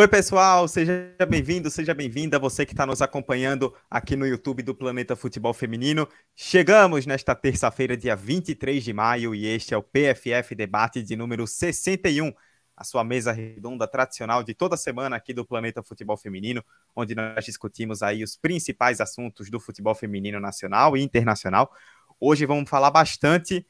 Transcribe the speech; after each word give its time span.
Oi, 0.00 0.08
pessoal, 0.08 0.66
seja 0.66 1.14
bem-vindo, 1.28 1.70
seja 1.70 1.92
bem-vinda, 1.92 2.38
você 2.38 2.64
que 2.64 2.72
está 2.72 2.86
nos 2.86 3.02
acompanhando 3.02 3.76
aqui 3.90 4.16
no 4.16 4.26
YouTube 4.26 4.62
do 4.62 4.74
Planeta 4.74 5.14
Futebol 5.14 5.52
Feminino. 5.52 6.08
Chegamos 6.34 7.04
nesta 7.04 7.34
terça-feira, 7.34 7.94
dia 7.94 8.16
23 8.16 8.82
de 8.82 8.94
maio, 8.94 9.34
e 9.34 9.44
este 9.46 9.74
é 9.74 9.76
o 9.76 9.82
PFF 9.82 10.54
Debate 10.54 11.02
de 11.02 11.14
número 11.16 11.46
61, 11.46 12.32
a 12.74 12.82
sua 12.82 13.04
mesa 13.04 13.30
redonda 13.30 13.86
tradicional 13.86 14.42
de 14.42 14.54
toda 14.54 14.74
semana 14.74 15.16
aqui 15.16 15.34
do 15.34 15.44
Planeta 15.44 15.82
Futebol 15.82 16.16
Feminino, 16.16 16.64
onde 16.96 17.14
nós 17.14 17.44
discutimos 17.44 18.02
aí 18.02 18.24
os 18.24 18.38
principais 18.38 19.02
assuntos 19.02 19.50
do 19.50 19.60
futebol 19.60 19.94
feminino 19.94 20.40
nacional 20.40 20.96
e 20.96 21.02
internacional. 21.02 21.70
Hoje 22.18 22.46
vamos 22.46 22.70
falar 22.70 22.90
bastante 22.90 23.66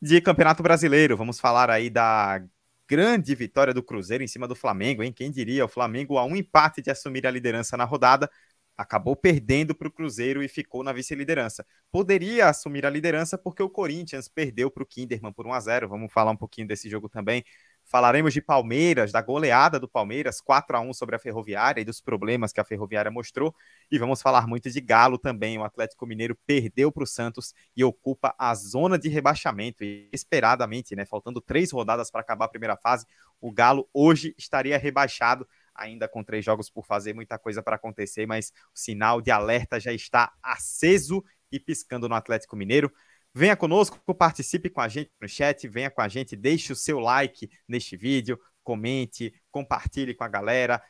de 0.00 0.18
Campeonato 0.22 0.62
Brasileiro, 0.62 1.14
vamos 1.14 1.38
falar 1.38 1.68
aí 1.68 1.90
da 1.90 2.42
grande 2.88 3.34
vitória 3.34 3.74
do 3.74 3.82
Cruzeiro 3.82 4.22
em 4.24 4.28
cima 4.28 4.48
do 4.48 4.54
Flamengo, 4.54 5.02
hein? 5.02 5.12
Quem 5.12 5.30
diria? 5.30 5.64
O 5.64 5.68
Flamengo, 5.68 6.18
a 6.18 6.24
um 6.24 6.36
empate 6.36 6.82
de 6.82 6.90
assumir 6.90 7.26
a 7.26 7.30
liderança 7.30 7.76
na 7.76 7.84
rodada, 7.84 8.30
acabou 8.76 9.14
perdendo 9.16 9.74
para 9.74 9.88
o 9.88 9.90
Cruzeiro 9.90 10.42
e 10.42 10.48
ficou 10.48 10.82
na 10.82 10.92
vice-liderança. 10.92 11.64
Poderia 11.90 12.48
assumir 12.48 12.84
a 12.84 12.90
liderança 12.90 13.38
porque 13.38 13.62
o 13.62 13.70
Corinthians 13.70 14.28
perdeu 14.28 14.70
para 14.70 14.82
o 14.82 14.86
Kinderman 14.86 15.32
por 15.32 15.46
1 15.46 15.52
a 15.52 15.60
0 15.60 15.88
Vamos 15.88 16.12
falar 16.12 16.30
um 16.32 16.36
pouquinho 16.36 16.66
desse 16.66 16.88
jogo 16.90 17.08
também. 17.08 17.44
Falaremos 17.84 18.32
de 18.32 18.40
Palmeiras, 18.40 19.12
da 19.12 19.20
goleada 19.20 19.78
do 19.78 19.86
Palmeiras, 19.86 20.40
4 20.40 20.76
a 20.76 20.80
1 20.80 20.94
sobre 20.94 21.14
a 21.14 21.18
Ferroviária 21.18 21.80
e 21.80 21.84
dos 21.84 22.00
problemas 22.00 22.52
que 22.52 22.60
a 22.60 22.64
Ferroviária 22.64 23.10
mostrou. 23.10 23.54
E 23.90 23.98
vamos 23.98 24.22
falar 24.22 24.46
muito 24.46 24.70
de 24.70 24.80
Galo 24.80 25.18
também. 25.18 25.58
O 25.58 25.64
Atlético 25.64 26.06
Mineiro 26.06 26.36
perdeu 26.46 26.90
para 26.90 27.04
o 27.04 27.06
Santos 27.06 27.54
e 27.76 27.84
ocupa 27.84 28.34
a 28.38 28.54
zona 28.54 28.98
de 28.98 29.08
rebaixamento. 29.08 29.84
E 29.84 30.08
esperadamente, 30.12 30.96
né, 30.96 31.04
faltando 31.04 31.40
três 31.40 31.70
rodadas 31.70 32.10
para 32.10 32.22
acabar 32.22 32.46
a 32.46 32.48
primeira 32.48 32.76
fase, 32.76 33.06
o 33.40 33.52
Galo 33.52 33.88
hoje 33.92 34.34
estaria 34.38 34.78
rebaixado 34.78 35.46
ainda 35.74 36.08
com 36.08 36.22
três 36.22 36.44
jogos 36.44 36.70
por 36.70 36.86
fazer, 36.86 37.12
muita 37.12 37.38
coisa 37.38 37.62
para 37.62 37.76
acontecer, 37.76 38.26
mas 38.26 38.52
o 38.72 38.78
sinal 38.78 39.20
de 39.20 39.30
alerta 39.30 39.80
já 39.80 39.92
está 39.92 40.32
aceso 40.42 41.22
e 41.50 41.58
piscando 41.58 42.08
no 42.08 42.14
Atlético 42.14 42.56
Mineiro. 42.56 42.92
Venha 43.34 43.56
conosco, 43.56 43.98
participe 44.14 44.70
com 44.70 44.80
a 44.80 44.86
gente 44.86 45.10
no 45.20 45.28
chat, 45.28 45.66
venha 45.66 45.90
com 45.90 46.00
a 46.00 46.06
gente, 46.06 46.36
deixe 46.36 46.72
o 46.72 46.76
seu 46.76 47.00
like 47.00 47.50
neste 47.66 47.96
vídeo, 47.96 48.38
comente, 48.62 49.34
compartilhe 49.50 50.14
com 50.14 50.22
a 50.22 50.28
galera, 50.28 50.80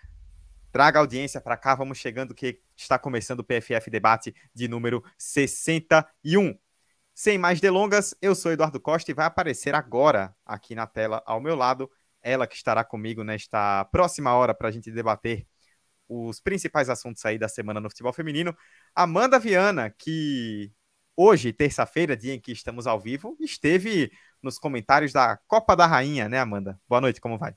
traga 0.71 0.99
audiência 0.99 1.41
para 1.41 1.57
cá, 1.57 1.75
vamos 1.75 1.97
chegando 1.97 2.35
que 2.35 2.61
está 2.77 2.99
começando 2.99 3.41
o 3.41 3.45
PFF 3.45 3.89
Debate 3.89 4.35
de 4.53 4.69
número 4.69 5.03
61. 5.17 6.59
Sem 7.15 7.39
mais 7.39 7.61
delongas, 7.63 8.15
eu 8.21 8.35
sou 8.35 8.53
Eduardo 8.53 8.79
Costa 8.79 9.11
e 9.11 9.15
vai 9.15 9.25
aparecer 9.25 9.75
agora 9.75 10.37
aqui 10.45 10.75
na 10.75 10.87
tela 10.87 11.23
ao 11.25 11.41
meu 11.41 11.55
lado 11.55 11.91
ela 12.21 12.47
que 12.47 12.57
estará 12.57 12.83
comigo 12.85 13.23
nesta 13.23 13.85
próxima 13.87 14.35
hora 14.35 14.55
para 14.55 14.69
a 14.69 14.71
gente 14.71 14.91
debater 14.91 15.47
os 16.09 16.41
principais 16.41 16.91
assuntos 16.91 17.25
aí 17.25 17.39
da 17.39 17.49
semana 17.49 17.81
no 17.81 17.89
futebol 17.89 18.13
feminino. 18.13 18.57
Amanda 18.95 19.39
Viana, 19.39 19.91
que 19.91 20.73
hoje, 21.17 21.53
terça-feira, 21.53 22.17
dia 22.17 22.35
em 22.35 22.41
que 22.41 22.53
estamos 22.53 22.87
ao 22.87 23.01
vivo, 23.01 23.37
esteve 23.41 24.11
nos 24.43 24.59
comentários 24.59 25.13
da 25.13 25.39
Copa 25.47 25.75
da 25.75 25.87
Rainha, 25.87 26.29
né, 26.29 26.39
Amanda? 26.39 26.79
Boa 26.89 27.01
noite, 27.01 27.21
como 27.21 27.39
vai? 27.39 27.55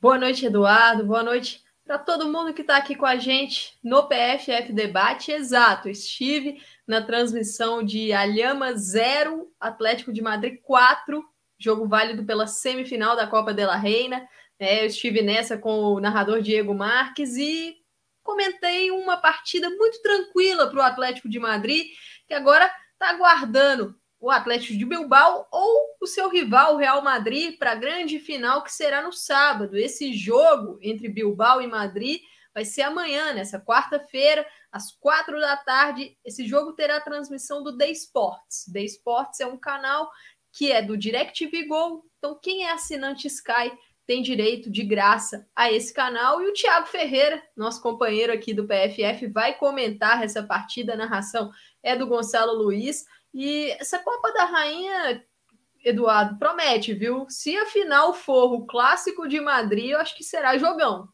Boa 0.00 0.18
noite, 0.18 0.46
Eduardo. 0.46 1.04
Boa 1.04 1.22
noite 1.22 1.64
para 1.86 1.98
todo 1.98 2.30
mundo 2.30 2.52
que 2.52 2.62
está 2.62 2.76
aqui 2.76 2.96
com 2.96 3.06
a 3.06 3.16
gente 3.16 3.78
no 3.82 4.08
PFF 4.08 4.72
Debate. 4.72 5.30
Exato, 5.30 5.88
estive 5.88 6.60
na 6.86 7.00
transmissão 7.00 7.82
de 7.82 8.12
Alhama 8.12 8.74
0, 8.74 9.48
Atlético 9.60 10.12
de 10.12 10.20
Madrid 10.20 10.60
4, 10.62 11.24
jogo 11.56 11.86
válido 11.86 12.24
pela 12.24 12.46
semifinal 12.46 13.14
da 13.14 13.26
Copa 13.26 13.54
de 13.54 13.64
la 13.64 13.76
Reina. 13.76 14.28
É, 14.58 14.82
eu 14.82 14.86
estive 14.86 15.22
nessa 15.22 15.56
com 15.56 15.80
o 15.84 16.00
narrador 16.00 16.42
Diego 16.42 16.74
Marques 16.74 17.36
e 17.36 17.76
comentei 18.22 18.90
uma 18.90 19.16
partida 19.16 19.70
muito 19.70 20.02
tranquila 20.02 20.68
para 20.68 20.80
o 20.80 20.82
Atlético 20.82 21.28
de 21.28 21.38
Madrid, 21.38 21.86
que 22.26 22.34
agora 22.34 22.70
está 22.92 23.10
aguardando 23.10 23.98
o 24.18 24.30
Atlético 24.30 24.78
de 24.78 24.84
Bilbao 24.84 25.46
ou 25.50 25.96
o 26.00 26.06
seu 26.06 26.28
rival, 26.28 26.74
o 26.74 26.78
Real 26.78 27.02
Madrid, 27.02 27.58
para 27.58 27.72
a 27.72 27.76
grande 27.76 28.18
final 28.18 28.62
que 28.62 28.72
será 28.72 29.02
no 29.02 29.12
sábado. 29.12 29.76
Esse 29.76 30.14
jogo 30.14 30.78
entre 30.80 31.08
Bilbao 31.08 31.60
e 31.60 31.66
Madrid 31.66 32.20
vai 32.54 32.64
ser 32.64 32.82
amanhã, 32.82 33.34
nessa 33.34 33.60
quarta-feira, 33.60 34.46
às 34.72 34.90
quatro 34.90 35.38
da 35.38 35.56
tarde. 35.58 36.16
Esse 36.24 36.46
jogo 36.46 36.72
terá 36.72 37.00
transmissão 37.00 37.62
do 37.62 37.76
The 37.76 37.90
Sports. 37.90 38.70
The 38.72 38.82
Sports 38.84 39.40
é 39.40 39.46
um 39.46 39.58
canal 39.58 40.10
que 40.52 40.72
é 40.72 40.80
do 40.80 40.96
DirecTV 40.96 41.66
Go. 41.66 42.10
Então, 42.16 42.38
quem 42.42 42.64
é 42.64 42.72
assinante 42.72 43.26
Sky 43.26 43.70
tem 44.06 44.22
direito 44.22 44.70
de 44.70 44.84
graça 44.84 45.46
a 45.54 45.70
esse 45.70 45.92
canal. 45.92 46.40
E 46.40 46.48
o 46.48 46.52
Thiago 46.52 46.86
Ferreira, 46.86 47.42
nosso 47.56 47.82
companheiro 47.82 48.32
aqui 48.32 48.54
do 48.54 48.66
PFF, 48.66 49.26
vai 49.26 49.58
comentar 49.58 50.22
essa 50.22 50.42
partida. 50.42 50.94
A 50.94 50.96
narração 50.96 51.50
é 51.86 51.96
do 51.96 52.06
Gonçalo 52.06 52.52
Luiz. 52.52 53.04
E 53.32 53.70
essa 53.72 53.98
Copa 54.00 54.32
da 54.32 54.44
Rainha, 54.44 55.24
Eduardo, 55.84 56.38
promete, 56.38 56.92
viu? 56.92 57.26
Se 57.28 57.56
a 57.56 57.66
final 57.66 58.12
for 58.12 58.52
o 58.52 58.66
Clássico 58.66 59.28
de 59.28 59.40
Madrid, 59.40 59.90
eu 59.90 59.98
acho 59.98 60.16
que 60.16 60.24
será 60.24 60.58
jogão. 60.58 61.08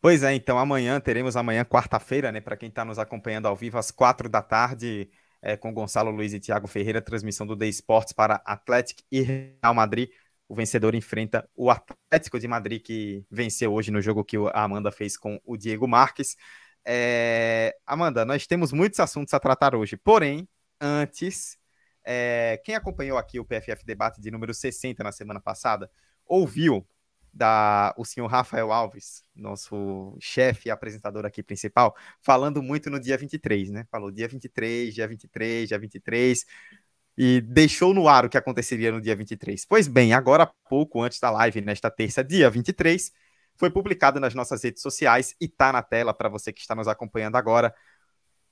Pois 0.00 0.22
é, 0.22 0.34
então 0.34 0.56
amanhã 0.56 1.00
teremos 1.00 1.36
amanhã, 1.36 1.64
quarta-feira, 1.64 2.30
né? 2.30 2.40
Para 2.40 2.56
quem 2.56 2.68
está 2.68 2.84
nos 2.84 2.98
acompanhando 2.98 3.46
ao 3.46 3.56
vivo, 3.56 3.76
às 3.76 3.90
quatro 3.90 4.28
da 4.28 4.40
tarde, 4.40 5.10
é, 5.42 5.56
com 5.56 5.74
Gonçalo 5.74 6.12
Luiz 6.12 6.32
e 6.32 6.38
Thiago 6.38 6.68
Ferreira, 6.68 7.02
transmissão 7.02 7.44
do 7.44 7.56
The 7.56 7.66
Sports 7.66 8.12
para 8.12 8.40
Atlético 8.44 9.02
e 9.10 9.22
Real 9.22 9.74
Madrid. 9.74 10.10
O 10.48 10.54
vencedor 10.54 10.94
enfrenta 10.94 11.48
o 11.56 11.72
Atlético 11.72 12.38
de 12.38 12.46
Madrid, 12.46 12.80
que 12.82 13.24
venceu 13.28 13.72
hoje 13.74 13.90
no 13.90 14.00
jogo 14.00 14.24
que 14.24 14.36
a 14.36 14.62
Amanda 14.62 14.92
fez 14.92 15.16
com 15.16 15.40
o 15.44 15.56
Diego 15.56 15.88
Marques. 15.88 16.36
É... 16.86 17.76
Amanda, 17.84 18.24
nós 18.24 18.46
temos 18.46 18.72
muitos 18.72 19.00
assuntos 19.00 19.34
a 19.34 19.40
tratar 19.40 19.74
hoje, 19.74 19.96
porém, 19.96 20.48
antes, 20.80 21.58
é... 22.04 22.60
quem 22.64 22.76
acompanhou 22.76 23.18
aqui 23.18 23.40
o 23.40 23.44
PFF 23.44 23.84
Debate 23.84 24.20
de 24.20 24.30
número 24.30 24.54
60 24.54 25.02
na 25.02 25.10
semana 25.10 25.40
passada, 25.40 25.90
ouviu 26.24 26.86
da 27.36 27.94
o 27.98 28.04
senhor 28.04 28.26
Rafael 28.28 28.72
Alves, 28.72 29.22
nosso 29.34 30.16
chefe 30.18 30.68
e 30.68 30.70
apresentador 30.70 31.26
aqui 31.26 31.42
principal, 31.42 31.94
falando 32.22 32.62
muito 32.62 32.88
no 32.88 32.98
dia 32.98 33.18
23, 33.18 33.70
né? 33.70 33.86
Falou 33.90 34.10
dia 34.10 34.26
23, 34.26 34.94
dia 34.94 35.06
23, 35.06 35.68
dia 35.68 35.78
23, 35.78 36.46
e 37.18 37.40
deixou 37.42 37.92
no 37.92 38.08
ar 38.08 38.24
o 38.24 38.28
que 38.30 38.38
aconteceria 38.38 38.90
no 38.90 39.00
dia 39.00 39.14
23. 39.14 39.66
Pois 39.66 39.86
bem, 39.86 40.14
agora 40.14 40.50
pouco 40.68 41.02
antes 41.02 41.20
da 41.20 41.30
live, 41.30 41.60
nesta 41.60 41.90
terça, 41.90 42.24
dia 42.24 42.48
23, 42.48 43.12
foi 43.56 43.70
publicado 43.70 44.20
nas 44.20 44.34
nossas 44.34 44.62
redes 44.62 44.82
sociais 44.82 45.34
e 45.40 45.46
está 45.46 45.72
na 45.72 45.82
tela 45.82 46.14
para 46.14 46.28
você 46.28 46.52
que 46.52 46.60
está 46.60 46.74
nos 46.74 46.88
acompanhando 46.88 47.36
agora. 47.36 47.74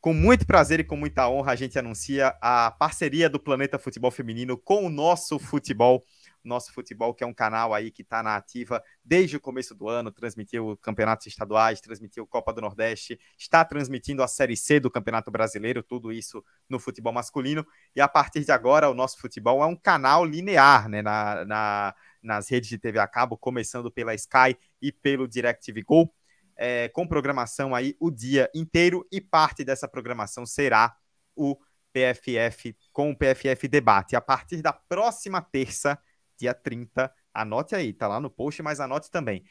Com 0.00 0.12
muito 0.12 0.46
prazer 0.46 0.80
e 0.80 0.84
com 0.84 0.96
muita 0.96 1.28
honra, 1.28 1.52
a 1.52 1.56
gente 1.56 1.78
anuncia 1.78 2.36
a 2.40 2.70
parceria 2.70 3.28
do 3.28 3.40
Planeta 3.40 3.78
Futebol 3.78 4.10
Feminino 4.10 4.58
com 4.58 4.84
o 4.84 4.90
nosso 4.90 5.38
futebol 5.38 6.04
nosso 6.44 6.72
futebol, 6.72 7.14
que 7.14 7.24
é 7.24 7.26
um 7.26 7.34
canal 7.34 7.72
aí 7.72 7.90
que 7.90 8.02
está 8.02 8.22
na 8.22 8.36
ativa 8.36 8.82
desde 9.02 9.36
o 9.36 9.40
começo 9.40 9.74
do 9.74 9.88
ano, 9.88 10.12
transmitiu 10.12 10.76
campeonatos 10.82 11.26
estaduais, 11.26 11.80
transmitiu 11.80 12.26
Copa 12.26 12.52
do 12.52 12.60
Nordeste, 12.60 13.18
está 13.38 13.64
transmitindo 13.64 14.22
a 14.22 14.28
Série 14.28 14.56
C 14.56 14.78
do 14.78 14.90
Campeonato 14.90 15.30
Brasileiro, 15.30 15.82
tudo 15.82 16.12
isso 16.12 16.44
no 16.68 16.78
futebol 16.78 17.12
masculino. 17.12 17.66
E 17.96 18.00
a 18.00 18.08
partir 18.08 18.44
de 18.44 18.52
agora, 18.52 18.90
o 18.90 18.94
nosso 18.94 19.18
futebol 19.18 19.62
é 19.62 19.66
um 19.66 19.76
canal 19.76 20.24
linear, 20.24 20.88
né, 20.88 21.02
na, 21.02 21.44
na 21.44 21.94
nas 22.24 22.48
redes 22.48 22.68
de 22.68 22.78
TV 22.78 22.98
a 22.98 23.06
cabo, 23.06 23.36
começando 23.36 23.90
pela 23.90 24.14
Sky 24.14 24.56
e 24.80 24.90
pelo 24.90 25.28
DirecTV 25.28 25.82
Go, 25.82 26.12
é, 26.56 26.88
com 26.88 27.06
programação 27.06 27.74
aí 27.74 27.96
o 28.00 28.10
dia 28.10 28.50
inteiro 28.54 29.06
e 29.12 29.20
parte 29.20 29.64
dessa 29.64 29.86
programação 29.86 30.46
será 30.46 30.96
o 31.36 31.56
PFF 31.92 32.76
com 32.92 33.10
o 33.10 33.16
PFF 33.16 33.68
Debate. 33.68 34.16
A 34.16 34.20
partir 34.20 34.62
da 34.62 34.72
próxima 34.72 35.40
terça, 35.40 35.98
dia 36.36 36.54
30. 36.54 37.12
Anote 37.32 37.74
aí, 37.74 37.92
tá 37.92 38.08
lá 38.08 38.20
no 38.20 38.30
post, 38.30 38.62
mas 38.62 38.80
anote 38.80 39.10
também. 39.10 39.44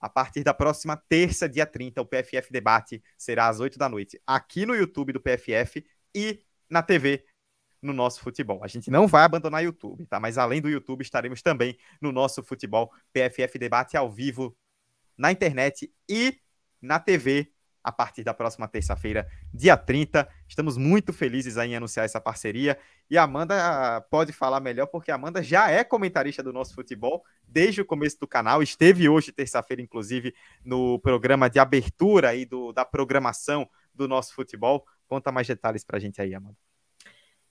A 0.00 0.08
partir 0.08 0.42
da 0.42 0.52
próxima 0.52 0.96
terça, 1.08 1.48
dia 1.48 1.64
30, 1.64 2.02
o 2.02 2.06
PFF 2.06 2.52
Debate 2.52 3.02
será 3.16 3.48
às 3.48 3.60
8 3.60 3.78
da 3.78 3.88
noite, 3.88 4.20
aqui 4.26 4.66
no 4.66 4.74
YouTube 4.74 5.12
do 5.12 5.20
PFF 5.20 5.84
e 6.14 6.44
na 6.68 6.82
TV 6.82 7.24
no 7.84 7.92
nosso 7.92 8.20
futebol. 8.20 8.64
A 8.64 8.66
gente 8.66 8.90
não 8.90 9.06
vai 9.06 9.24
abandonar 9.24 9.60
o 9.60 9.64
YouTube, 9.64 10.06
tá? 10.06 10.18
Mas 10.18 10.38
além 10.38 10.60
do 10.60 10.68
YouTube, 10.68 11.02
estaremos 11.02 11.42
também 11.42 11.76
no 12.00 12.10
nosso 12.10 12.42
futebol 12.42 12.90
PFF 13.12 13.58
Debate 13.58 13.96
ao 13.96 14.10
vivo 14.10 14.56
na 15.16 15.30
internet 15.30 15.92
e 16.08 16.38
na 16.80 16.98
TV 16.98 17.52
a 17.84 17.92
partir 17.92 18.24
da 18.24 18.32
próxima 18.32 18.66
terça-feira, 18.66 19.28
dia 19.52 19.76
30. 19.76 20.26
Estamos 20.48 20.78
muito 20.78 21.12
felizes 21.12 21.58
em 21.58 21.76
anunciar 21.76 22.06
essa 22.06 22.18
parceria. 22.18 22.78
E 23.10 23.18
a 23.18 23.24
Amanda 23.24 24.00
pode 24.10 24.32
falar 24.32 24.58
melhor, 24.58 24.86
porque 24.86 25.10
a 25.10 25.16
Amanda 25.16 25.42
já 25.42 25.70
é 25.70 25.84
comentarista 25.84 26.42
do 26.42 26.50
nosso 26.50 26.74
futebol 26.74 27.22
desde 27.46 27.82
o 27.82 27.84
começo 27.84 28.18
do 28.18 28.26
canal. 28.26 28.62
Esteve 28.62 29.06
hoje, 29.06 29.32
terça-feira, 29.32 29.82
inclusive, 29.82 30.34
no 30.64 30.98
programa 31.00 31.50
de 31.50 31.58
abertura 31.58 32.30
aí 32.30 32.46
do, 32.46 32.72
da 32.72 32.86
programação 32.86 33.68
do 33.94 34.08
nosso 34.08 34.34
futebol. 34.34 34.86
Conta 35.06 35.30
mais 35.30 35.46
detalhes 35.46 35.84
para 35.84 35.98
a 35.98 36.00
gente 36.00 36.22
aí, 36.22 36.34
Amanda. 36.34 36.56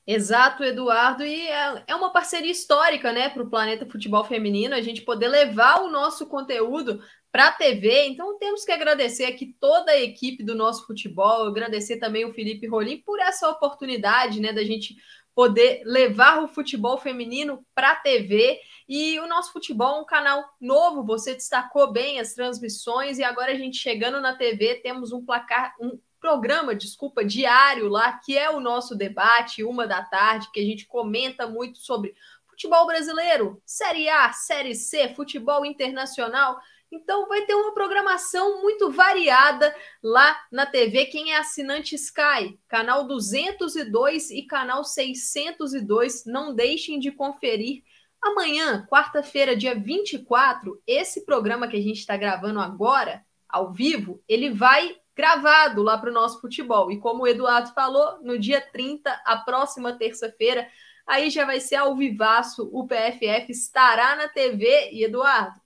Exato, 0.05 0.65
Eduardo, 0.65 1.23
e 1.23 1.47
é, 1.47 1.83
é 1.87 1.95
uma 1.95 2.11
parceria 2.11 2.51
histórica, 2.51 3.13
né, 3.13 3.29
para 3.29 3.41
o 3.41 3.49
Planeta 3.49 3.85
Futebol 3.85 4.25
Feminino, 4.25 4.75
a 4.75 4.81
gente 4.81 5.01
poder 5.01 5.29
levar 5.29 5.81
o 5.81 5.89
nosso 5.89 6.27
conteúdo 6.27 7.01
para 7.31 7.47
a 7.47 7.51
TV. 7.53 8.07
Então, 8.07 8.37
temos 8.37 8.65
que 8.65 8.71
agradecer 8.73 9.23
aqui 9.23 9.55
toda 9.61 9.91
a 9.91 9.99
equipe 9.99 10.43
do 10.43 10.55
nosso 10.55 10.85
futebol, 10.85 11.47
agradecer 11.47 11.97
também 11.97 12.25
o 12.25 12.33
Felipe 12.33 12.67
Rolim 12.67 13.01
por 13.01 13.17
essa 13.19 13.49
oportunidade, 13.49 14.41
né, 14.41 14.51
da 14.51 14.63
gente 14.63 14.97
poder 15.33 15.81
levar 15.85 16.43
o 16.43 16.49
futebol 16.49 16.97
feminino 16.97 17.65
para 17.73 17.91
a 17.91 17.95
TV. 17.95 18.59
E 18.87 19.17
o 19.21 19.27
nosso 19.27 19.53
futebol 19.53 19.97
é 19.97 20.01
um 20.01 20.05
canal 20.05 20.43
novo, 20.59 21.05
você 21.05 21.33
destacou 21.33 21.93
bem 21.93 22.19
as 22.19 22.33
transmissões, 22.33 23.19
e 23.19 23.23
agora 23.23 23.53
a 23.53 23.57
gente 23.57 23.77
chegando 23.77 24.19
na 24.19 24.35
TV, 24.35 24.75
temos 24.83 25.13
um 25.13 25.25
placar, 25.25 25.73
um 25.79 25.97
programa, 26.23 26.73
desculpa, 26.73 27.25
diário 27.25 27.89
lá, 27.89 28.13
que 28.13 28.37
é 28.37 28.49
o 28.49 28.61
nosso 28.61 28.95
debate, 28.95 29.61
uma 29.61 29.85
da 29.85 30.01
tarde, 30.01 30.49
que 30.53 30.59
a 30.61 30.63
gente 30.63 30.87
comenta 30.87 31.45
muito 31.47 31.79
sobre 31.79 32.15
futebol 32.47 32.87
brasileiro, 32.87 33.61
Série 33.65 34.07
A, 34.07 34.31
Série 34.31 34.73
C, 34.73 35.13
futebol 35.15 35.65
internacional. 35.65 36.57
Então 36.89 37.27
vai 37.27 37.41
ter 37.41 37.53
uma 37.55 37.73
programação 37.73 38.61
muito 38.61 38.89
variada 38.89 39.75
lá 40.01 40.39
na 40.49 40.65
TV. 40.65 41.07
Quem 41.07 41.33
é 41.33 41.37
assinante 41.37 41.95
Sky, 41.95 42.57
canal 42.69 43.05
202 43.05 44.31
e 44.31 44.43
canal 44.43 44.85
602, 44.85 46.23
não 46.25 46.55
deixem 46.55 46.99
de 46.99 47.11
conferir. 47.11 47.83
Amanhã, 48.21 48.87
quarta-feira, 48.89 49.57
dia 49.57 49.75
24, 49.75 50.81
esse 50.87 51.25
programa 51.25 51.67
que 51.67 51.75
a 51.75 51.81
gente 51.81 51.99
está 51.99 52.15
gravando 52.15 52.61
agora, 52.61 53.25
ao 53.49 53.73
vivo, 53.73 54.23
ele 54.25 54.51
vai 54.51 55.02
gravado 55.15 55.83
lá 55.83 55.97
para 55.97 56.09
o 56.09 56.13
nosso 56.13 56.41
futebol. 56.41 56.91
E 56.91 56.99
como 56.99 57.23
o 57.23 57.27
Eduardo 57.27 57.73
falou, 57.73 58.19
no 58.21 58.37
dia 58.37 58.61
30, 58.61 59.09
a 59.25 59.37
próxima 59.37 59.93
terça-feira, 59.93 60.67
aí 61.05 61.29
já 61.29 61.45
vai 61.45 61.59
ser 61.59 61.75
ao 61.75 61.95
vivaço, 61.95 62.69
o 62.71 62.87
PFF 62.87 63.51
estará 63.51 64.15
na 64.15 64.27
TV. 64.27 64.89
E 64.91 65.03
Eduardo, 65.03 65.59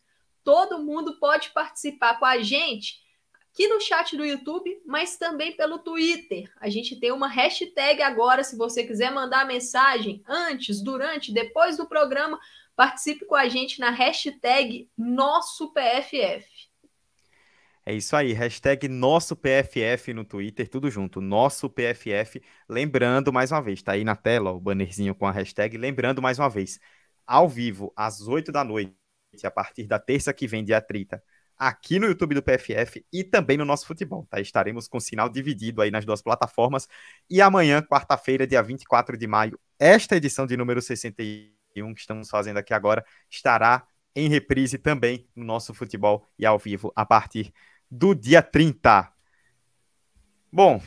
todo 0.43 0.83
mundo 0.83 1.17
pode 1.19 1.49
participar 1.51 2.19
com 2.19 2.25
a 2.25 2.41
gente 2.41 3.05
aqui 3.57 3.67
no 3.67 3.81
chat 3.81 4.15
do 4.15 4.23
YouTube, 4.23 4.79
mas 4.85 5.17
também 5.17 5.51
pelo 5.57 5.79
Twitter. 5.79 6.47
A 6.61 6.69
gente 6.69 6.95
tem 6.95 7.11
uma 7.11 7.27
hashtag 7.27 8.03
agora, 8.03 8.43
se 8.43 8.55
você 8.55 8.83
quiser 8.83 9.11
mandar 9.11 9.47
mensagem 9.47 10.23
antes, 10.27 10.79
durante, 10.79 11.33
depois 11.33 11.75
do 11.75 11.87
programa, 11.87 12.39
participe 12.75 13.25
com 13.25 13.33
a 13.33 13.49
gente 13.49 13.79
na 13.79 13.89
hashtag 13.89 14.87
nosso 14.95 15.73
PFF. 15.73 16.47
É 17.89 17.93
isso 17.93 18.17
aí, 18.17 18.33
hashtag 18.33 18.89
nosso 18.89 19.33
PFF 19.33 20.13
no 20.13 20.25
Twitter, 20.25 20.67
tudo 20.67 20.91
junto, 20.91 21.21
nosso 21.21 21.69
PFF. 21.69 22.41
Lembrando 22.67 23.31
mais 23.31 23.49
uma 23.49 23.61
vez, 23.61 23.81
tá 23.81 23.93
aí 23.93 24.03
na 24.03 24.13
tela 24.13 24.51
o 24.51 24.59
bannerzinho 24.59 25.15
com 25.15 25.25
a 25.25 25.31
hashtag. 25.31 25.77
Lembrando 25.77 26.21
mais 26.21 26.37
uma 26.37 26.49
vez, 26.49 26.81
ao 27.25 27.47
vivo, 27.47 27.93
às 27.95 28.27
8 28.27 28.51
da 28.51 28.61
noite, 28.65 28.93
a 29.41 29.49
partir 29.49 29.87
da 29.87 29.97
terça 29.97 30.33
que 30.33 30.45
vem, 30.45 30.65
dia 30.65 30.81
30, 30.81 31.23
aqui 31.57 31.97
no 31.97 32.07
YouTube 32.07 32.35
do 32.35 32.43
PFF 32.43 33.05
e 33.11 33.23
também 33.23 33.55
no 33.55 33.63
nosso 33.63 33.87
futebol, 33.87 34.27
tá? 34.29 34.41
Estaremos 34.41 34.89
com 34.89 34.99
sinal 34.99 35.29
dividido 35.29 35.81
aí 35.81 35.89
nas 35.89 36.03
duas 36.03 36.21
plataformas. 36.21 36.89
E 37.29 37.41
amanhã, 37.41 37.81
quarta-feira, 37.81 38.45
dia 38.45 38.61
24 38.61 39.17
de 39.17 39.27
maio, 39.27 39.57
esta 39.79 40.17
edição 40.17 40.45
de 40.45 40.57
número 40.57 40.81
61 40.81 41.93
que 41.93 42.01
estamos 42.01 42.29
fazendo 42.29 42.57
aqui 42.57 42.73
agora 42.73 43.05
estará 43.29 43.87
em 44.13 44.27
reprise 44.27 44.77
também 44.77 45.25
no 45.35 45.45
nosso 45.45 45.73
futebol 45.73 46.27
e 46.39 46.45
ao 46.45 46.57
vivo 46.57 46.91
a 46.95 47.05
partir 47.05 47.53
do 47.89 48.13
dia 48.13 48.41
30. 48.41 49.11
Bom, 50.51 50.81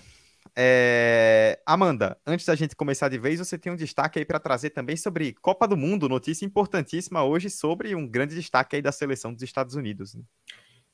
é... 0.56 1.61
Amanda, 1.64 2.19
antes 2.26 2.47
da 2.47 2.55
gente 2.55 2.76
começar 2.76 3.08
de 3.08 3.19
vez, 3.19 3.38
você 3.38 3.58
tem 3.58 3.73
um 3.73 3.76
destaque 3.76 4.19
aí 4.19 4.25
para 4.25 4.41
trazer 4.41 4.70
também 4.70 4.97
sobre 4.97 5.35
Copa 5.41 5.67
do 5.67 5.76
Mundo, 5.76 6.08
notícia 6.08 6.44
importantíssima 6.44 7.25
hoje 7.25 7.49
sobre 7.49 7.94
um 7.94 8.06
grande 8.06 8.35
destaque 8.35 8.76
aí 8.76 8.82
da 8.82 8.93
seleção 8.93 9.32
dos 9.32 9.43
Estados 9.43 9.75
Unidos. 9.75 10.14
Né? 10.14 10.23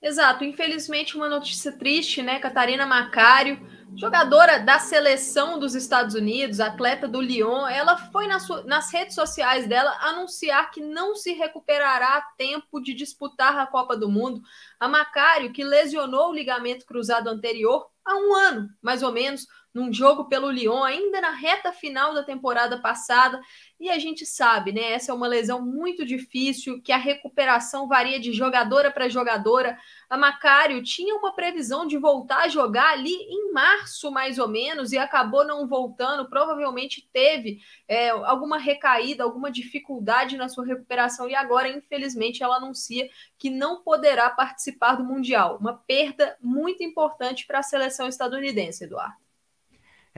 Exato, 0.03 0.45
infelizmente 0.45 1.17
uma 1.17 1.29
notícia 1.29 1.73
triste, 1.73 2.23
né? 2.23 2.39
Catarina 2.39 2.87
Macário, 2.87 3.59
jogadora 3.97 4.59
da 4.59 4.79
seleção 4.79 5.59
dos 5.59 5.75
Estados 5.75 6.15
Unidos, 6.15 6.61
atleta 6.61 7.09
do 7.09 7.21
Lyon, 7.21 7.67
ela 7.67 7.97
foi 7.97 8.27
nas, 8.27 8.47
nas 8.65 8.93
redes 8.93 9.15
sociais 9.15 9.67
dela 9.67 9.91
anunciar 10.01 10.71
que 10.71 10.81
não 10.81 11.15
se 11.15 11.33
recuperará 11.33 12.19
a 12.19 12.23
tempo 12.37 12.81
de 12.81 12.93
disputar 12.93 13.57
a 13.59 13.67
Copa 13.67 13.97
do 13.97 14.09
Mundo. 14.09 14.43
A 14.79 14.87
Macário, 14.87 15.53
que 15.53 15.65
lesionou 15.65 16.31
o 16.31 16.35
ligamento 16.35 16.85
cruzado 16.85 17.29
anterior 17.29 17.87
há 18.05 18.15
um 18.17 18.35
ano, 18.35 18.69
mais 18.83 19.03
ou 19.03 19.13
menos, 19.13 19.47
num 19.77 19.93
jogo 19.93 20.25
pelo 20.25 20.51
Lyon, 20.51 20.83
ainda 20.83 21.21
na 21.21 21.33
reta 21.33 21.71
final 21.71 22.15
da 22.15 22.23
temporada 22.23 22.81
passada. 22.81 23.39
E 23.79 23.91
a 23.91 23.99
gente 23.99 24.25
sabe, 24.25 24.73
né? 24.73 24.93
Essa 24.93 25.13
é 25.13 25.15
uma 25.15 25.27
lesão 25.27 25.61
muito 25.61 26.03
difícil, 26.03 26.81
que 26.81 26.91
a 26.91 26.97
recuperação 26.97 27.87
varia 27.87 28.19
de 28.19 28.33
jogadora 28.33 28.91
para 28.91 29.07
jogadora. 29.11 29.79
A 30.09 30.17
Macário 30.17 30.83
tinha 30.83 31.15
uma 31.15 31.35
previsão 31.35 31.87
de 31.87 31.99
voltar 31.99 32.45
a 32.45 32.49
jogar 32.49 32.95
ali 32.95 33.13
em 33.13 33.53
março, 33.53 34.11
mais 34.11 34.39
ou 34.39 34.49
menos, 34.49 34.93
e 34.93 34.99
acabou 34.99 35.47
não 35.47 35.69
voltando. 35.69 36.27
Provavelmente 36.27 37.07
teve 37.13 37.59
é, 37.87 38.09
alguma 38.09 38.57
recaída, 38.57 39.25
alguma 39.25 39.51
dificuldade 39.51 40.39
na 40.39 40.49
sua 40.49 40.65
recuperação, 40.65 41.29
e 41.29 41.35
agora, 41.35 41.69
infelizmente, 41.69 42.43
ela 42.43 42.57
anuncia 42.57 43.11
que 43.37 43.51
não 43.51 43.83
poderá 43.83 44.31
participar 44.31 44.95
do 44.95 45.05
Mundial. 45.05 45.59
Uma 45.61 45.75
perda 45.75 46.35
muito 46.41 46.83
importante 46.83 47.47
para 47.47 47.59
a 47.59 47.63
seleção 47.63 48.09
estadunidense, 48.09 48.85
Eduardo. 48.85 49.26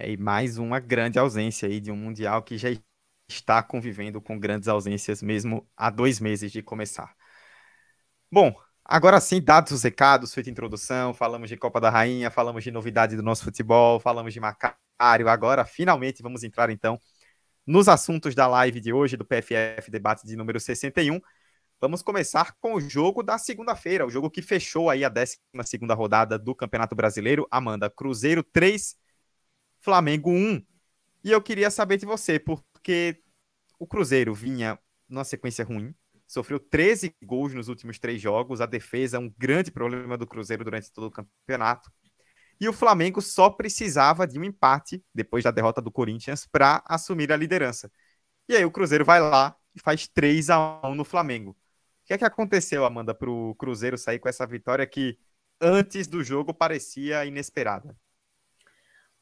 É, 0.00 0.12
e 0.12 0.16
mais 0.16 0.58
uma 0.58 0.78
grande 0.78 1.18
ausência 1.18 1.68
aí 1.68 1.80
de 1.80 1.90
um 1.90 1.96
Mundial 1.96 2.40
que 2.42 2.56
já 2.56 2.68
está 3.28 3.62
convivendo 3.64 4.20
com 4.20 4.38
grandes 4.38 4.68
ausências 4.68 5.20
mesmo 5.20 5.68
há 5.76 5.90
dois 5.90 6.20
meses 6.20 6.52
de 6.52 6.62
começar. 6.62 7.16
Bom, 8.30 8.54
agora 8.84 9.20
sim, 9.20 9.42
dados 9.42 9.72
os 9.72 9.82
recados, 9.82 10.32
feita 10.32 10.48
a 10.48 10.52
introdução, 10.52 11.12
falamos 11.12 11.48
de 11.48 11.56
Copa 11.56 11.80
da 11.80 11.90
Rainha, 11.90 12.30
falamos 12.30 12.62
de 12.62 12.70
novidade 12.70 13.16
do 13.16 13.22
nosso 13.24 13.42
futebol, 13.42 13.98
falamos 13.98 14.32
de 14.32 14.38
Macário. 14.38 15.28
Agora, 15.28 15.64
finalmente, 15.64 16.22
vamos 16.22 16.44
entrar 16.44 16.70
então 16.70 16.98
nos 17.66 17.88
assuntos 17.88 18.36
da 18.36 18.46
live 18.46 18.80
de 18.80 18.92
hoje, 18.92 19.16
do 19.16 19.24
PFF 19.24 19.90
Debate 19.90 20.26
de 20.26 20.36
número 20.36 20.60
61. 20.60 21.20
Vamos 21.80 22.02
começar 22.02 22.54
com 22.60 22.74
o 22.74 22.80
jogo 22.80 23.22
da 23.22 23.36
segunda-feira, 23.36 24.06
o 24.06 24.10
jogo 24.10 24.30
que 24.30 24.42
fechou 24.42 24.90
aí 24.90 25.04
a 25.04 25.08
12 25.08 25.38
segunda 25.64 25.94
rodada 25.94 26.38
do 26.38 26.54
Campeonato 26.54 26.94
Brasileiro. 26.94 27.48
Amanda, 27.50 27.90
Cruzeiro 27.90 28.44
3, 28.44 28.96
Flamengo 29.80 30.30
1. 30.30 30.62
E 31.24 31.30
eu 31.30 31.42
queria 31.42 31.70
saber 31.70 31.96
de 31.96 32.06
você, 32.06 32.38
porque 32.38 33.22
o 33.78 33.86
Cruzeiro 33.86 34.34
vinha 34.34 34.78
numa 35.08 35.24
sequência 35.24 35.64
ruim, 35.64 35.94
sofreu 36.26 36.60
13 36.60 37.14
gols 37.24 37.54
nos 37.54 37.68
últimos 37.68 37.98
três 37.98 38.20
jogos, 38.20 38.60
a 38.60 38.66
defesa 38.66 39.16
é 39.16 39.20
um 39.20 39.32
grande 39.38 39.70
problema 39.70 40.16
do 40.16 40.26
Cruzeiro 40.26 40.62
durante 40.62 40.92
todo 40.92 41.06
o 41.06 41.10
campeonato. 41.10 41.90
E 42.60 42.68
o 42.68 42.72
Flamengo 42.72 43.22
só 43.22 43.48
precisava 43.48 44.26
de 44.26 44.38
um 44.38 44.44
empate 44.44 45.02
depois 45.14 45.44
da 45.44 45.50
derrota 45.50 45.80
do 45.80 45.92
Corinthians 45.92 46.46
para 46.46 46.82
assumir 46.86 47.32
a 47.32 47.36
liderança. 47.36 47.90
E 48.48 48.56
aí 48.56 48.64
o 48.64 48.70
Cruzeiro 48.70 49.04
vai 49.04 49.20
lá 49.20 49.56
e 49.74 49.80
faz 49.80 50.08
3 50.08 50.50
a 50.50 50.80
1 50.84 50.94
no 50.94 51.04
Flamengo. 51.04 51.52
O 51.52 51.56
que 52.06 52.14
é 52.14 52.18
que 52.18 52.24
aconteceu, 52.24 52.84
Amanda, 52.84 53.14
para 53.14 53.30
o 53.30 53.54
Cruzeiro 53.54 53.96
sair 53.96 54.18
com 54.18 54.28
essa 54.28 54.46
vitória 54.46 54.86
que 54.86 55.18
antes 55.60 56.06
do 56.06 56.24
jogo 56.24 56.52
parecia 56.52 57.24
inesperada? 57.24 57.96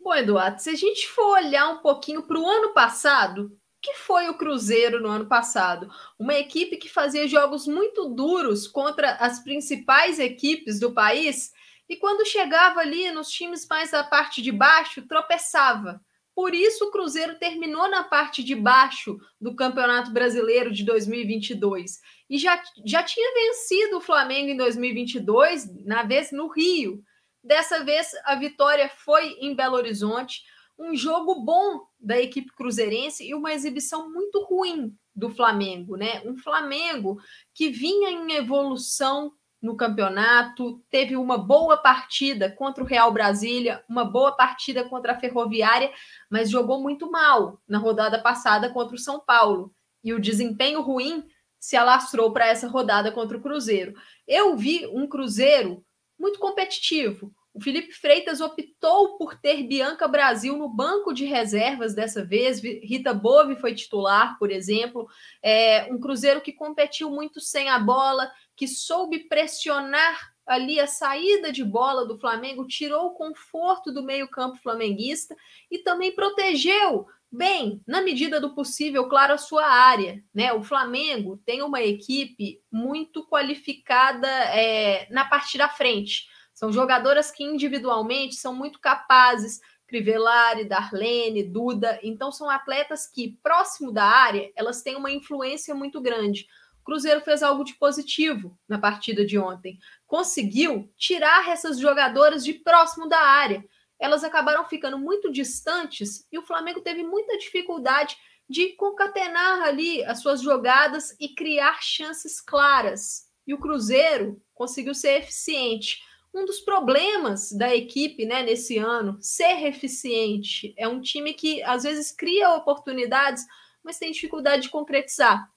Bom, 0.07 0.15
Eduardo, 0.15 0.63
se 0.63 0.71
a 0.71 0.75
gente 0.77 1.09
for 1.09 1.33
olhar 1.33 1.69
um 1.69 1.79
pouquinho 1.79 2.23
para 2.23 2.39
o 2.39 2.49
ano 2.49 2.73
passado, 2.73 3.51
que 3.83 3.93
foi 3.95 4.29
o 4.29 4.39
Cruzeiro 4.39 5.03
no 5.03 5.09
ano 5.09 5.27
passado? 5.27 5.91
Uma 6.17 6.35
equipe 6.35 6.77
que 6.77 6.89
fazia 6.89 7.27
jogos 7.27 7.67
muito 7.67 8.09
duros 8.11 8.69
contra 8.69 9.15
as 9.17 9.41
principais 9.41 10.21
equipes 10.21 10.79
do 10.79 10.93
país 10.93 11.51
e 11.89 11.97
quando 11.97 12.25
chegava 12.25 12.79
ali 12.79 13.11
nos 13.11 13.29
times 13.31 13.67
mais 13.69 13.91
da 13.91 14.05
parte 14.05 14.41
de 14.41 14.53
baixo, 14.53 15.09
tropeçava. 15.09 16.01
Por 16.37 16.55
isso, 16.55 16.85
o 16.85 16.91
Cruzeiro 16.93 17.35
terminou 17.41 17.91
na 17.91 18.05
parte 18.05 18.45
de 18.45 18.55
baixo 18.55 19.19
do 19.41 19.57
Campeonato 19.57 20.13
Brasileiro 20.13 20.73
de 20.73 20.85
2022 20.85 21.99
e 22.31 22.39
já, 22.39 22.63
já 22.85 23.03
tinha 23.03 23.35
vencido 23.35 23.97
o 23.97 24.01
Flamengo 24.01 24.51
em 24.51 24.57
2022, 24.57 25.85
na 25.85 26.05
vez 26.05 26.31
no 26.31 26.47
Rio. 26.47 27.03
Dessa 27.47 27.85
vez, 27.85 28.11
a 28.25 28.35
vitória 28.35 28.89
foi 28.89 29.37
em 29.41 29.55
Belo 29.55 29.77
Horizonte. 29.77 30.43
Um 30.77 30.97
jogo 30.97 31.45
bom 31.45 31.87
da 31.97 32.21
equipe 32.21 32.53
cruzeirense 32.53 33.25
e 33.25 33.37
uma 33.37 33.53
exibição 33.53 34.11
muito 34.13 34.43
ruim 34.43 34.93
do 35.15 35.31
Flamengo, 35.31 35.97
né? 35.97 36.21
Um 36.25 36.37
Flamengo 36.37 37.19
que 37.55 37.71
vinha 37.71 38.11
em 38.11 38.33
evolução 38.33 39.31
no 39.63 39.77
campeonato, 39.77 40.83
teve 40.91 41.17
uma 41.17 41.39
boa 41.39 41.77
partida 41.77 42.51
contra 42.51 42.83
o 42.83 42.87
Real 42.87 43.13
Brasília, 43.13 43.83
uma 43.89 44.05
boa 44.05 44.33
partida 44.33 44.83
contra 44.83 45.13
a 45.13 45.21
Ferroviária, 45.21 45.93
mas 46.29 46.51
jogou 46.51 46.83
muito 46.83 47.09
mal 47.09 47.61
na 47.67 47.79
rodada 47.79 48.21
passada 48.21 48.71
contra 48.71 48.97
o 48.97 48.99
São 48.99 49.21
Paulo. 49.21 49.73
E 50.03 50.13
o 50.13 50.21
desempenho 50.21 50.81
ruim 50.83 51.25
se 51.61 51.77
alastrou 51.77 52.33
para 52.33 52.49
essa 52.49 52.67
rodada 52.67 53.13
contra 53.13 53.39
o 53.39 53.41
Cruzeiro. 53.41 53.95
Eu 54.27 54.57
vi 54.57 54.85
um 54.89 55.07
Cruzeiro 55.07 55.86
muito 56.19 56.39
competitivo, 56.39 57.33
O 57.57 57.61
Felipe 57.63 57.91
Freitas 57.91 58.43
optou 58.43 59.17
por 59.17 59.35
ter 59.41 59.63
Bianca 59.63 60.07
Brasil 60.07 60.59
no 60.59 60.69
banco 60.69 61.15
de 61.15 61.25
reservas 61.25 61.95
dessa 61.95 62.23
vez. 62.23 62.61
Rita 62.63 63.15
Bove 63.15 63.57
foi 63.57 63.75
titular, 63.75 64.39
por 64.39 64.51
exemplo. 64.51 65.09
É 65.43 65.89
um 65.91 65.99
Cruzeiro 65.99 66.43
que 66.43 66.53
competiu 66.53 67.11
muito 67.11 67.41
sem 67.41 67.71
a 67.71 67.79
bola, 67.79 68.31
que 68.55 68.69
soube 68.69 69.21
pressionar 69.21 70.35
ali 70.47 70.79
a 70.79 70.87
saída 70.87 71.51
de 71.51 71.65
bola 71.65 72.07
do 72.07 72.19
Flamengo, 72.19 72.69
tirou 72.69 73.07
o 73.07 73.15
conforto 73.15 73.91
do 73.91 74.03
meio-campo 74.03 74.59
flamenguista 74.59 75.35
e 75.71 75.79
também 75.79 76.15
protegeu 76.15 77.07
bem, 77.37 77.83
na 77.87 78.01
medida 78.01 78.41
do 78.41 78.55
possível, 78.55 79.09
claro, 79.09 79.35
a 79.35 79.39
sua 79.39 79.67
área. 79.67 80.23
Né? 80.35 80.53
O 80.53 80.63
Flamengo 80.63 81.37
tem 81.45 81.63
uma 81.63 81.83
equipe 81.83 82.61
muito 82.73 83.27
qualificada 83.27 84.29
é, 84.29 85.07
na 85.11 85.25
parte 85.25 85.59
da 85.59 85.69
frente. 85.69 86.27
São 86.55 86.73
jogadoras 86.73 87.31
que 87.31 87.45
individualmente 87.45 88.37
são 88.37 88.55
muito 88.55 88.81
capazes, 88.81 89.61
Crivellari, 89.87 90.65
Darlene, 90.65 91.43
Duda. 91.43 92.01
Então 92.03 92.33
são 92.33 92.49
atletas 92.51 93.07
que 93.07 93.39
próximo 93.43 93.93
da 93.93 94.05
área, 94.05 94.51
elas 94.57 94.83
têm 94.83 94.97
uma 94.97 95.11
influência 95.11 95.75
muito 95.75 96.01
grande. 96.01 96.47
O 96.81 96.85
Cruzeiro 96.85 97.21
fez 97.21 97.43
algo 97.43 97.65
de 97.65 97.75
positivo 97.75 98.59
na 98.69 98.79
partida 98.79 99.25
de 99.25 99.39
ontem. 99.39 99.79
Conseguiu 100.07 100.91
tirar 100.97 101.49
essas 101.49 101.79
jogadoras 101.79 102.45
de 102.45 102.55
próximo 102.55 103.09
da 103.09 103.19
área. 103.19 103.65
Elas 103.99 104.25
acabaram 104.25 104.65
ficando 104.65 104.99
muito 104.99 105.31
distantes 105.31 106.27
e 106.31 106.39
o 106.39 106.43
Flamengo 106.43 106.81
teve 106.81 107.03
muita 107.03 107.37
dificuldade 107.39 108.17
de 108.49 108.75
concatenar 108.75 109.63
ali 109.63 110.05
as 110.05 110.21
suas 110.21 110.41
jogadas 110.41 111.17
e 111.19 111.31
criar 111.35 111.83
chances 111.83 112.41
claras. 112.41 113.27
E 113.47 113.55
o 113.55 113.59
Cruzeiro 113.59 114.41
conseguiu 114.55 114.95
ser 114.95 115.19
eficiente 115.19 116.01
um 116.37 116.45
dos 116.45 116.61
problemas 116.61 117.51
da 117.53 117.75
equipe 117.75 118.27
né, 118.27 118.43
nesse 118.43 118.77
ano, 118.77 119.17
ser 119.21 119.65
eficiente. 119.67 120.75
É 120.77 120.87
um 120.87 121.01
time 121.01 121.33
que 121.33 121.63
às 121.63 121.83
vezes 121.83 122.13
cria 122.13 122.55
oportunidades, 122.55 123.45
mas 123.83 123.99
tem 123.99 124.13
dificuldade 124.13 124.65
de 124.65 124.69
concretizar. 124.69 125.51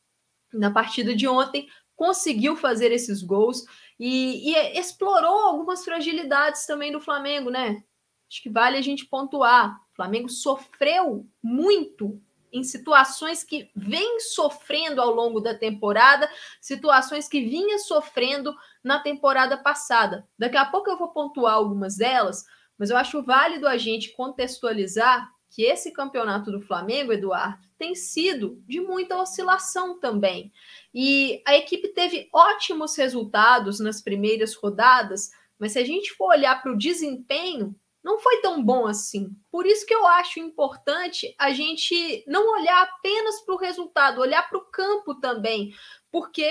Na 0.53 0.71
partida 0.71 1.13
de 1.13 1.27
ontem, 1.27 1.67
conseguiu 1.95 2.55
fazer 2.55 2.91
esses 2.93 3.21
gols 3.21 3.65
e, 3.99 4.51
e 4.51 4.79
explorou 4.79 5.47
algumas 5.47 5.83
fragilidades 5.83 6.65
também 6.65 6.91
do 6.93 7.01
Flamengo, 7.01 7.49
né? 7.49 7.83
Acho 8.29 8.43
que 8.43 8.49
vale 8.49 8.77
a 8.77 8.81
gente 8.81 9.05
pontuar. 9.05 9.81
O 9.91 9.95
Flamengo 9.95 10.29
sofreu 10.29 11.25
muito 11.41 12.21
em 12.51 12.63
situações 12.63 13.43
que 13.43 13.69
vem 13.75 14.19
sofrendo 14.19 15.01
ao 15.01 15.13
longo 15.13 15.39
da 15.39 15.53
temporada, 15.53 16.29
situações 16.59 17.27
que 17.27 17.41
vinha 17.41 17.77
sofrendo 17.79 18.55
na 18.83 18.99
temporada 18.99 19.57
passada. 19.57 20.27
Daqui 20.37 20.57
a 20.57 20.65
pouco 20.65 20.89
eu 20.89 20.97
vou 20.97 21.09
pontuar 21.09 21.55
algumas 21.55 21.97
delas, 21.97 22.45
mas 22.77 22.89
eu 22.89 22.97
acho 22.97 23.23
válido 23.23 23.67
a 23.67 23.77
gente 23.77 24.13
contextualizar 24.13 25.29
que 25.49 25.63
esse 25.63 25.91
campeonato 25.91 26.51
do 26.51 26.61
Flamengo, 26.61 27.11
Eduardo, 27.11 27.67
tem 27.77 27.95
sido 27.95 28.61
de 28.67 28.79
muita 28.79 29.17
oscilação 29.17 29.99
também. 29.99 30.51
E 30.93 31.41
a 31.45 31.55
equipe 31.55 31.87
teve 31.89 32.29
ótimos 32.31 32.95
resultados 32.95 33.79
nas 33.79 34.01
primeiras 34.01 34.53
rodadas, 34.53 35.31
mas 35.57 35.73
se 35.73 35.79
a 35.79 35.85
gente 35.85 36.13
for 36.13 36.29
olhar 36.29 36.61
para 36.61 36.71
o 36.71 36.77
desempenho, 36.77 37.75
não 38.09 38.17
foi 38.17 38.41
tão 38.41 38.63
bom 38.63 38.87
assim. 38.87 39.29
Por 39.51 39.67
isso 39.67 39.85
que 39.85 39.93
eu 39.93 40.03
acho 40.07 40.39
importante 40.39 41.35
a 41.37 41.51
gente 41.51 42.23
não 42.25 42.53
olhar 42.53 42.81
apenas 42.81 43.39
para 43.45 43.53
o 43.53 43.59
resultado, 43.59 44.19
olhar 44.19 44.49
para 44.49 44.57
o 44.57 44.65
campo 44.71 45.19
também, 45.19 45.71
porque 46.11 46.49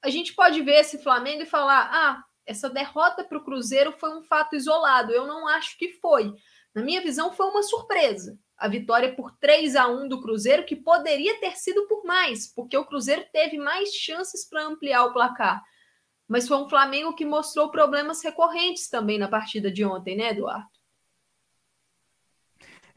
a 0.00 0.08
gente 0.08 0.32
pode 0.34 0.62
ver 0.62 0.76
esse 0.80 1.02
Flamengo 1.02 1.42
e 1.42 1.46
falar: 1.46 1.90
ah, 1.92 2.22
essa 2.46 2.70
derrota 2.70 3.24
para 3.24 3.38
o 3.38 3.44
Cruzeiro 3.44 3.90
foi 3.98 4.16
um 4.16 4.22
fato 4.22 4.54
isolado. 4.54 5.12
Eu 5.12 5.26
não 5.26 5.48
acho 5.48 5.76
que 5.76 5.94
foi. 5.94 6.32
Na 6.72 6.82
minha 6.82 7.02
visão, 7.02 7.32
foi 7.32 7.46
uma 7.46 7.64
surpresa. 7.64 8.38
A 8.56 8.68
vitória 8.68 9.16
por 9.16 9.36
3 9.38 9.74
a 9.74 9.88
1 9.88 10.06
do 10.06 10.22
Cruzeiro, 10.22 10.64
que 10.64 10.76
poderia 10.76 11.40
ter 11.40 11.56
sido 11.56 11.88
por 11.88 12.04
mais, 12.04 12.46
porque 12.54 12.76
o 12.76 12.84
Cruzeiro 12.84 13.26
teve 13.32 13.58
mais 13.58 13.90
chances 13.92 14.48
para 14.48 14.64
ampliar 14.64 15.06
o 15.06 15.12
placar. 15.12 15.60
Mas 16.28 16.46
foi 16.46 16.56
um 16.56 16.68
Flamengo 16.68 17.14
que 17.16 17.24
mostrou 17.24 17.68
problemas 17.70 18.22
recorrentes 18.22 18.88
também 18.88 19.18
na 19.18 19.26
partida 19.26 19.72
de 19.72 19.84
ontem, 19.84 20.16
né, 20.16 20.30
Eduardo? 20.30 20.73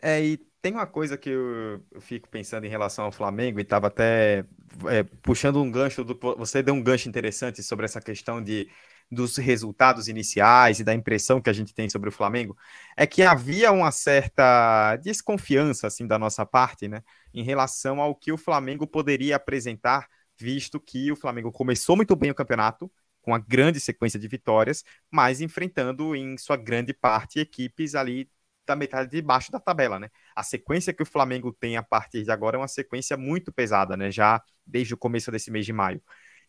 É, 0.02 0.24
e 0.24 0.38
tem 0.62 0.74
uma 0.74 0.86
coisa 0.88 1.18
que 1.18 1.30
eu, 1.30 1.84
fico 2.00 2.30
pensando 2.30 2.66
em 2.66 2.70
relação 2.70 3.06
ao 3.06 3.12
Flamengo, 3.12 3.60
e 3.60 3.64
estava 3.64 3.88
até 3.88 4.46
é, 4.90 5.04
puxando 5.22 5.62
um 5.62 5.72
gancho, 5.72 6.04
do, 6.04 6.18
você 6.38 6.62
deu 6.62 6.74
um 6.74 6.84
gancho 6.84 7.08
interessante 7.10 7.64
sobre 7.64 7.86
essa 7.86 8.02
questão 8.02 8.44
de, 8.44 8.70
dos 9.10 9.38
resultados 9.38 10.08
iniciais 10.08 10.80
e 10.80 10.84
da 10.84 10.94
impressão 10.94 11.42
que 11.42 11.50
a 11.50 11.54
gente 11.54 11.74
tem 11.74 11.90
sobre 11.90 12.10
o 12.10 12.12
Flamengo, 12.12 12.56
é 12.96 13.08
que 13.08 13.24
havia 13.24 13.72
uma 13.72 13.92
certa 13.92 14.96
desconfiança, 14.98 15.88
assim, 15.88 16.06
da 16.06 16.20
nossa 16.20 16.46
parte, 16.46 16.88
né, 16.88 17.02
em 17.34 17.44
relação 17.44 18.02
ao 18.02 18.16
que 18.16 18.32
o 18.32 18.38
Flamengo 18.38 18.86
poderia 18.86 19.36
apresentar, 19.36 20.08
visto 20.40 20.80
que 20.80 21.12
o 21.12 21.16
Flamengo 21.16 21.52
começou 21.52 21.96
muito 21.96 22.16
bem 22.16 22.32
o 22.32 22.36
campeonato, 22.36 22.92
com 23.22 23.32
uma 23.32 23.40
grande 23.40 23.80
sequência 23.80 24.20
de 24.20 24.28
vitórias, 24.28 24.84
mas 25.12 25.42
enfrentando 25.42 26.16
em 26.16 26.38
sua 26.38 26.56
grande 26.56 26.94
parte 26.94 27.40
equipes 27.40 27.94
ali 27.96 28.30
da 28.68 28.76
metade 28.76 29.10
de 29.10 29.22
baixo 29.22 29.52
da 29.52 29.60
tabela, 29.60 30.00
né? 30.00 30.10
A 30.36 30.44
sequência 30.44 30.94
que 30.94 31.02
o 31.02 31.06
Flamengo 31.06 31.52
tem 31.52 31.78
a 31.78 31.84
partir 31.84 32.24
de 32.24 32.32
agora 32.32 32.58
é 32.58 32.60
uma 32.60 32.68
sequência 32.68 33.18
muito 33.18 33.52
pesada, 33.52 33.98
né? 33.98 34.12
Já 34.12 34.42
desde 34.66 34.94
o 34.94 34.98
começo 34.98 35.32
desse 35.32 35.50
mês 35.50 35.66
de 35.66 35.74
maio. 35.74 36.02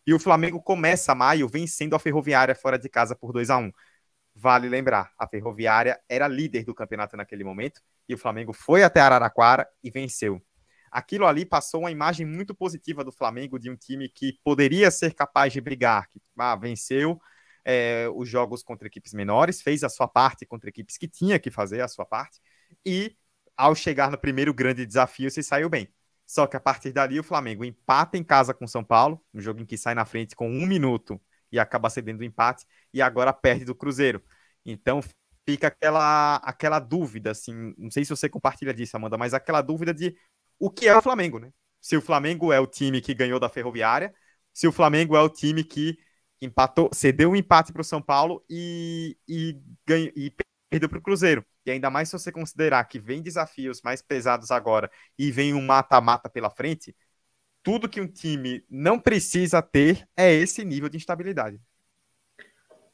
E 0.06 0.12
o 0.12 0.18
Flamengo 0.18 0.60
começa 0.60 1.14
maio 1.14 1.48
vencendo 1.48 1.94
a 1.94 1.98
Ferroviária 1.98 2.54
fora 2.54 2.78
de 2.78 2.88
casa 2.88 3.14
por 3.14 3.32
2 3.32 3.50
a 3.50 3.58
1 3.58 3.70
Vale 4.34 4.68
lembrar, 4.68 5.12
a 5.18 5.26
Ferroviária 5.26 6.00
era 6.08 6.28
líder 6.28 6.64
do 6.64 6.72
campeonato 6.72 7.16
naquele 7.16 7.42
momento 7.42 7.80
e 8.08 8.14
o 8.14 8.18
Flamengo 8.18 8.52
foi 8.52 8.84
até 8.84 9.00
Araraquara 9.00 9.68
e 9.82 9.90
venceu. 9.90 10.40
Aquilo 10.92 11.26
ali 11.26 11.44
passou 11.44 11.80
uma 11.80 11.90
imagem 11.90 12.24
muito 12.24 12.54
positiva 12.54 13.02
do 13.02 13.10
Flamengo, 13.10 13.58
de 13.58 13.68
um 13.68 13.76
time 13.76 14.08
que 14.08 14.38
poderia 14.44 14.90
ser 14.92 15.12
capaz 15.12 15.52
de 15.52 15.60
brigar, 15.60 16.08
que 16.08 16.20
ah, 16.38 16.54
venceu, 16.54 17.20
é, 17.68 18.08
os 18.14 18.26
jogos 18.26 18.62
contra 18.62 18.88
equipes 18.88 19.12
menores, 19.12 19.60
fez 19.60 19.84
a 19.84 19.90
sua 19.90 20.08
parte 20.08 20.46
contra 20.46 20.70
equipes 20.70 20.96
que 20.96 21.06
tinha 21.06 21.38
que 21.38 21.50
fazer 21.50 21.82
a 21.82 21.88
sua 21.88 22.06
parte, 22.06 22.40
e 22.84 23.14
ao 23.54 23.74
chegar 23.74 24.10
no 24.10 24.16
primeiro 24.16 24.54
grande 24.54 24.86
desafio, 24.86 25.30
se 25.30 25.42
saiu 25.42 25.68
bem. 25.68 25.86
Só 26.26 26.46
que 26.46 26.56
a 26.56 26.60
partir 26.60 26.92
dali, 26.92 27.20
o 27.20 27.22
Flamengo 27.22 27.64
empata 27.64 28.16
em 28.16 28.24
casa 28.24 28.54
com 28.54 28.66
São 28.66 28.82
Paulo, 28.82 29.22
um 29.34 29.40
jogo 29.40 29.60
em 29.60 29.66
que 29.66 29.76
sai 29.76 29.94
na 29.94 30.06
frente 30.06 30.34
com 30.34 30.48
um 30.48 30.66
minuto 30.66 31.20
e 31.52 31.58
acaba 31.58 31.90
cedendo 31.90 32.20
o 32.20 32.24
empate, 32.24 32.64
e 32.92 33.02
agora 33.02 33.32
perde 33.34 33.66
do 33.66 33.74
Cruzeiro. 33.74 34.22
Então 34.64 35.00
fica 35.46 35.68
aquela, 35.68 36.36
aquela 36.36 36.78
dúvida, 36.78 37.32
assim, 37.32 37.74
não 37.76 37.90
sei 37.90 38.04
se 38.04 38.10
você 38.10 38.30
compartilha 38.30 38.72
disso, 38.72 38.96
Amanda, 38.96 39.18
mas 39.18 39.34
aquela 39.34 39.60
dúvida 39.60 39.92
de 39.92 40.16
o 40.58 40.70
que 40.70 40.88
é 40.88 40.96
o 40.96 41.02
Flamengo, 41.02 41.38
né? 41.38 41.50
Se 41.80 41.96
o 41.96 42.02
Flamengo 42.02 42.50
é 42.50 42.60
o 42.60 42.66
time 42.66 43.00
que 43.00 43.14
ganhou 43.14 43.38
da 43.38 43.48
Ferroviária, 43.48 44.14
se 44.54 44.66
o 44.66 44.72
Flamengo 44.72 45.16
é 45.16 45.20
o 45.20 45.28
time 45.28 45.62
que 45.64 45.98
empatou, 46.40 46.90
cedeu 46.92 47.30
um 47.30 47.36
empate 47.36 47.72
para 47.72 47.82
o 47.82 47.84
São 47.84 48.00
Paulo 48.00 48.44
e, 48.48 49.16
e, 49.28 49.56
e 49.88 50.32
perdeu 50.70 50.88
para 50.88 50.98
o 50.98 51.02
Cruzeiro. 51.02 51.44
E 51.66 51.70
ainda 51.70 51.90
mais 51.90 52.08
se 52.08 52.18
você 52.18 52.32
considerar 52.32 52.84
que 52.84 52.98
vem 52.98 53.22
desafios 53.22 53.82
mais 53.82 54.00
pesados 54.00 54.50
agora 54.50 54.90
e 55.18 55.30
vem 55.30 55.52
um 55.54 55.60
mata-mata 55.60 56.28
pela 56.28 56.50
frente, 56.50 56.94
tudo 57.62 57.88
que 57.88 58.00
um 58.00 58.06
time 58.06 58.64
não 58.70 58.98
precisa 58.98 59.60
ter 59.60 60.08
é 60.16 60.32
esse 60.32 60.64
nível 60.64 60.88
de 60.88 60.96
instabilidade. 60.96 61.60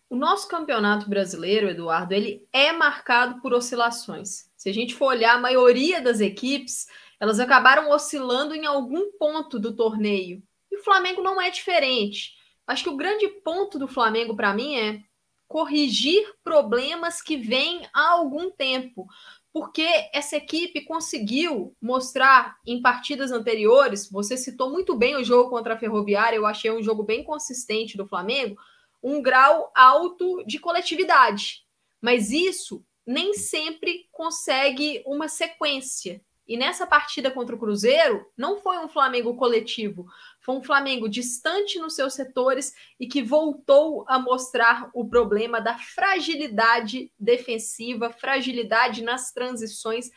O 0.09 0.17
nosso 0.17 0.49
campeonato 0.49 1.09
brasileiro, 1.09 1.69
Eduardo, 1.69 2.15
ele 2.15 2.47
é 2.53 2.73
marcado 2.73 3.41
por 3.41 3.53
oscilações. 3.53 4.51
Se 4.57 4.69
a 4.69 4.73
gente 4.73 4.95
for 4.95 5.07
olhar 5.07 5.35
a 5.35 5.41
maioria 5.41 6.01
das 6.01 6.21
equipes, 6.21 6.87
elas 7.19 7.41
acabaram 7.41 7.91
oscilando 7.91 8.55
em 8.55 8.67
algum 8.67 9.13
ponto 9.19 9.59
do 9.59 9.75
torneio. 9.75 10.43
E 10.71 10.77
o 10.77 10.85
Flamengo 10.85 11.23
não 11.23 11.41
é 11.41 11.51
diferente. 11.51 12.33
Acho 12.67 12.85
que 12.85 12.91
o 12.91 12.97
grande 12.97 13.29
ponto 13.29 13.79
do 13.79 13.87
Flamengo 13.87 14.35
para 14.35 14.55
mim 14.55 14.77
é 14.77 15.03
corrigir 15.47 16.27
problemas 16.43 17.21
que 17.23 17.37
vêm 17.37 17.87
há 17.93 18.11
algum 18.13 18.51
tempo. 18.51 19.07
Porque 19.53 19.87
essa 20.13 20.37
equipe 20.37 20.85
conseguiu 20.85 21.77
mostrar 21.81 22.57
em 22.67 22.83
partidas 22.83 23.31
anteriores, 23.31 24.11
você 24.11 24.37
citou 24.37 24.69
muito 24.71 24.97
bem 24.97 25.15
o 25.15 25.23
jogo 25.23 25.49
contra 25.49 25.75
a 25.75 25.79
Ferroviária, 25.79 26.37
eu 26.37 26.45
achei 26.45 26.73
um 26.73 26.83
jogo 26.83 27.05
bem 27.05 27.23
consistente 27.23 27.97
do 27.97 28.07
Flamengo, 28.07 28.57
um 29.01 29.23
grau 29.23 29.71
alto 29.77 30.43
de 30.45 30.59
coletividade. 30.59 31.65
Mas 32.01 32.33
isso 32.33 32.85
nem 33.07 33.35
sempre 33.35 34.09
consegue 34.11 35.03
uma 35.07 35.29
sequência. 35.29 36.21
E 36.47 36.57
nessa 36.57 36.87
partida 36.87 37.31
contra 37.31 37.55
o 37.55 37.59
Cruzeiro, 37.59 38.27
não 38.37 38.61
foi 38.61 38.79
um 38.79 38.89
Flamengo 38.89 39.35
coletivo, 39.37 40.07
foi 40.45 40.57
um 40.57 40.63
Flamengo 40.63 41.09
distante 41.09 41.79
nos 41.79 41.95
seus 41.95 42.13
setores 42.13 42.75
e 43.01 43.07
que 43.07 43.23
voltou 43.23 44.05
a 44.07 44.19
mostrar 44.19 44.91
o 44.93 45.09
problema 45.09 45.59
da 45.59 45.79
fragilidade 45.79 47.11
defensiva, 47.19 48.11
fragilidade 48.11 49.03
nas 49.03 49.33
transições, 49.33 50.11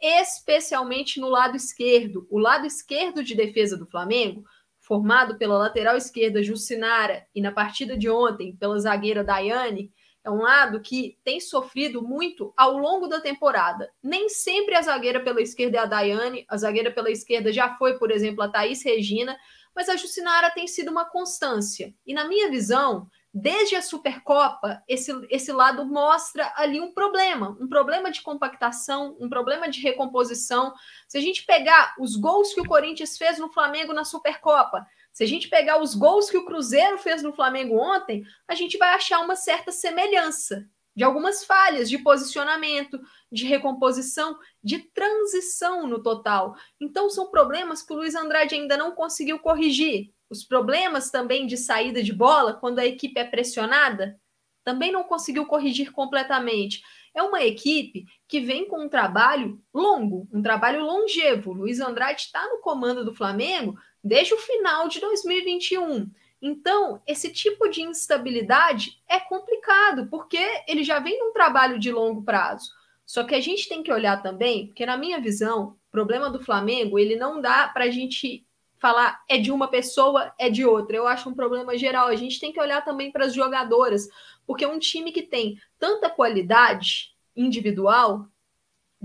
especialmente 0.00 1.20
no 1.20 1.28
lado 1.28 1.54
esquerdo. 1.54 2.26
O 2.30 2.38
lado 2.38 2.66
esquerdo 2.66 3.22
de 3.22 3.34
defesa 3.34 3.76
do 3.76 3.86
Flamengo, 3.86 4.42
formado 4.80 5.36
pela 5.36 5.58
lateral 5.58 5.98
esquerda 5.98 6.42
Jucinara 6.42 7.26
e 7.34 7.42
na 7.42 7.52
partida 7.52 7.94
de 7.94 8.08
ontem 8.08 8.56
pela 8.56 8.78
zagueira 8.78 9.22
Daiane, 9.22 9.92
é 10.24 10.30
um 10.30 10.40
lado 10.40 10.80
que 10.80 11.18
tem 11.22 11.38
sofrido 11.38 12.00
muito 12.00 12.54
ao 12.56 12.78
longo 12.78 13.06
da 13.06 13.20
temporada. 13.20 13.90
Nem 14.02 14.30
sempre 14.30 14.74
a 14.74 14.80
zagueira 14.80 15.20
pela 15.20 15.42
esquerda 15.42 15.76
é 15.76 15.80
a 15.80 15.84
Daiane, 15.84 16.46
a 16.48 16.56
zagueira 16.56 16.90
pela 16.90 17.10
esquerda 17.10 17.52
já 17.52 17.76
foi, 17.76 17.98
por 17.98 18.10
exemplo, 18.10 18.42
a 18.42 18.48
Thaís 18.48 18.82
Regina, 18.82 19.36
mas 19.74 19.88
a 19.88 19.96
Jucinara 19.96 20.50
tem 20.50 20.66
sido 20.66 20.90
uma 20.90 21.04
constância. 21.04 21.94
E 22.06 22.14
na 22.14 22.26
minha 22.26 22.50
visão, 22.50 23.08
desde 23.32 23.74
a 23.74 23.82
Supercopa, 23.82 24.82
esse, 24.86 25.10
esse 25.28 25.52
lado 25.52 25.84
mostra 25.84 26.52
ali 26.56 26.80
um 26.80 26.92
problema, 26.92 27.56
um 27.60 27.66
problema 27.66 28.10
de 28.10 28.22
compactação, 28.22 29.16
um 29.18 29.28
problema 29.28 29.68
de 29.68 29.80
recomposição. 29.80 30.72
Se 31.08 31.18
a 31.18 31.20
gente 31.20 31.44
pegar 31.44 31.94
os 31.98 32.14
gols 32.14 32.54
que 32.54 32.60
o 32.60 32.68
Corinthians 32.68 33.18
fez 33.18 33.38
no 33.38 33.52
Flamengo 33.52 33.92
na 33.92 34.04
Supercopa, 34.04 34.86
se 35.12 35.24
a 35.24 35.26
gente 35.26 35.48
pegar 35.48 35.80
os 35.80 35.94
gols 35.94 36.30
que 36.30 36.36
o 36.36 36.44
Cruzeiro 36.44 36.98
fez 36.98 37.22
no 37.22 37.32
Flamengo 37.32 37.76
ontem, 37.76 38.24
a 38.46 38.54
gente 38.54 38.78
vai 38.78 38.94
achar 38.94 39.20
uma 39.20 39.36
certa 39.36 39.72
semelhança 39.72 40.68
de 40.94 41.02
algumas 41.02 41.44
falhas 41.44 41.88
de 41.88 41.98
posicionamento, 41.98 43.00
de 43.30 43.44
recomposição, 43.46 44.38
de 44.62 44.78
transição 44.78 45.86
no 45.86 46.02
total. 46.02 46.54
Então, 46.80 47.10
são 47.10 47.30
problemas 47.30 47.82
que 47.82 47.92
o 47.92 47.96
Luiz 47.96 48.14
Andrade 48.14 48.54
ainda 48.54 48.76
não 48.76 48.92
conseguiu 48.92 49.38
corrigir. 49.38 50.12
Os 50.30 50.44
problemas 50.44 51.10
também 51.10 51.46
de 51.46 51.56
saída 51.56 52.02
de 52.02 52.12
bola, 52.12 52.54
quando 52.54 52.78
a 52.78 52.86
equipe 52.86 53.18
é 53.18 53.24
pressionada, 53.24 54.18
também 54.64 54.90
não 54.90 55.04
conseguiu 55.04 55.46
corrigir 55.46 55.92
completamente. 55.92 56.80
É 57.14 57.22
uma 57.22 57.42
equipe 57.42 58.06
que 58.26 58.40
vem 58.40 58.66
com 58.66 58.84
um 58.84 58.88
trabalho 58.88 59.62
longo, 59.72 60.26
um 60.32 60.42
trabalho 60.42 60.82
longevo. 60.84 61.52
Luiz 61.52 61.78
Andrade 61.80 62.22
está 62.22 62.48
no 62.48 62.60
comando 62.60 63.04
do 63.04 63.14
Flamengo 63.14 63.78
desde 64.02 64.34
o 64.34 64.38
final 64.38 64.88
de 64.88 65.00
2021. 65.00 66.10
Então, 66.46 67.00
esse 67.06 67.32
tipo 67.32 67.70
de 67.70 67.80
instabilidade 67.80 69.00
é 69.08 69.18
complicado, 69.18 70.08
porque 70.10 70.36
ele 70.68 70.84
já 70.84 70.98
vem 70.98 71.18
num 71.18 71.32
trabalho 71.32 71.78
de 71.78 71.90
longo 71.90 72.22
prazo. 72.22 72.70
Só 73.06 73.24
que 73.24 73.34
a 73.34 73.40
gente 73.40 73.66
tem 73.66 73.82
que 73.82 73.90
olhar 73.90 74.22
também, 74.22 74.66
porque 74.66 74.84
na 74.84 74.98
minha 74.98 75.18
visão, 75.18 75.78
o 75.88 75.90
problema 75.90 76.28
do 76.28 76.44
Flamengo, 76.44 76.98
ele 76.98 77.16
não 77.16 77.40
dá 77.40 77.68
para 77.68 77.86
a 77.86 77.90
gente 77.90 78.46
falar 78.78 79.24
é 79.26 79.38
de 79.38 79.50
uma 79.50 79.68
pessoa, 79.68 80.34
é 80.38 80.50
de 80.50 80.66
outra. 80.66 80.94
Eu 80.94 81.08
acho 81.08 81.30
um 81.30 81.34
problema 81.34 81.78
geral. 81.78 82.08
A 82.08 82.16
gente 82.16 82.38
tem 82.38 82.52
que 82.52 82.60
olhar 82.60 82.84
também 82.84 83.10
para 83.10 83.24
as 83.24 83.32
jogadoras, 83.32 84.06
porque 84.46 84.66
um 84.66 84.78
time 84.78 85.12
que 85.12 85.22
tem 85.22 85.58
tanta 85.78 86.10
qualidade 86.10 87.14
individual 87.34 88.28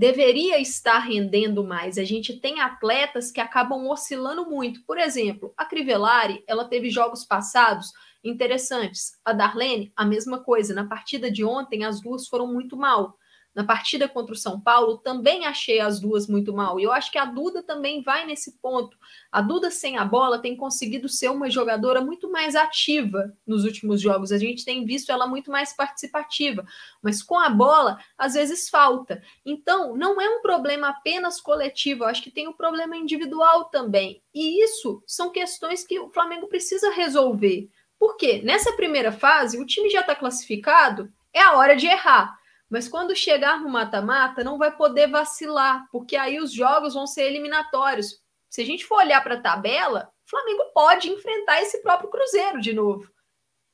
deveria 0.00 0.58
estar 0.58 0.98
rendendo 0.98 1.62
mais. 1.62 1.98
A 1.98 2.04
gente 2.04 2.40
tem 2.40 2.58
atletas 2.58 3.30
que 3.30 3.38
acabam 3.38 3.86
oscilando 3.86 4.48
muito. 4.48 4.82
Por 4.86 4.96
exemplo, 4.96 5.52
a 5.54 5.66
Crivellari, 5.66 6.42
ela 6.46 6.64
teve 6.64 6.88
jogos 6.88 7.22
passados 7.22 7.92
interessantes. 8.24 9.12
A 9.22 9.34
Darlene, 9.34 9.92
a 9.94 10.06
mesma 10.06 10.42
coisa. 10.42 10.72
Na 10.72 10.86
partida 10.86 11.30
de 11.30 11.44
ontem, 11.44 11.84
as 11.84 12.00
duas 12.00 12.26
foram 12.26 12.46
muito 12.46 12.78
mal. 12.78 13.14
Na 13.52 13.64
partida 13.64 14.08
contra 14.08 14.32
o 14.32 14.38
São 14.38 14.60
Paulo, 14.60 14.98
também 14.98 15.44
achei 15.44 15.80
as 15.80 15.98
duas 15.98 16.28
muito 16.28 16.52
mal. 16.52 16.78
E 16.78 16.84
eu 16.84 16.92
acho 16.92 17.10
que 17.10 17.18
a 17.18 17.24
Duda 17.24 17.62
também 17.62 18.00
vai 18.00 18.24
nesse 18.24 18.58
ponto. 18.58 18.96
A 19.30 19.40
Duda 19.40 19.70
sem 19.72 19.98
a 19.98 20.04
bola 20.04 20.40
tem 20.40 20.56
conseguido 20.56 21.08
ser 21.08 21.30
uma 21.30 21.50
jogadora 21.50 22.00
muito 22.00 22.30
mais 22.30 22.54
ativa 22.54 23.36
nos 23.44 23.64
últimos 23.64 24.00
jogos. 24.00 24.30
A 24.30 24.38
gente 24.38 24.64
tem 24.64 24.84
visto 24.84 25.10
ela 25.10 25.26
muito 25.26 25.50
mais 25.50 25.74
participativa. 25.74 26.64
Mas 27.02 27.22
com 27.22 27.38
a 27.38 27.50
bola, 27.50 27.98
às 28.16 28.34
vezes 28.34 28.68
falta. 28.68 29.20
Então, 29.44 29.96
não 29.96 30.20
é 30.20 30.28
um 30.28 30.40
problema 30.40 30.88
apenas 30.88 31.40
coletivo. 31.40 32.04
Eu 32.04 32.08
acho 32.08 32.22
que 32.22 32.30
tem 32.30 32.46
um 32.46 32.52
problema 32.52 32.96
individual 32.96 33.64
também. 33.64 34.22
E 34.32 34.62
isso 34.62 35.02
são 35.06 35.30
questões 35.30 35.84
que 35.84 35.98
o 35.98 36.10
Flamengo 36.10 36.46
precisa 36.46 36.90
resolver. 36.92 37.68
Por 37.98 38.16
quê? 38.16 38.40
Nessa 38.44 38.72
primeira 38.72 39.12
fase, 39.12 39.58
o 39.58 39.66
time 39.66 39.90
já 39.90 40.00
está 40.00 40.14
classificado, 40.14 41.12
é 41.34 41.42
a 41.42 41.52
hora 41.52 41.76
de 41.76 41.86
errar. 41.86 42.39
Mas 42.70 42.88
quando 42.88 43.16
chegar 43.16 43.60
no 43.60 43.68
mata-mata, 43.68 44.44
não 44.44 44.56
vai 44.56 44.74
poder 44.74 45.08
vacilar, 45.08 45.88
porque 45.90 46.14
aí 46.14 46.38
os 46.38 46.52
jogos 46.52 46.94
vão 46.94 47.04
ser 47.04 47.24
eliminatórios. 47.24 48.22
Se 48.48 48.62
a 48.62 48.64
gente 48.64 48.86
for 48.86 48.98
olhar 48.98 49.20
para 49.22 49.34
a 49.34 49.40
tabela, 49.40 50.12
o 50.24 50.30
Flamengo 50.30 50.70
pode 50.72 51.10
enfrentar 51.10 51.60
esse 51.60 51.82
próprio 51.82 52.08
Cruzeiro 52.08 52.60
de 52.60 52.72
novo. 52.72 53.10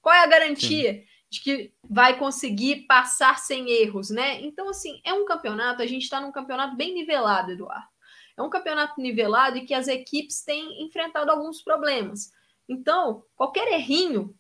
Qual 0.00 0.14
é 0.14 0.20
a 0.20 0.26
garantia 0.26 0.94
Sim. 0.94 1.04
de 1.28 1.40
que 1.40 1.74
vai 1.84 2.18
conseguir 2.18 2.86
passar 2.86 3.38
sem 3.38 3.68
erros, 3.68 4.08
né? 4.08 4.40
Então, 4.40 4.70
assim, 4.70 4.98
é 5.04 5.12
um 5.12 5.26
campeonato, 5.26 5.82
a 5.82 5.86
gente 5.86 6.04
está 6.04 6.18
num 6.18 6.32
campeonato 6.32 6.74
bem 6.74 6.94
nivelado, 6.94 7.52
Eduardo. 7.52 7.86
É 8.34 8.42
um 8.42 8.50
campeonato 8.50 9.00
nivelado 9.00 9.58
e 9.58 9.66
que 9.66 9.74
as 9.74 9.88
equipes 9.88 10.42
têm 10.42 10.84
enfrentado 10.84 11.30
alguns 11.30 11.62
problemas. 11.62 12.30
Então, 12.68 13.24
qualquer 13.34 13.68
errinho 13.72 14.34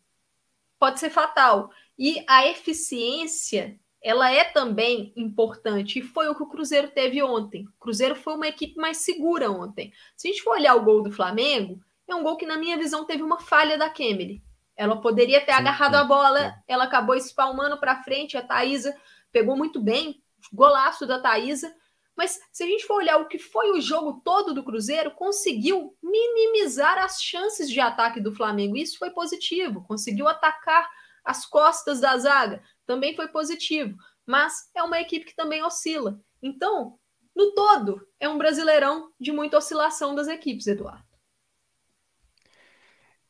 pode 0.78 1.00
ser 1.00 1.10
fatal. 1.10 1.70
E 1.98 2.24
a 2.28 2.46
eficiência 2.46 3.78
ela 4.06 4.30
é 4.30 4.44
também 4.44 5.12
importante. 5.16 5.98
E 5.98 6.02
foi 6.02 6.28
o 6.28 6.34
que 6.36 6.42
o 6.44 6.46
Cruzeiro 6.46 6.86
teve 6.86 7.20
ontem. 7.24 7.66
O 7.66 7.80
Cruzeiro 7.80 8.14
foi 8.14 8.34
uma 8.34 8.46
equipe 8.46 8.76
mais 8.76 8.98
segura 8.98 9.50
ontem. 9.50 9.92
Se 10.16 10.28
a 10.28 10.30
gente 10.30 10.44
for 10.44 10.52
olhar 10.52 10.76
o 10.76 10.84
gol 10.84 11.02
do 11.02 11.10
Flamengo, 11.10 11.80
é 12.06 12.14
um 12.14 12.22
gol 12.22 12.36
que, 12.36 12.46
na 12.46 12.56
minha 12.56 12.78
visão, 12.78 13.04
teve 13.04 13.24
uma 13.24 13.40
falha 13.40 13.76
da 13.76 13.90
Kemily. 13.90 14.44
Ela 14.76 15.00
poderia 15.00 15.44
ter 15.44 15.50
agarrado 15.50 15.96
a 15.96 16.04
bola, 16.04 16.38
sim. 16.38 16.54
ela 16.68 16.84
acabou 16.84 17.16
espalmando 17.16 17.80
para 17.80 18.00
frente. 18.04 18.36
A 18.36 18.42
Thaisa 18.42 18.96
pegou 19.32 19.56
muito 19.56 19.80
bem, 19.80 20.22
golaço 20.52 21.04
da 21.04 21.18
Thaisa. 21.18 21.74
Mas 22.16 22.38
se 22.52 22.62
a 22.62 22.66
gente 22.68 22.86
for 22.86 22.98
olhar 22.98 23.16
o 23.16 23.26
que 23.26 23.40
foi 23.40 23.72
o 23.72 23.80
jogo 23.80 24.22
todo 24.24 24.54
do 24.54 24.62
Cruzeiro, 24.62 25.10
conseguiu 25.10 25.96
minimizar 26.00 26.96
as 26.98 27.20
chances 27.20 27.68
de 27.68 27.80
ataque 27.80 28.20
do 28.20 28.32
Flamengo. 28.32 28.76
Isso 28.76 29.00
foi 29.00 29.10
positivo. 29.10 29.82
Conseguiu 29.82 30.28
atacar 30.28 30.88
as 31.24 31.44
costas 31.44 31.98
da 31.98 32.16
zaga 32.16 32.62
também 32.86 33.14
foi 33.14 33.28
positivo, 33.28 33.96
mas 34.24 34.70
é 34.74 34.82
uma 34.82 35.00
equipe 35.00 35.26
que 35.26 35.36
também 35.36 35.62
oscila. 35.62 36.20
Então, 36.42 36.98
no 37.34 37.52
todo, 37.52 38.06
é 38.18 38.28
um 38.28 38.38
brasileirão 38.38 39.12
de 39.20 39.32
muita 39.32 39.58
oscilação 39.58 40.14
das 40.14 40.28
equipes, 40.28 40.66
Eduardo. 40.66 41.04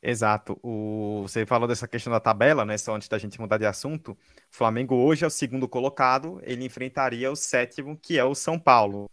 Exato. 0.02 0.58
O... 0.62 1.22
Você 1.22 1.44
falou 1.44 1.66
dessa 1.66 1.88
questão 1.88 2.12
da 2.12 2.20
tabela, 2.20 2.64
né? 2.64 2.78
Só 2.78 2.94
antes 2.94 3.08
da 3.08 3.18
gente 3.18 3.40
mudar 3.40 3.58
de 3.58 3.66
assunto. 3.66 4.12
O 4.12 4.16
Flamengo 4.50 4.94
hoje 4.94 5.24
é 5.24 5.26
o 5.26 5.30
segundo 5.30 5.68
colocado, 5.68 6.40
ele 6.44 6.64
enfrentaria 6.64 7.30
o 7.30 7.36
sétimo, 7.36 7.98
que 7.98 8.16
é 8.18 8.24
o 8.24 8.34
São 8.34 8.58
Paulo. 8.58 9.10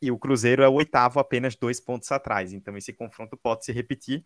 E 0.00 0.10
o 0.10 0.18
Cruzeiro 0.18 0.62
é 0.62 0.68
o 0.68 0.74
oitavo, 0.74 1.18
apenas 1.20 1.56
dois 1.56 1.80
pontos 1.80 2.12
atrás. 2.12 2.52
Então 2.52 2.76
esse 2.76 2.92
confronto 2.92 3.36
pode 3.36 3.64
se 3.64 3.72
repetir. 3.72 4.24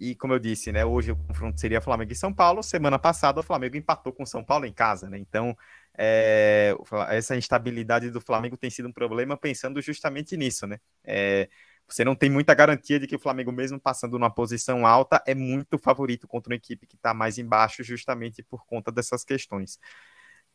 E 0.00 0.14
como 0.14 0.32
eu 0.32 0.38
disse, 0.38 0.72
né, 0.72 0.82
hoje 0.82 1.12
o 1.12 1.16
confronto 1.16 1.60
seria 1.60 1.78
Flamengo 1.78 2.10
e 2.10 2.16
São 2.16 2.32
Paulo. 2.32 2.62
Semana 2.62 2.98
passada 2.98 3.40
o 3.40 3.42
Flamengo 3.42 3.76
empatou 3.76 4.14
com 4.14 4.22
o 4.22 4.26
São 4.26 4.42
Paulo 4.42 4.64
em 4.64 4.72
casa, 4.72 5.10
né? 5.10 5.18
Então 5.18 5.54
é, 5.96 6.74
essa 7.10 7.36
instabilidade 7.36 8.10
do 8.10 8.20
Flamengo 8.20 8.56
tem 8.56 8.70
sido 8.70 8.88
um 8.88 8.92
problema 8.92 9.36
pensando 9.36 9.80
justamente 9.82 10.38
nisso, 10.38 10.66
né? 10.66 10.78
É, 11.04 11.50
você 11.86 12.02
não 12.02 12.14
tem 12.14 12.30
muita 12.30 12.54
garantia 12.54 12.98
de 12.98 13.06
que 13.06 13.16
o 13.16 13.18
Flamengo, 13.18 13.52
mesmo 13.52 13.78
passando 13.78 14.18
numa 14.18 14.32
posição 14.32 14.86
alta, 14.86 15.22
é 15.26 15.34
muito 15.34 15.76
favorito 15.78 16.26
contra 16.26 16.50
uma 16.52 16.56
equipe 16.56 16.86
que 16.86 16.96
está 16.96 17.12
mais 17.12 17.36
embaixo, 17.36 17.82
justamente 17.84 18.42
por 18.42 18.64
conta 18.64 18.90
dessas 18.90 19.22
questões. 19.22 19.78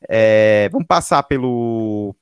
É, 0.10 0.70
vamos 0.70 0.88
passar 0.88 1.22
pelo, 1.24 2.16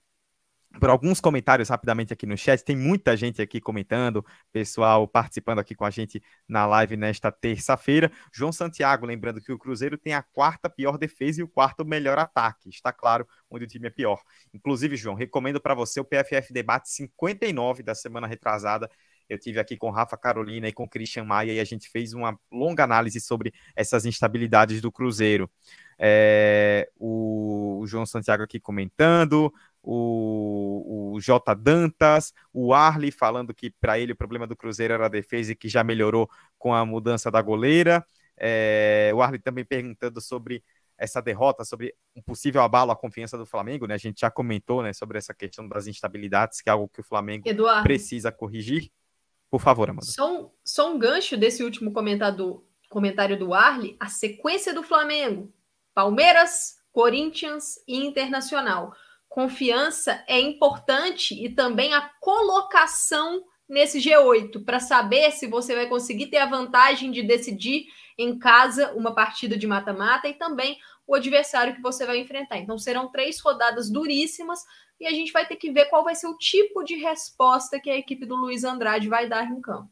por 0.80 0.90
alguns 0.90 1.22
comentários 1.22 1.70
rapidamente 1.70 2.14
aqui 2.14 2.26
no 2.26 2.38
chat. 2.38 2.64
Tem 2.64 2.76
muita 2.76 3.16
gente 3.16 3.42
aqui 3.42 3.62
comentando, 3.62 4.26
pessoal 4.52 5.08
participando 5.08 5.60
aqui 5.60 5.76
com 5.76 5.86
a 5.86 5.90
gente 5.90 6.22
na 6.48 6.66
live 6.66 6.98
nesta 6.98 7.32
terça-feira. 7.32 8.12
João 8.32 8.52
Santiago, 8.52 9.06
lembrando 9.06 9.42
que 9.42 9.52
o 9.52 9.58
Cruzeiro 9.58 9.98
tem 9.98 10.14
a 10.14 10.24
quarta 10.24 10.70
pior 10.70 10.98
defesa 10.98 11.42
e 11.42 11.44
o 11.44 11.48
quarto 11.48 11.86
melhor 11.86 12.18
ataque. 12.18 12.70
Está 12.70 12.92
claro 12.92 13.28
onde 13.50 13.66
o 13.66 13.68
time 13.68 13.88
é 13.88 13.92
pior. 13.92 14.22
Inclusive, 14.54 14.96
João, 14.96 15.16
recomendo 15.16 15.62
para 15.62 15.76
você 15.76 16.00
o 16.00 16.06
PFF 16.06 16.52
Debate 16.52 16.90
59 16.90 17.84
da 17.84 17.94
semana 17.94 18.28
retrasada. 18.28 18.90
Eu 19.30 19.40
tive 19.40 19.60
aqui 19.60 19.78
com 19.78 19.90
Rafa 19.90 20.18
Carolina 20.18 20.68
e 20.68 20.74
com 20.74 20.88
Christian 20.88 21.24
Maia 21.24 21.54
e 21.54 21.60
a 21.60 21.64
gente 21.64 21.90
fez 21.90 22.14
uma 22.14 22.38
longa 22.52 22.84
análise 22.84 23.20
sobre 23.22 23.54
essas 23.76 24.06
instabilidades 24.06 24.82
do 24.82 24.92
Cruzeiro. 24.92 25.50
É, 25.98 26.90
o, 26.98 27.80
o 27.80 27.88
João 27.88 28.06
Santiago 28.06 28.44
aqui 28.44 28.60
comentando, 28.60 29.54
o, 29.84 31.14
o 31.14 31.20
J. 31.20 31.54
Dantas, 31.54 32.34
o 32.54 32.74
Arley 32.74 33.12
falando 33.12 33.54
que 33.54 33.70
para 33.70 34.00
ele 34.00 34.14
o 34.14 34.16
problema 34.16 34.48
do 34.48 34.56
Cruzeiro 34.56 34.94
era 34.94 35.06
a 35.06 35.10
defesa 35.10 35.52
e 35.52 35.56
que 35.56 35.68
já 35.68 35.84
melhorou 35.84 36.30
com 36.58 36.74
a 36.74 36.86
mudança 36.86 37.30
da 37.30 37.42
goleira. 37.42 38.06
É, 38.38 39.12
o 39.14 39.22
Arley 39.22 39.40
também 39.40 39.66
perguntando 39.66 40.22
sobre 40.22 40.64
essa 40.98 41.22
derrota, 41.22 41.66
sobre 41.66 41.94
um 42.16 42.22
possível 42.22 42.62
abalo 42.62 42.92
à 42.92 42.96
confiança 42.96 43.38
do 43.38 43.46
Flamengo, 43.46 43.86
né? 43.86 43.96
A 43.96 43.98
gente 43.98 44.22
já 44.22 44.32
comentou 44.32 44.82
né, 44.82 44.94
sobre 44.94 45.18
essa 45.18 45.34
questão 45.34 45.68
das 45.68 45.86
instabilidades, 45.86 46.62
que 46.62 46.70
é 46.70 46.72
algo 46.72 46.88
que 46.88 47.02
o 47.02 47.04
Flamengo 47.04 47.48
Eduardo, 47.48 47.84
precisa 47.84 48.32
corrigir. 48.32 48.90
Por 49.50 49.60
favor, 49.60 49.90
Amanda. 49.90 50.06
Só 50.06 50.32
um, 50.32 50.50
só 50.64 50.94
um 50.94 50.98
gancho 50.98 51.36
desse 51.36 51.64
último 51.64 51.92
comentário, 51.92 52.64
comentário 52.90 53.38
do 53.38 53.54
Arley, 53.54 53.98
a 54.00 54.08
sequência 54.08 54.74
do 54.74 54.82
Flamengo. 54.82 55.54
Palmeiras, 55.94 56.78
Corinthians 56.92 57.76
e 57.88 57.98
Internacional 58.06 58.94
confiança 59.34 60.24
é 60.28 60.40
importante 60.40 61.34
e 61.34 61.50
também 61.50 61.92
a 61.96 62.08
colocação 62.20 63.44
nesse 63.68 63.98
G8 63.98 64.64
para 64.64 64.80
saber 64.80 65.32
se 65.32 65.48
você 65.48 65.74
vai 65.74 65.88
conseguir 65.88 66.28
ter 66.28 66.38
a 66.38 66.46
vantagem 66.46 67.10
de 67.10 67.24
decidir 67.24 67.88
em 68.16 68.38
casa 68.38 68.94
uma 68.94 69.16
partida 69.16 69.58
de 69.58 69.66
mata-mata 69.66 70.28
e 70.28 70.36
também 70.36 70.78
o 71.08 71.16
adversário 71.16 71.74
que 71.74 71.82
você 71.82 72.06
vai 72.06 72.20
enfrentar. 72.20 72.60
Então 72.60 72.78
serão 72.78 73.12
três 73.12 73.40
rodadas 73.40 73.90
duríssimas 73.90 74.60
e 75.00 75.08
a 75.08 75.12
gente 75.12 75.32
vai 75.32 75.48
ter 75.48 75.56
que 75.56 75.72
ver 75.72 75.86
qual 75.86 76.04
vai 76.04 76.14
ser 76.14 76.28
o 76.28 76.38
tipo 76.38 76.84
de 76.84 76.94
resposta 76.94 77.80
que 77.80 77.90
a 77.90 77.98
equipe 77.98 78.28
do 78.28 78.36
Luiz 78.36 78.64
Andrade 78.64 79.10
vai 79.10 79.28
dar 79.28 79.50
em 79.50 79.60
campo. 79.60 79.90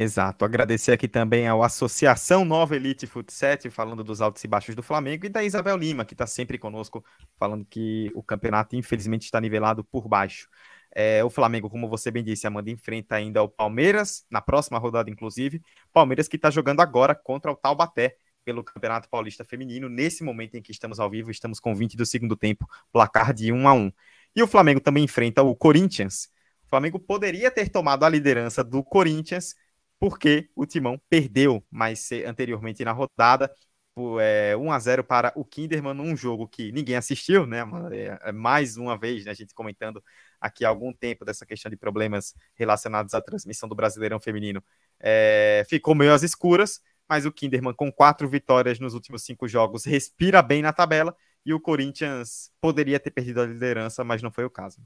Exato. 0.00 0.44
Agradecer 0.44 0.92
aqui 0.92 1.08
também 1.08 1.48
ao 1.48 1.60
Associação 1.60 2.44
Nova 2.44 2.76
Elite 2.76 3.04
Futset, 3.04 3.68
falando 3.68 4.04
dos 4.04 4.20
altos 4.20 4.44
e 4.44 4.46
baixos 4.46 4.76
do 4.76 4.82
Flamengo, 4.82 5.26
e 5.26 5.28
da 5.28 5.42
Isabel 5.42 5.76
Lima, 5.76 6.04
que 6.04 6.14
está 6.14 6.24
sempre 6.24 6.56
conosco, 6.56 7.04
falando 7.36 7.64
que 7.64 8.08
o 8.14 8.22
campeonato, 8.22 8.76
infelizmente, 8.76 9.24
está 9.24 9.40
nivelado 9.40 9.82
por 9.82 10.06
baixo. 10.06 10.48
É, 10.94 11.24
o 11.24 11.28
Flamengo, 11.28 11.68
como 11.68 11.88
você 11.88 12.12
bem 12.12 12.22
disse, 12.22 12.46
Amanda, 12.46 12.70
enfrenta 12.70 13.16
ainda 13.16 13.42
o 13.42 13.48
Palmeiras, 13.48 14.24
na 14.30 14.40
próxima 14.40 14.78
rodada, 14.78 15.10
inclusive. 15.10 15.60
Palmeiras 15.92 16.28
que 16.28 16.36
está 16.36 16.48
jogando 16.48 16.78
agora 16.78 17.12
contra 17.12 17.50
o 17.50 17.56
Taubaté, 17.56 18.14
pelo 18.44 18.62
Campeonato 18.62 19.08
Paulista 19.08 19.44
Feminino. 19.44 19.88
Nesse 19.88 20.22
momento 20.22 20.54
em 20.54 20.62
que 20.62 20.70
estamos 20.70 21.00
ao 21.00 21.10
vivo, 21.10 21.32
estamos 21.32 21.58
com 21.58 21.74
20 21.74 21.96
do 21.96 22.06
segundo 22.06 22.36
tempo, 22.36 22.68
placar 22.92 23.34
de 23.34 23.50
1 23.50 23.66
a 23.66 23.72
1 23.74 23.90
E 24.36 24.44
o 24.44 24.46
Flamengo 24.46 24.78
também 24.80 25.02
enfrenta 25.02 25.42
o 25.42 25.56
Corinthians. 25.56 26.28
O 26.66 26.68
Flamengo 26.68 27.00
poderia 27.00 27.50
ter 27.50 27.68
tomado 27.68 28.04
a 28.04 28.08
liderança 28.08 28.62
do 28.62 28.84
Corinthians 28.84 29.56
porque 29.98 30.48
o 30.54 30.66
Timão 30.66 31.00
perdeu 31.08 31.64
mais 31.70 32.10
anteriormente 32.26 32.84
na 32.84 32.92
rodada 32.92 33.50
é, 34.20 34.56
1 34.56 34.72
a 34.72 34.78
0 34.78 35.04
para 35.04 35.32
o 35.34 35.44
Kinderman 35.44 35.94
num 35.94 36.16
jogo 36.16 36.46
que 36.46 36.70
ninguém 36.72 36.96
assistiu, 36.96 37.46
né? 37.46 37.62
É, 37.90 38.28
é, 38.28 38.32
mais 38.32 38.76
uma 38.76 38.96
vez, 38.96 39.24
né, 39.24 39.30
a 39.32 39.34
gente 39.34 39.54
comentando 39.54 40.02
aqui 40.40 40.64
há 40.64 40.68
algum 40.68 40.92
tempo 40.92 41.24
dessa 41.24 41.44
questão 41.44 41.70
de 41.70 41.76
problemas 41.76 42.34
relacionados 42.54 43.14
à 43.14 43.20
transmissão 43.20 43.68
do 43.68 43.74
Brasileirão 43.74 44.20
Feminino. 44.20 44.62
É, 45.00 45.64
ficou 45.68 45.94
meio 45.94 46.12
às 46.12 46.22
escuras, 46.22 46.80
mas 47.08 47.26
o 47.26 47.32
Kinderman, 47.32 47.74
com 47.74 47.90
quatro 47.90 48.28
vitórias 48.28 48.78
nos 48.78 48.94
últimos 48.94 49.24
cinco 49.24 49.48
jogos, 49.48 49.84
respira 49.84 50.42
bem 50.42 50.62
na 50.62 50.72
tabela 50.72 51.16
e 51.44 51.52
o 51.52 51.60
Corinthians 51.60 52.52
poderia 52.60 53.00
ter 53.00 53.10
perdido 53.10 53.40
a 53.40 53.46
liderança, 53.46 54.04
mas 54.04 54.22
não 54.22 54.30
foi 54.30 54.44
o 54.44 54.50
caso. 54.50 54.80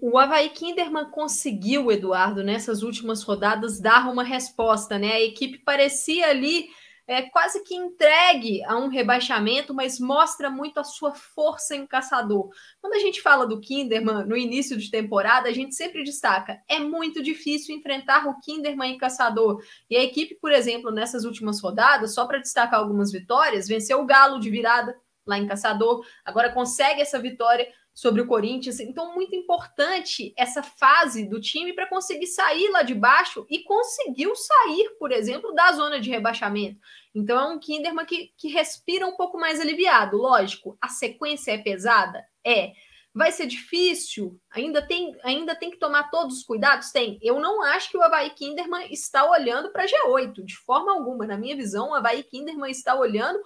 O 0.00 0.16
Havaí 0.18 0.48
Kinderman 0.50 1.10
conseguiu, 1.10 1.92
Eduardo, 1.92 2.42
nessas 2.42 2.82
últimas 2.82 3.22
rodadas, 3.22 3.78
dar 3.78 4.10
uma 4.10 4.22
resposta, 4.22 4.98
né? 4.98 5.12
A 5.12 5.20
equipe 5.20 5.58
parecia 5.58 6.28
ali 6.28 6.68
é, 7.06 7.22
quase 7.22 7.62
que 7.64 7.74
entregue 7.74 8.64
a 8.64 8.76
um 8.78 8.88
rebaixamento, 8.88 9.74
mas 9.74 9.98
mostra 9.98 10.48
muito 10.48 10.78
a 10.78 10.84
sua 10.84 11.12
força 11.12 11.76
em 11.76 11.86
caçador. 11.86 12.48
Quando 12.80 12.94
a 12.94 13.00
gente 13.00 13.20
fala 13.20 13.46
do 13.46 13.60
Kinderman 13.60 14.24
no 14.24 14.36
início 14.36 14.78
de 14.78 14.90
temporada, 14.90 15.48
a 15.48 15.52
gente 15.52 15.74
sempre 15.74 16.04
destaca: 16.04 16.62
é 16.66 16.78
muito 16.78 17.22
difícil 17.22 17.76
enfrentar 17.76 18.26
o 18.28 18.40
Kinderman 18.40 18.94
em 18.94 18.98
caçador. 18.98 19.62
E 19.90 19.96
a 19.96 20.02
equipe, 20.02 20.36
por 20.36 20.52
exemplo, 20.52 20.90
nessas 20.90 21.24
últimas 21.24 21.60
rodadas, 21.60 22.14
só 22.14 22.26
para 22.26 22.38
destacar 22.38 22.80
algumas 22.80 23.12
vitórias, 23.12 23.68
venceu 23.68 24.00
o 24.00 24.06
Galo 24.06 24.40
de 24.40 24.48
virada 24.48 24.96
lá 25.26 25.38
em 25.38 25.46
Caçador, 25.46 26.04
agora 26.24 26.52
consegue 26.52 27.00
essa 27.00 27.18
vitória 27.18 27.68
sobre 28.00 28.22
o 28.22 28.26
Corinthians. 28.26 28.80
Então, 28.80 29.14
muito 29.14 29.36
importante 29.36 30.32
essa 30.34 30.62
fase 30.62 31.28
do 31.28 31.38
time 31.38 31.74
para 31.74 31.86
conseguir 31.86 32.28
sair 32.28 32.70
lá 32.70 32.80
de 32.80 32.94
baixo 32.94 33.44
e 33.50 33.62
conseguiu 33.62 34.34
sair, 34.34 34.96
por 34.98 35.12
exemplo, 35.12 35.52
da 35.52 35.70
zona 35.72 36.00
de 36.00 36.08
rebaixamento. 36.08 36.80
Então, 37.14 37.38
é 37.38 37.54
um 37.54 37.58
Kinderman 37.58 38.06
que, 38.06 38.32
que 38.38 38.48
respira 38.48 39.06
um 39.06 39.18
pouco 39.18 39.36
mais 39.36 39.60
aliviado. 39.60 40.16
Lógico, 40.16 40.78
a 40.80 40.88
sequência 40.88 41.52
é 41.52 41.58
pesada? 41.58 42.24
É. 42.42 42.72
Vai 43.12 43.32
ser 43.32 43.44
difícil? 43.44 44.40
Ainda 44.50 44.80
tem, 44.80 45.14
ainda 45.22 45.54
tem 45.54 45.70
que 45.70 45.78
tomar 45.78 46.10
todos 46.10 46.38
os 46.38 46.42
cuidados? 46.42 46.92
Tem. 46.92 47.18
Eu 47.20 47.38
não 47.38 47.62
acho 47.62 47.90
que 47.90 47.98
o 47.98 48.02
Havaí 48.02 48.30
Kinderman 48.30 48.90
está 48.90 49.30
olhando 49.30 49.70
para 49.72 49.84
G8, 49.84 50.42
de 50.42 50.56
forma 50.56 50.90
alguma. 50.90 51.26
Na 51.26 51.36
minha 51.36 51.54
visão, 51.54 51.90
o 51.90 51.94
Havaí 51.94 52.22
Kinderman 52.22 52.70
está 52.70 52.94
olhando 52.94 53.38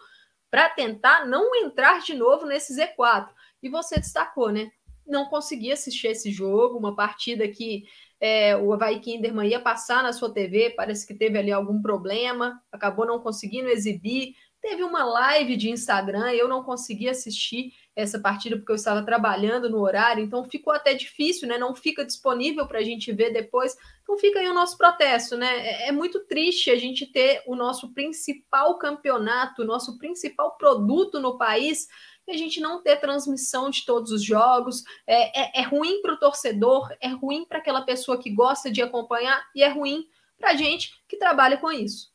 para 0.49 0.69
tentar 0.69 1.27
não 1.27 1.53
entrar 1.57 2.03
de 2.03 2.15
novo 2.15 2.47
nesse 2.47 2.73
Z4. 2.73 3.31
E 3.65 3.69
você 3.71 3.97
destacou, 3.97 4.53
né? 4.53 4.71
Não 5.07 5.25
consegui 5.25 5.73
assistir 5.73 6.09
esse 6.09 6.31
jogo, 6.31 6.79
uma 6.79 6.95
partida 6.95 7.49
que 7.49 7.85
é, 8.21 8.55
o 8.55 8.73
Havaí 8.75 9.01
Kinderman 9.01 9.49
ia 9.49 9.59
passar 9.59 10.03
na 10.03 10.13
sua 10.13 10.33
TV, 10.33 10.75
parece 10.77 11.07
que 11.07 11.15
teve 11.15 11.39
ali 11.39 11.51
algum 11.51 11.81
problema, 11.81 12.63
acabou 12.71 13.07
não 13.07 13.19
conseguindo 13.19 13.69
exibir. 13.69 14.35
Teve 14.61 14.83
uma 14.83 15.05
live 15.05 15.57
de 15.57 15.71
Instagram, 15.71 16.31
eu 16.33 16.47
não 16.49 16.63
consegui 16.63 17.09
assistir 17.09 17.73
essa 17.97 18.19
partida 18.19 18.57
porque 18.57 18.73
eu 18.73 18.77
estava 18.77 19.03
trabalhando 19.03 19.69
no 19.71 19.79
horário, 19.81 20.25
então 20.25 20.45
ficou 20.45 20.73
até 20.73 20.95
difícil, 20.95 21.47
né? 21.49 21.57
Não 21.57 21.75
fica 21.75 22.05
disponível 22.05 22.67
para 22.67 22.81
a 22.81 22.83
gente 22.83 23.13
ver 23.13 23.31
depois. 23.31 23.77
Então 24.03 24.19
fica 24.19 24.41
aí 24.41 24.49
o 24.49 24.55
nosso 24.55 24.77
protesto, 24.77 25.37
né? 25.37 25.47
É, 25.47 25.89
é 25.89 25.93
muito 25.93 26.21
triste 26.21 26.71
a 26.71 26.77
gente 26.77 27.07
ter 27.07 27.43
o 27.47 27.55
nosso 27.55 27.93
principal 27.93 28.79
campeonato, 28.79 29.63
o 29.63 29.67
nosso 29.67 29.99
principal 29.99 30.57
produto 30.57 31.21
no 31.21 31.39
país 31.39 31.87
e 32.27 32.33
a 32.33 32.37
gente 32.37 32.61
não 32.61 32.83
ter 32.83 32.97
transmissão 32.97 33.71
de 33.71 33.85
todos 33.85 34.11
os 34.11 34.23
jogos. 34.23 34.83
É, 35.07 35.61
é, 35.61 35.61
é 35.61 35.63
ruim 35.63 36.01
para 36.01 36.15
o 36.15 36.19
torcedor, 36.19 36.95
é 37.01 37.09
ruim 37.09 37.45
para 37.45 37.59
aquela 37.59 37.83
pessoa 37.83 38.19
que 38.19 38.31
gosta 38.31 38.71
de 38.71 38.83
acompanhar 38.83 39.45
e 39.55 39.63
é 39.63 39.69
ruim 39.69 40.09
para 40.39 40.51
a 40.51 40.55
gente 40.57 41.03
que 41.09 41.17
trabalha 41.17 41.57
com 41.57 41.71
isso. 41.71 42.13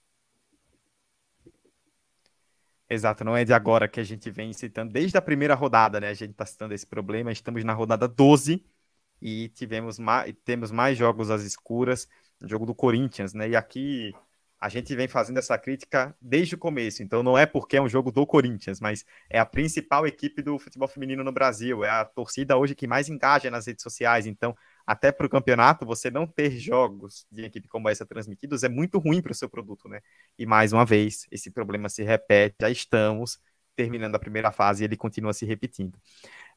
Exato, 2.90 3.24
não 3.24 3.38
é 3.38 3.46
de 3.46 3.54
agora 3.54 3.88
que 3.88 4.00
a 4.00 4.04
gente 4.04 4.32
vem 4.32 4.52
citando, 4.52 4.92
desde 4.92 5.16
a 5.16 5.22
primeira 5.22 5.54
rodada, 5.54 6.00
né? 6.00 6.10
A 6.10 6.14
gente 6.14 6.32
está 6.32 6.46
citando 6.46 6.74
esse 6.74 6.88
problema, 6.88 7.32
estamos 7.32 7.64
na 7.64 7.72
rodada 7.72 8.08
12 8.08 8.66
e 9.22 9.50
tivemos 9.50 10.00
mais, 10.00 10.34
temos 10.44 10.72
mais 10.72 10.98
jogos 10.98 11.30
às 11.30 11.44
escuras, 11.44 12.08
jogo 12.42 12.66
do 12.66 12.74
Corinthians, 12.74 13.32
né? 13.34 13.50
E 13.50 13.56
aqui 13.56 14.12
a 14.60 14.68
gente 14.68 14.94
vem 14.96 15.08
fazendo 15.08 15.38
essa 15.38 15.58
crítica 15.58 16.16
desde 16.22 16.56
o 16.56 16.58
começo, 16.58 17.02
então 17.02 17.24
não 17.24 17.38
é 17.38 17.46
porque 17.46 17.78
é 17.78 17.82
um 17.82 17.88
jogo 17.88 18.12
do 18.12 18.26
Corinthians, 18.28 18.80
mas 18.82 19.06
é 19.30 19.40
a 19.40 19.46
principal 19.46 20.06
equipe 20.06 20.42
do 20.42 20.60
futebol 20.60 20.88
feminino 20.88 21.24
no 21.24 21.32
Brasil, 21.32 21.84
é 21.84 21.90
a 21.90 22.04
torcida 22.04 22.58
hoje 22.58 22.76
que 22.76 22.86
mais 22.86 23.08
engaja 23.08 23.50
nas 23.50 23.68
redes 23.68 23.84
sociais, 23.84 24.26
então 24.26 24.56
até 24.86 25.12
para 25.12 25.26
o 25.26 25.30
campeonato 25.30 25.86
você 25.86 26.12
não 26.12 26.28
ter 26.28 26.52
jogos 26.52 27.26
de 27.32 27.46
equipe 27.46 27.68
como 27.68 27.88
essa 27.88 28.06
transmitidos 28.06 28.64
é 28.64 28.70
muito 28.70 29.00
ruim 29.00 29.22
para 29.22 29.32
o 29.32 29.36
seu 29.36 29.50
produto, 29.50 29.88
né? 29.88 30.02
E 30.38 30.46
mais 30.46 30.74
uma 30.74 30.86
vez, 30.86 31.28
esse 31.32 31.52
problema 31.52 31.88
se 31.88 32.04
repete, 32.04 32.56
já 32.62 32.70
estamos 32.70 33.40
terminando 33.76 34.16
a 34.16 34.20
primeira 34.20 34.52
fase 34.52 34.84
e 34.84 34.86
ele 34.86 34.98
continua 34.98 35.32
se 35.32 35.46
repetindo. 35.46 35.98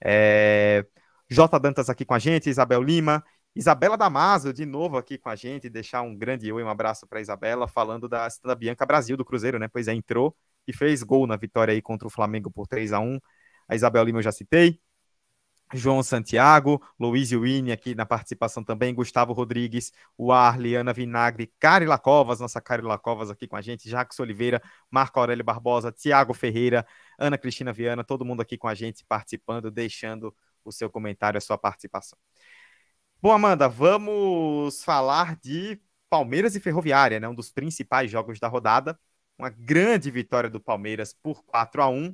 É... 0.05 0.85
J. 1.31 1.59
Dantas 1.61 1.89
aqui 1.89 2.05
com 2.05 2.15
a 2.15 2.19
gente, 2.19 2.51
Isabel 2.51 2.83
Lima, 2.83 3.25
Isabela 3.55 3.97
Damaso, 3.99 4.53
de 4.53 4.65
novo 4.65 4.97
aqui 4.97 5.19
com 5.19 5.29
a 5.29 5.37
gente, 5.37 5.69
deixar 5.69 6.03
um 6.03 6.17
grande 6.17 6.51
oi, 6.51 6.63
um 6.63 6.69
abraço 6.69 7.07
para 7.07 7.21
Isabela, 7.21 7.69
falando 7.69 8.09
da, 8.09 8.27
da 8.43 8.55
Bianca 8.55 8.87
Brasil 8.87 9.17
do 9.17 9.25
Cruzeiro, 9.25 9.59
né? 9.59 9.69
Pois 9.69 9.89
é, 9.89 9.95
entrou 9.95 10.35
e 10.67 10.73
fez 10.73 11.03
gol 11.03 11.27
na 11.27 11.37
vitória 11.37 11.73
aí 11.73 11.83
contra 11.83 12.07
o 12.07 12.11
Flamengo 12.11 12.51
por 12.51 12.67
3 12.67 12.93
a 12.93 13.01
1 13.01 13.19
A 13.69 13.75
Isabel 13.75 14.05
Lima 14.05 14.19
eu 14.19 14.23
já 14.23 14.33
citei. 14.33 14.81
João 15.75 16.03
Santiago, 16.03 16.83
Luiz 17.01 17.33
Wini 17.33 17.73
aqui 17.73 17.95
na 17.95 18.05
participação 18.05 18.63
também, 18.63 18.95
Gustavo 18.95 19.33
Rodrigues, 19.33 19.91
o 20.19 20.31
Arli, 20.31 20.75
Ana 20.75 20.93
Vinagre, 20.93 21.51
Carila 21.59 21.99
Covas, 21.99 22.41
nossa 22.41 22.61
Carila 22.61 22.99
Covas 22.99 23.31
aqui 23.31 23.47
com 23.49 23.57
a 23.57 23.63
gente, 23.63 23.89
Jacques 23.89 24.19
Oliveira, 24.21 24.61
Marco 24.91 25.19
Aurélio 25.19 25.45
Barbosa, 25.45 25.91
Tiago 25.91 26.35
Ferreira, 26.35 26.87
Ana 27.19 27.39
Cristina 27.39 27.73
Viana, 27.73 28.05
todo 28.05 28.25
mundo 28.25 28.43
aqui 28.43 28.59
com 28.59 28.69
a 28.69 28.75
gente 28.75 29.05
participando, 29.07 29.71
deixando 29.71 30.35
o 30.65 30.71
seu 30.71 30.91
comentário, 30.91 31.39
a 31.39 31.41
sua 31.41 31.57
participação. 31.57 32.19
Bom, 33.23 33.31
Amanda, 33.31 33.69
vamos 33.69 34.83
falar 34.83 35.37
de 35.37 35.81
Palmeiras 36.11 36.57
e 36.57 36.61
Ferroviária, 36.61 37.21
né? 37.21 37.29
Um 37.29 37.35
dos 37.35 37.53
principais 37.53 38.11
jogos 38.11 38.41
da 38.41 38.49
rodada. 38.49 38.99
Uma 39.39 39.49
grande 39.49 40.11
vitória 40.11 40.51
do 40.51 40.61
Palmeiras 40.61 41.15
por 41.23 41.45
4 41.45 41.81
a 41.83 41.89
1 41.89 42.13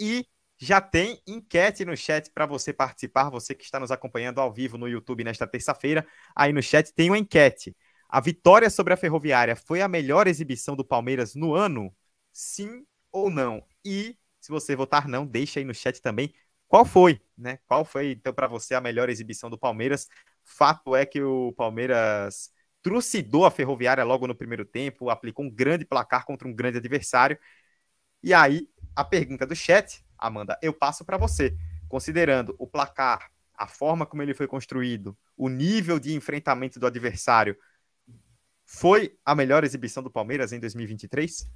e 0.00 0.26
já 0.58 0.80
tem 0.80 1.22
enquete 1.26 1.84
no 1.84 1.96
chat 1.96 2.30
para 2.32 2.46
você 2.46 2.72
participar, 2.72 3.30
você 3.30 3.54
que 3.54 3.62
está 3.64 3.78
nos 3.78 3.92
acompanhando 3.92 4.40
ao 4.40 4.52
vivo 4.52 4.76
no 4.76 4.88
YouTube 4.88 5.22
nesta 5.24 5.46
terça-feira. 5.46 6.04
Aí 6.34 6.52
no 6.52 6.62
chat 6.62 6.92
tem 6.92 7.10
uma 7.10 7.18
enquete. 7.18 7.76
A 8.08 8.20
vitória 8.20 8.68
sobre 8.70 8.92
a 8.92 8.96
Ferroviária 8.96 9.54
foi 9.54 9.80
a 9.80 9.88
melhor 9.88 10.26
exibição 10.26 10.74
do 10.74 10.84
Palmeiras 10.84 11.34
no 11.36 11.54
ano? 11.54 11.94
Sim 12.32 12.84
ou 13.12 13.30
não? 13.30 13.64
E 13.84 14.18
se 14.40 14.50
você 14.50 14.74
votar 14.74 15.06
não, 15.06 15.24
deixa 15.24 15.60
aí 15.60 15.64
no 15.64 15.74
chat 15.74 16.00
também 16.02 16.34
qual 16.70 16.84
foi, 16.84 17.20
né? 17.36 17.58
Qual 17.66 17.84
foi 17.84 18.12
então 18.12 18.32
para 18.32 18.46
você 18.46 18.76
a 18.76 18.80
melhor 18.80 19.10
exibição 19.10 19.50
do 19.50 19.58
Palmeiras? 19.58 20.06
Fato 20.44 20.94
é 20.94 21.06
que 21.06 21.22
o 21.22 21.52
Palmeiras 21.52 22.50
trucidou 22.82 23.44
a 23.44 23.50
Ferroviária 23.50 24.04
logo 24.04 24.26
no 24.26 24.34
primeiro 24.34 24.64
tempo, 24.64 25.10
aplicou 25.10 25.44
um 25.44 25.50
grande 25.50 25.84
placar 25.84 26.24
contra 26.24 26.48
um 26.48 26.54
grande 26.54 26.78
adversário. 26.78 27.38
E 28.22 28.32
aí, 28.32 28.68
a 28.94 29.04
pergunta 29.04 29.46
do 29.46 29.54
chat, 29.54 30.04
Amanda, 30.18 30.58
eu 30.62 30.72
passo 30.72 31.04
para 31.04 31.16
você. 31.16 31.56
Considerando 31.88 32.54
o 32.58 32.66
placar, 32.66 33.30
a 33.54 33.66
forma 33.66 34.06
como 34.06 34.22
ele 34.22 34.34
foi 34.34 34.46
construído, 34.46 35.16
o 35.36 35.48
nível 35.48 35.98
de 35.98 36.14
enfrentamento 36.14 36.78
do 36.78 36.86
adversário, 36.86 37.56
foi 38.64 39.18
a 39.24 39.34
melhor 39.34 39.64
exibição 39.64 40.02
do 40.02 40.10
Palmeiras 40.10 40.52
em 40.52 40.60
2023? 40.60 41.50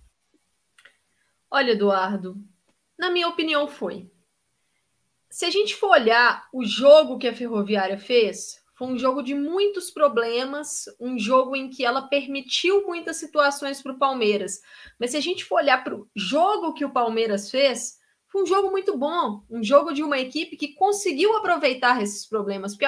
Olha, 1.50 1.70
Eduardo, 1.70 2.36
na 2.98 3.10
minha 3.10 3.28
opinião 3.28 3.68
foi. 3.68 4.10
Se 5.30 5.44
a 5.44 5.50
gente 5.50 5.76
for 5.76 5.90
olhar 5.90 6.48
o 6.52 6.64
jogo 6.64 7.18
que 7.18 7.28
a 7.28 7.34
Ferroviária 7.34 7.98
fez, 7.98 8.63
Foi 8.76 8.88
um 8.88 8.98
jogo 8.98 9.22
de 9.22 9.34
muitos 9.34 9.90
problemas, 9.90 10.84
um 11.00 11.18
jogo 11.18 11.54
em 11.54 11.70
que 11.70 11.84
ela 11.84 12.08
permitiu 12.08 12.84
muitas 12.86 13.16
situações 13.16 13.80
para 13.80 13.92
o 13.92 13.98
Palmeiras. 13.98 14.60
Mas 14.98 15.12
se 15.12 15.16
a 15.16 15.20
gente 15.20 15.44
for 15.44 15.56
olhar 15.56 15.84
para 15.84 15.94
o 15.94 16.08
jogo 16.14 16.74
que 16.74 16.84
o 16.84 16.92
Palmeiras 16.92 17.50
fez, 17.50 17.98
foi 18.26 18.42
um 18.42 18.46
jogo 18.46 18.72
muito 18.72 18.98
bom, 18.98 19.44
um 19.48 19.62
jogo 19.62 19.92
de 19.92 20.02
uma 20.02 20.18
equipe 20.18 20.56
que 20.56 20.74
conseguiu 20.74 21.36
aproveitar 21.36 22.02
esses 22.02 22.26
problemas. 22.26 22.76
Porque 22.76 22.86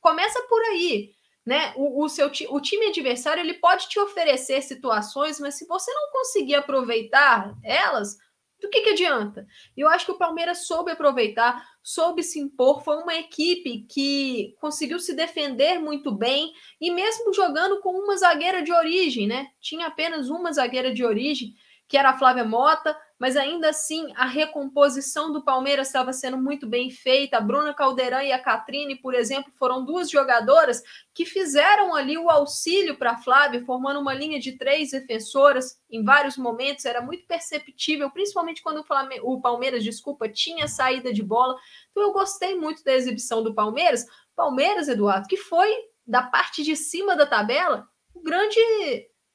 começa 0.00 0.40
por 0.48 0.62
aí, 0.62 1.10
né? 1.44 1.74
O, 1.76 2.02
o, 2.02 2.08
seu 2.08 2.30
o 2.48 2.60
time 2.60 2.86
adversário 2.86 3.42
ele 3.42 3.54
pode 3.54 3.90
te 3.90 4.00
oferecer 4.00 4.62
situações, 4.62 5.38
mas 5.38 5.56
se 5.56 5.66
você 5.66 5.92
não 5.92 6.10
conseguir 6.12 6.54
aproveitar 6.54 7.54
elas, 7.62 8.16
do 8.60 8.70
que, 8.70 8.80
que 8.80 8.90
adianta? 8.90 9.46
Eu 9.76 9.88
acho 9.88 10.06
que 10.06 10.12
o 10.12 10.18
Palmeiras 10.18 10.66
soube 10.66 10.90
aproveitar, 10.90 11.62
soube 11.82 12.22
se 12.22 12.40
impor, 12.40 12.82
foi 12.82 12.96
uma 12.96 13.14
equipe 13.14 13.86
que 13.88 14.54
conseguiu 14.58 14.98
se 14.98 15.14
defender 15.14 15.78
muito 15.78 16.10
bem 16.10 16.52
e 16.80 16.90
mesmo 16.90 17.34
jogando 17.34 17.80
com 17.80 17.90
uma 17.90 18.16
zagueira 18.16 18.62
de 18.62 18.72
origem, 18.72 19.26
né? 19.26 19.48
Tinha 19.60 19.86
apenas 19.86 20.30
uma 20.30 20.52
zagueira 20.52 20.92
de 20.92 21.04
origem, 21.04 21.54
que 21.86 21.98
era 21.98 22.10
a 22.10 22.18
Flávia 22.18 22.44
Mota, 22.44 22.96
mas 23.18 23.36
ainda 23.36 23.70
assim 23.70 24.12
a 24.14 24.26
recomposição 24.26 25.32
do 25.32 25.42
Palmeiras 25.42 25.86
estava 25.86 26.12
sendo 26.12 26.36
muito 26.36 26.66
bem 26.66 26.90
feita. 26.90 27.38
A 27.38 27.40
Bruna 27.40 27.72
Caldeirão 27.72 28.20
e 28.20 28.30
a 28.30 28.38
Catrine, 28.38 28.96
por 28.96 29.14
exemplo, 29.14 29.50
foram 29.58 29.84
duas 29.84 30.10
jogadoras 30.10 30.82
que 31.14 31.24
fizeram 31.24 31.94
ali 31.94 32.18
o 32.18 32.28
auxílio 32.28 32.96
para 32.96 33.12
a 33.12 33.18
Flávia, 33.18 33.64
formando 33.64 34.00
uma 34.00 34.12
linha 34.12 34.38
de 34.38 34.52
três 34.52 34.90
defensoras 34.90 35.80
em 35.90 36.04
vários 36.04 36.36
momentos. 36.36 36.84
Era 36.84 37.00
muito 37.00 37.26
perceptível, 37.26 38.10
principalmente 38.10 38.62
quando 38.62 38.80
o, 38.80 38.84
Flamengo, 38.84 39.32
o 39.32 39.40
Palmeiras, 39.40 39.82
desculpa, 39.82 40.28
tinha 40.28 40.68
saída 40.68 41.12
de 41.12 41.22
bola. 41.22 41.56
Então 41.90 42.02
eu 42.02 42.12
gostei 42.12 42.54
muito 42.54 42.84
da 42.84 42.92
exibição 42.92 43.42
do 43.42 43.54
Palmeiras. 43.54 44.04
Palmeiras, 44.34 44.88
Eduardo, 44.88 45.26
que 45.26 45.38
foi 45.38 45.74
da 46.06 46.22
parte 46.22 46.62
de 46.62 46.76
cima 46.76 47.16
da 47.16 47.26
tabela 47.26 47.88
o 48.14 48.22
grande 48.22 48.58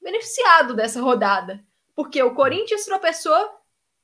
beneficiado 0.02 0.76
dessa 0.76 1.02
rodada. 1.02 1.64
Porque 1.96 2.22
o 2.22 2.34
Corinthians 2.34 2.86
tropeçou 2.86 3.61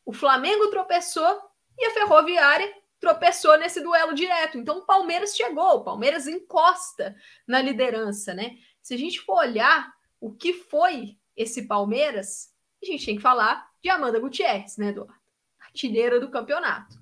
o 0.08 0.14
Flamengo 0.14 0.70
tropeçou 0.70 1.42
e 1.78 1.86
a 1.86 1.92
Ferroviária 1.92 2.74
tropeçou 2.98 3.58
nesse 3.58 3.82
duelo 3.82 4.14
direto. 4.14 4.58
Então 4.58 4.78
o 4.78 4.86
Palmeiras 4.86 5.36
chegou, 5.36 5.76
o 5.76 5.84
Palmeiras 5.84 6.28
encosta 6.28 7.14
na 7.46 7.62
liderança, 7.62 8.34
né? 8.34 8.58
Se 8.82 8.94
a 8.94 8.98
gente 8.98 9.20
for 9.20 9.40
olhar 9.40 9.94
o 10.18 10.34
que 10.34 10.54
foi 10.54 11.20
esse 11.36 11.68
Palmeiras, 11.68 12.56
a 12.82 12.86
gente 12.86 13.06
tem 13.06 13.18
que 13.18 13.22
falar 13.22 13.70
de 13.84 13.90
Amanda 13.90 14.18
Gutierrez, 14.18 14.78
né, 14.78 14.88
Eduardo? 14.88 15.14
Artilheira 15.60 16.22
do 16.22 16.32
campeonato. 16.32 16.96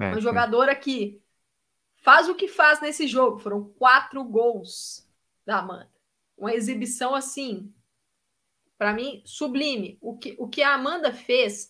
É, 0.00 0.12
Uma 0.12 0.20
jogadora 0.20 0.72
que 0.76 1.20
faz 1.96 2.28
o 2.28 2.34
que 2.36 2.46
faz 2.46 2.80
nesse 2.80 3.08
jogo. 3.08 3.40
Foram 3.40 3.64
quatro 3.76 4.22
gols 4.22 5.04
da 5.44 5.58
Amanda. 5.58 5.90
Uma 6.38 6.54
exibição 6.54 7.12
assim, 7.12 7.74
para 8.78 8.92
mim, 8.92 9.20
sublime. 9.26 9.98
O 10.00 10.16
que, 10.16 10.36
o 10.38 10.48
que 10.48 10.62
a 10.62 10.74
Amanda 10.74 11.12
fez 11.12 11.68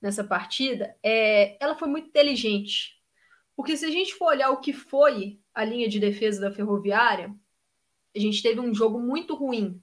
nessa 0.00 0.24
partida, 0.24 0.96
é, 1.02 1.56
ela 1.62 1.76
foi 1.76 1.88
muito 1.88 2.08
inteligente. 2.08 3.00
Porque 3.56 3.76
se 3.76 3.84
a 3.84 3.90
gente 3.90 4.14
for 4.14 4.26
olhar 4.26 4.50
o 4.50 4.60
que 4.60 4.72
foi 4.72 5.38
a 5.54 5.64
linha 5.64 5.88
de 5.88 6.00
defesa 6.00 6.40
da 6.40 6.50
Ferroviária, 6.50 7.34
a 8.14 8.18
gente 8.18 8.42
teve 8.42 8.60
um 8.60 8.74
jogo 8.74 8.98
muito 8.98 9.34
ruim 9.34 9.82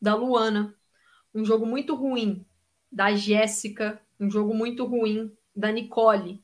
da 0.00 0.14
Luana, 0.14 0.74
um 1.34 1.44
jogo 1.44 1.66
muito 1.66 1.94
ruim 1.94 2.46
da 2.90 3.14
Jéssica, 3.14 4.00
um 4.18 4.30
jogo 4.30 4.54
muito 4.54 4.84
ruim 4.84 5.36
da 5.54 5.70
Nicole. 5.72 6.42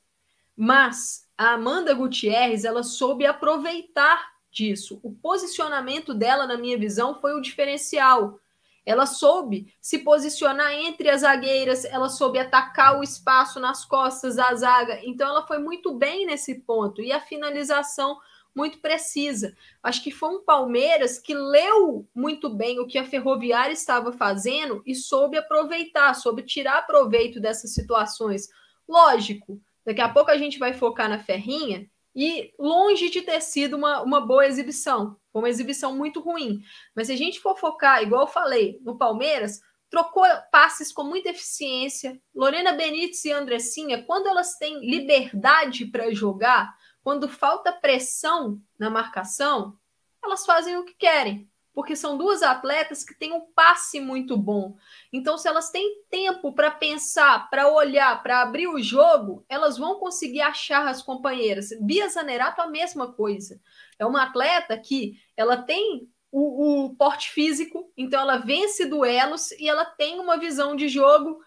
Mas 0.56 1.28
a 1.36 1.52
Amanda 1.52 1.94
Gutierrez, 1.94 2.64
ela 2.64 2.82
soube 2.82 3.24
aproveitar 3.24 4.32
disso. 4.50 5.00
O 5.02 5.10
posicionamento 5.12 6.12
dela, 6.12 6.46
na 6.46 6.58
minha 6.58 6.78
visão, 6.78 7.20
foi 7.20 7.32
o 7.32 7.40
diferencial. 7.40 8.38
Ela 8.84 9.06
soube 9.06 9.72
se 9.80 9.98
posicionar 9.98 10.72
entre 10.72 11.08
as 11.08 11.20
zagueiras, 11.20 11.84
ela 11.84 12.08
soube 12.08 12.38
atacar 12.38 12.98
o 12.98 13.02
espaço 13.02 13.60
nas 13.60 13.84
costas 13.84 14.36
da 14.36 14.54
zaga. 14.54 15.00
Então, 15.04 15.28
ela 15.28 15.46
foi 15.46 15.58
muito 15.58 15.94
bem 15.94 16.26
nesse 16.26 16.56
ponto. 16.56 17.00
E 17.00 17.12
a 17.12 17.20
finalização 17.20 18.18
muito 18.54 18.80
precisa. 18.80 19.54
Acho 19.82 20.02
que 20.02 20.10
foi 20.10 20.30
um 20.30 20.44
Palmeiras 20.44 21.18
que 21.18 21.34
leu 21.34 22.06
muito 22.14 22.50
bem 22.50 22.78
o 22.78 22.86
que 22.86 22.98
a 22.98 23.04
Ferroviária 23.04 23.72
estava 23.72 24.12
fazendo 24.12 24.82
e 24.86 24.94
soube 24.94 25.38
aproveitar, 25.38 26.14
soube 26.14 26.42
tirar 26.42 26.86
proveito 26.86 27.40
dessas 27.40 27.72
situações. 27.72 28.48
Lógico, 28.88 29.60
daqui 29.84 30.00
a 30.00 30.08
pouco 30.08 30.30
a 30.30 30.36
gente 30.36 30.58
vai 30.58 30.72
focar 30.72 31.08
na 31.08 31.18
Ferrinha 31.18 31.88
e 32.14 32.52
longe 32.58 33.08
de 33.08 33.22
ter 33.22 33.40
sido 33.40 33.76
uma, 33.76 34.02
uma 34.02 34.20
boa 34.20 34.46
exibição. 34.46 35.16
Foi 35.32 35.42
uma 35.42 35.48
exibição 35.48 35.96
muito 35.96 36.20
ruim. 36.20 36.62
Mas 36.94 37.06
se 37.06 37.12
a 37.12 37.16
gente 37.16 37.40
for 37.40 37.56
focar, 37.56 38.02
igual 38.02 38.22
eu 38.22 38.26
falei, 38.26 38.78
no 38.82 38.98
Palmeiras, 38.98 39.60
trocou 39.90 40.24
passes 40.50 40.92
com 40.92 41.04
muita 41.04 41.30
eficiência. 41.30 42.20
Lorena 42.34 42.72
Benítez 42.72 43.24
e 43.24 43.32
Andressinha, 43.32 44.02
quando 44.04 44.26
elas 44.26 44.56
têm 44.56 44.80
liberdade 44.80 45.86
para 45.86 46.12
jogar, 46.12 46.74
quando 47.02 47.28
falta 47.28 47.72
pressão 47.72 48.60
na 48.78 48.90
marcação, 48.90 49.76
elas 50.22 50.44
fazem 50.44 50.76
o 50.76 50.84
que 50.84 50.94
querem 50.94 51.50
porque 51.74 51.96
são 51.96 52.18
duas 52.18 52.42
atletas 52.42 53.02
que 53.02 53.14
têm 53.14 53.32
um 53.32 53.40
passe 53.40 53.98
muito 54.00 54.36
bom. 54.36 54.76
Então, 55.12 55.38
se 55.38 55.48
elas 55.48 55.70
têm 55.70 56.02
tempo 56.10 56.52
para 56.52 56.70
pensar, 56.70 57.48
para 57.48 57.68
olhar, 57.68 58.22
para 58.22 58.42
abrir 58.42 58.68
o 58.68 58.82
jogo, 58.82 59.44
elas 59.48 59.78
vão 59.78 59.98
conseguir 59.98 60.42
achar 60.42 60.86
as 60.86 61.02
companheiras. 61.02 61.70
Bia 61.80 62.08
Zanerato, 62.08 62.60
a 62.60 62.66
mesma 62.66 63.12
coisa. 63.12 63.60
É 64.02 64.06
uma 64.06 64.24
atleta 64.24 64.76
que 64.76 65.14
ela 65.36 65.56
tem 65.56 66.08
o, 66.32 66.86
o 66.86 66.96
porte 66.96 67.30
físico, 67.30 67.92
então 67.96 68.20
ela 68.20 68.36
vence 68.36 68.84
duelos 68.84 69.52
e 69.52 69.68
ela 69.68 69.84
tem 69.84 70.18
uma 70.18 70.36
visão 70.36 70.74
de 70.74 70.88
jogo 70.88 71.40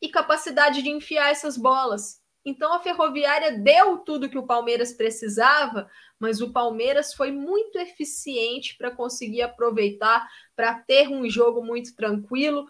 e 0.00 0.08
capacidade 0.08 0.82
de 0.82 0.88
enfiar 0.88 1.32
essas 1.32 1.56
bolas. 1.56 2.22
Então 2.44 2.72
a 2.72 2.78
Ferroviária 2.78 3.58
deu 3.58 3.98
tudo 3.98 4.28
que 4.28 4.38
o 4.38 4.46
Palmeiras 4.46 4.92
precisava, 4.92 5.90
mas 6.16 6.40
o 6.40 6.52
Palmeiras 6.52 7.12
foi 7.12 7.32
muito 7.32 7.76
eficiente 7.76 8.76
para 8.76 8.92
conseguir 8.92 9.42
aproveitar, 9.42 10.28
para 10.54 10.74
ter 10.74 11.08
um 11.08 11.28
jogo 11.28 11.60
muito 11.64 11.96
tranquilo. 11.96 12.68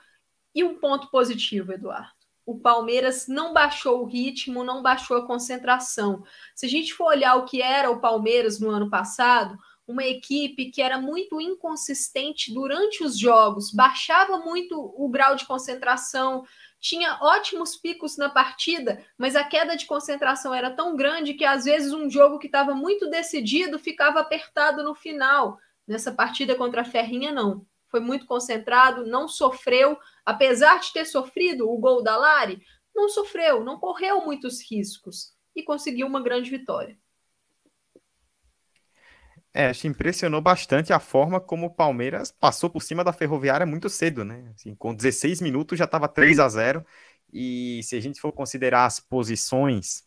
E 0.55 0.65
um 0.65 0.79
ponto 0.79 1.11
positivo, 1.11 1.73
Eduardo. 1.73 2.24
O 2.47 2.59
Palmeiras 2.59 3.27
não 3.27 3.53
baixou 3.53 4.03
o 4.03 4.05
ritmo, 4.05 4.65
não 4.65 4.83
baixou 4.83 5.17
a 5.17 5.27
concentração. 5.27 6.23
Se 6.55 6.67
a 6.67 6.69
gente 6.69 6.93
for 6.93 7.07
olhar 7.07 7.37
o 7.37 7.45
que 7.45 7.63
era 7.63 7.91
o 7.91 8.01
Palmeiras 8.01 8.61
no 8.61 8.71
ano 8.71 8.91
passado, 8.91 9.59
uma 9.87 10.05
equipe 10.05 10.71
que 10.71 10.83
era 10.83 10.99
muito 10.99 11.41
inconsistente 11.41 12.53
durante 12.53 13.05
os 13.05 13.19
jogos, 13.19 13.73
baixava 13.73 14.39
muito 14.39 14.79
o 14.79 15.09
grau 15.09 15.37
de 15.37 15.47
concentração, 15.47 16.45
tinha 16.81 17.19
ótimos 17.23 17.77
picos 17.77 18.19
na 18.19 18.29
partida, 18.29 19.03
mas 19.17 19.35
a 19.35 19.43
queda 19.43 19.75
de 19.75 19.87
concentração 19.87 20.53
era 20.53 20.71
tão 20.71 20.95
grande 20.97 21.33
que 21.33 21.45
às 21.45 21.65
vezes 21.65 21.95
um 21.95 22.11
jogo 22.11 22.39
que 22.39 22.47
estava 22.47 22.75
muito 22.75 23.09
decidido 23.09 23.79
ficava 23.79 24.21
apertado 24.21 24.83
no 24.83 24.95
final. 24.95 25.59
Nessa 25.87 26.13
partida 26.13 26.55
contra 26.55 26.83
a 26.83 26.85
Ferrinha, 26.85 27.33
não. 27.33 27.65
Foi 27.95 28.01
muito 28.01 28.27
concentrado, 28.27 29.07
não 29.07 29.29
sofreu, 29.29 29.97
apesar 30.27 30.81
de 30.81 30.93
ter 30.93 31.05
sofrido 31.05 31.71
o 31.71 31.79
gol 31.79 32.03
da 32.03 32.17
Lari, 32.17 32.61
não 32.93 33.09
sofreu, 33.09 33.63
não 33.63 33.79
correu 33.79 34.21
muitos 34.25 34.61
riscos 34.69 35.33
e 35.55 35.63
conseguiu 35.63 36.05
uma 36.09 36.21
grande 36.21 36.51
vitória. 36.51 36.99
É, 39.55 39.69
acho 39.69 39.87
impressionou 39.87 40.41
bastante 40.41 40.93
a 40.93 40.99
forma 40.99 41.41
como 41.41 41.67
o 41.67 41.71
Palmeiras 41.71 42.33
passou 42.33 42.69
por 42.69 42.83
cima 42.83 43.05
da 43.05 43.13
Ferroviária 43.13 43.65
muito 43.65 43.89
cedo, 43.89 44.25
né? 44.25 44.51
Assim, 44.57 44.75
com 44.75 44.93
16 44.93 45.41
minutos 45.41 45.79
já 45.79 45.85
estava 45.85 46.09
3 46.09 46.41
a 46.41 46.49
0 46.49 46.85
e 47.33 47.81
se 47.85 47.95
a 47.95 48.01
gente 48.01 48.21
for 48.21 48.33
considerar 48.33 48.87
as 48.87 48.99
posições 48.99 50.03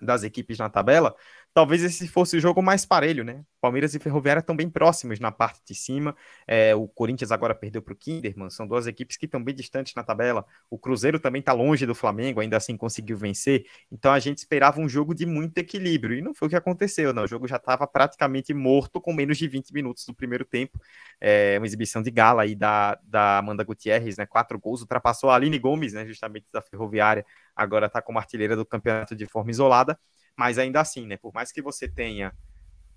das 0.00 0.22
equipes 0.22 0.56
na 0.56 0.70
tabela, 0.70 1.14
talvez 1.52 1.82
esse 1.82 2.06
fosse 2.08 2.36
o 2.36 2.40
jogo 2.40 2.62
mais 2.62 2.86
parelho, 2.86 3.24
né? 3.24 3.44
Palmeiras 3.60 3.94
e 3.94 3.98
Ferroviária 3.98 4.40
estão 4.40 4.56
bem 4.56 4.70
próximos 4.70 5.20
na 5.20 5.30
parte 5.30 5.60
de 5.66 5.74
cima. 5.74 6.16
É, 6.46 6.74
o 6.74 6.88
Corinthians 6.88 7.30
agora 7.30 7.54
perdeu 7.54 7.82
para 7.82 7.92
o 7.92 7.96
Kinderman, 7.96 8.48
são 8.48 8.66
duas 8.66 8.86
equipes 8.86 9.16
que 9.16 9.26
estão 9.26 9.42
bem 9.42 9.54
distantes 9.54 9.94
na 9.94 10.02
tabela. 10.02 10.46
O 10.70 10.78
Cruzeiro 10.78 11.18
também 11.18 11.40
está 11.40 11.52
longe 11.52 11.84
do 11.84 11.94
Flamengo, 11.94 12.40
ainda 12.40 12.56
assim 12.56 12.76
conseguiu 12.76 13.16
vencer. 13.18 13.66
Então 13.90 14.12
a 14.12 14.18
gente 14.18 14.38
esperava 14.38 14.80
um 14.80 14.88
jogo 14.88 15.14
de 15.14 15.26
muito 15.26 15.58
equilíbrio 15.58 16.16
e 16.16 16.22
não 16.22 16.34
foi 16.34 16.46
o 16.46 16.50
que 16.50 16.56
aconteceu, 16.56 17.12
não. 17.12 17.24
O 17.24 17.28
jogo 17.28 17.46
já 17.46 17.56
estava 17.56 17.86
praticamente 17.86 18.54
morto 18.54 19.00
com 19.00 19.12
menos 19.12 19.36
de 19.36 19.46
20 19.48 19.72
minutos 19.72 20.06
do 20.06 20.14
primeiro 20.14 20.44
tempo. 20.44 20.80
É, 21.20 21.56
uma 21.58 21.66
exibição 21.66 22.00
de 22.02 22.10
gala 22.10 22.42
aí 22.42 22.54
da, 22.54 22.98
da 23.02 23.38
Amanda 23.38 23.64
Gutierrez, 23.64 24.16
né? 24.16 24.24
Quatro 24.24 24.58
gols, 24.58 24.80
ultrapassou 24.80 25.30
a 25.30 25.34
Aline 25.34 25.58
Gomes, 25.58 25.92
né? 25.92 26.06
Justamente 26.06 26.46
da 26.52 26.62
Ferroviária, 26.62 27.26
agora 27.54 27.86
está 27.86 28.00
como 28.00 28.18
artilheira 28.18 28.56
do 28.56 28.64
campeonato 28.64 29.14
de 29.14 29.26
forma 29.26 29.50
isolada. 29.50 29.98
Mas 30.36 30.58
ainda 30.58 30.80
assim, 30.80 31.06
né? 31.06 31.16
Por 31.16 31.32
mais 31.32 31.52
que 31.52 31.62
você 31.62 31.88
tenha 31.88 32.32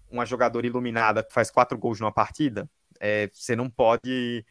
uma 0.09 0.25
jogadora 0.25 0.65
iluminada 0.67 1.23
que 1.23 1.33
faz 1.33 1.49
quatro 1.49 1.77
gols 1.77 1.99
numa 1.99 2.11
partida, 2.11 2.69
é, 2.99 3.29
você 3.33 3.55
não 3.55 3.69
pode 3.69 4.45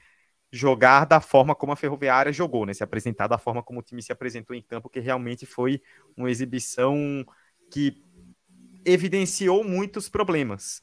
jogar 0.51 1.07
da 1.07 1.21
forma 1.21 1.55
como 1.55 1.73
a 1.73 1.77
Ferroviária 1.77 2.33
jogou, 2.33 2.67
né? 2.67 2.75
Se 2.75 2.85
apresentar 2.85 3.27
da 3.27 3.39
forma 3.39 3.63
como 3.63 3.81
o 3.81 3.83
time 3.83 4.03
se 4.03 4.13
apresentou 4.13 4.55
em 4.55 4.61
campo, 4.63 4.91
que 4.91 5.01
realmente 5.01 5.47
foi 5.47 5.81
uma 6.17 6.31
exibição 6.31 7.25
que 7.71 8.03
evidenciou 8.85 9.65
muitos 9.65 10.09
problemas. 10.09 10.83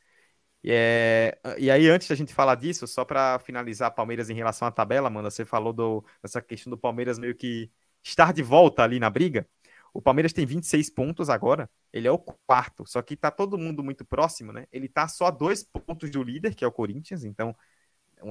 E, 0.63 0.71
é, 0.71 1.39
e 1.57 1.71
aí, 1.71 1.87
antes 1.89 2.07
da 2.07 2.15
gente 2.15 2.33
falar 2.33 2.55
disso, 2.55 2.87
só 2.87 3.05
para 3.05 3.39
finalizar 3.39 3.93
Palmeiras 3.93 4.29
em 4.29 4.33
relação 4.33 4.67
à 4.67 4.71
tabela, 4.71 5.07
Amanda, 5.07 5.29
você 5.29 5.45
falou 5.45 5.71
do, 5.71 6.03
dessa 6.21 6.41
questão 6.41 6.71
do 6.71 6.77
Palmeiras 6.77 7.19
meio 7.19 7.35
que 7.35 7.71
estar 8.03 8.33
de 8.33 8.41
volta 8.43 8.83
ali 8.83 8.99
na 8.99 9.09
briga. 9.09 9.47
O 9.93 10.01
Palmeiras 10.01 10.33
tem 10.33 10.45
26 10.45 10.89
pontos 10.89 11.29
agora, 11.29 11.69
ele 11.91 12.07
é 12.07 12.11
o 12.11 12.19
quarto, 12.19 12.85
só 12.85 13.01
que 13.01 13.15
tá 13.15 13.31
todo 13.31 13.57
mundo 13.57 13.83
muito 13.83 14.05
próximo, 14.05 14.51
né? 14.51 14.67
Ele 14.71 14.87
tá 14.87 15.07
só 15.07 15.27
a 15.27 15.31
dois 15.31 15.63
pontos 15.63 16.09
do 16.11 16.23
líder, 16.23 16.55
que 16.55 16.63
é 16.63 16.67
o 16.67 16.71
Corinthians, 16.71 17.23
então 17.23 17.55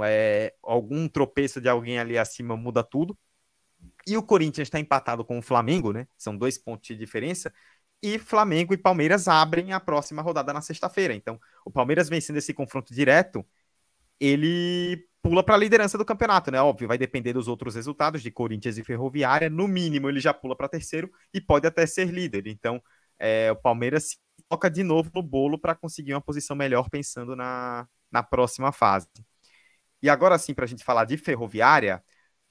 é, 0.05 0.55
algum 0.63 1.09
tropeço 1.09 1.61
de 1.61 1.69
alguém 1.69 1.99
ali 1.99 2.19
acima 2.19 2.57
muda 2.57 2.83
tudo. 2.83 3.17
E 4.07 4.17
o 4.17 4.23
Corinthians 4.23 4.67
está 4.67 4.79
empatado 4.81 5.25
com 5.25 5.39
o 5.39 5.43
Flamengo, 5.43 5.93
né? 5.93 6.07
São 6.17 6.37
dois 6.37 6.59
pontos 6.59 6.89
de 6.89 6.97
diferença. 6.97 7.53
E 8.03 8.19
Flamengo 8.19 8.73
e 8.73 8.79
Palmeiras 8.79 9.29
abrem 9.29 9.73
a 9.73 9.81
próxima 9.81 10.23
rodada 10.23 10.53
na 10.53 10.61
sexta-feira. 10.61 11.15
Então, 11.15 11.41
o 11.65 11.71
Palmeiras 11.71 12.09
vencendo 12.09 12.37
esse 12.37 12.55
confronto 12.55 12.95
direto, 12.95 13.45
ele 14.21 15.07
pula 15.23 15.43
para 15.43 15.55
a 15.55 15.59
liderança 15.59 15.99
do 15.99 16.05
campeonato, 16.05 16.51
né? 16.51 16.61
Óbvio, 16.61 16.89
vai 16.89 16.99
depender 16.99 17.33
dos 17.33 17.49
outros 17.49 17.75
resultados 17.75 18.23
de 18.23 18.31
Corinthians 18.31 18.79
e 18.79 18.85
Ferroviária. 18.85 19.51
No 19.51 19.69
mínimo, 19.69 20.09
ele 20.09 20.21
já 20.21 20.33
pula 20.33 20.57
para 20.57 20.69
terceiro 20.69 21.11
e 21.35 21.41
pode 21.41 21.67
até 21.67 21.87
ser 21.87 22.09
líder. 22.09 22.47
Então, 22.47 22.83
é, 23.19 23.51
o 23.53 23.57
Palmeiras 23.57 24.11
se 24.11 24.19
toca 24.49 24.71
de 24.71 24.83
novo 24.83 25.11
no 25.15 25.23
bolo 25.23 25.59
para 25.59 25.75
conseguir 25.75 26.15
uma 26.15 26.21
posição 26.21 26.57
melhor 26.57 26.89
pensando 26.89 27.37
na, 27.37 27.87
na 28.11 28.23
próxima 28.23 28.73
fase. 28.73 29.09
E 30.03 30.09
agora 30.09 30.39
sim, 30.39 30.55
para 30.55 30.65
a 30.65 30.69
gente 30.69 30.85
falar 30.85 31.05
de 31.05 31.17
Ferroviária, 31.17 32.03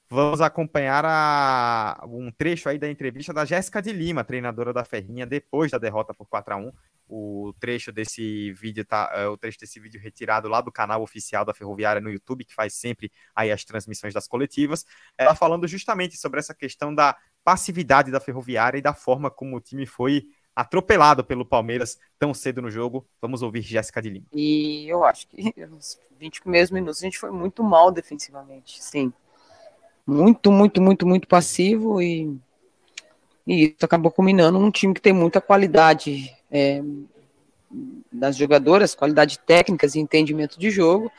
vamos 0.10 0.42
acompanhar 0.42 1.06
a, 1.06 2.04
um 2.08 2.32
trecho 2.32 2.70
aí 2.70 2.78
da 2.78 2.90
entrevista 2.90 3.34
da 3.34 3.46
Jéssica 3.46 3.82
de 3.82 3.92
Lima, 3.92 4.24
treinadora 4.24 4.74
da 4.74 4.84
Ferrinha, 4.84 5.26
depois 5.26 5.72
da 5.72 5.78
derrota 5.78 6.14
por 6.14 6.28
4 6.28 6.54
a 6.54 6.58
1 6.58 6.72
o 7.10 7.54
trecho 7.60 7.92
desse 7.92 8.52
vídeo 8.52 8.84
tá, 8.84 9.10
é, 9.14 9.28
o 9.28 9.38
trecho 9.38 9.60
desse 9.60 9.80
vídeo 9.80 10.00
retirado 10.00 10.50
lá 10.50 10.60
do 10.60 10.72
canal 10.72 11.02
oficial 11.02 11.46
da 11.46 11.54
Ferroviária 11.54 12.02
no 12.02 12.12
YouTube, 12.12 12.44
que 12.44 12.54
faz 12.54 12.74
sempre 12.74 13.12
aí 13.34 13.52
as 13.52 13.64
transmissões 13.64 14.14
das 14.14 14.28
coletivas, 14.28 14.86
ela 15.18 15.34
falando 15.34 15.68
justamente 15.68 16.18
sobre 16.18 16.40
essa 16.40 16.54
questão 16.54 16.94
da 16.94 17.16
passividade 17.44 18.12
da 18.12 18.20
Ferroviária 18.20 18.78
e 18.78 18.82
da 18.82 18.94
forma 18.94 19.32
como 19.32 19.56
o 19.56 19.62
time 19.62 19.86
foi 19.86 20.24
atropelado 20.58 21.24
pelo 21.24 21.46
Palmeiras 21.46 22.00
tão 22.18 22.34
cedo 22.34 22.64
no 22.64 22.72
jogo. 22.72 23.06
Vamos 23.22 23.44
ouvir 23.44 23.62
Jéssica 23.62 24.02
de 24.02 24.10
Lima. 24.10 24.26
E 24.34 24.90
eu 24.90 25.04
acho 25.04 25.28
que 25.28 25.54
nos 25.70 26.00
20 26.20 26.42
primeiros 26.42 26.72
minutos 26.72 26.98
a 26.98 27.06
gente 27.06 27.20
foi 27.20 27.30
muito 27.30 27.64
mal 27.64 27.92
defensivamente, 27.92 28.82
sim. 28.84 29.14
Muito, 30.06 30.52
muito, 30.52 30.82
muito, 30.82 31.06
muito 31.06 31.28
passivo 31.28 32.02
e, 32.02 32.36
e 33.46 33.66
isso 33.66 33.86
acabou 33.86 34.12
culminando 34.12 34.58
num 34.58 34.72
time 34.72 34.96
que 34.96 35.02
tem 35.02 35.14
muita 35.14 35.40
qualidade 35.40 36.36
é, 36.50 36.82
das 38.12 38.36
jogadoras, 38.36 38.96
qualidade 38.96 39.38
técnicas 39.38 39.94
e 39.94 40.00
entendimento 40.00 40.60
de 40.60 40.72
jogo. 40.72 41.12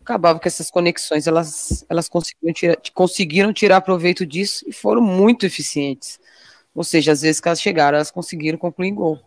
Acabava 0.00 0.40
que 0.40 0.48
essas 0.48 0.68
conexões 0.68 1.28
elas, 1.28 1.84
elas 1.88 2.08
conseguiram, 2.08 2.52
tirar, 2.52 2.76
conseguiram 2.92 3.52
tirar 3.52 3.82
proveito 3.82 4.26
disso 4.26 4.64
e 4.66 4.72
foram 4.72 5.00
muito 5.00 5.46
eficientes. 5.46 6.18
Ou 6.74 6.84
seja, 6.84 7.12
às 7.12 7.22
vezes 7.22 7.40
que 7.40 7.48
elas 7.48 7.60
chegaram, 7.60 7.96
elas 7.96 8.10
conseguiram 8.10 8.58
concluir 8.58 8.88
em 8.88 8.94
gol. 8.94 9.18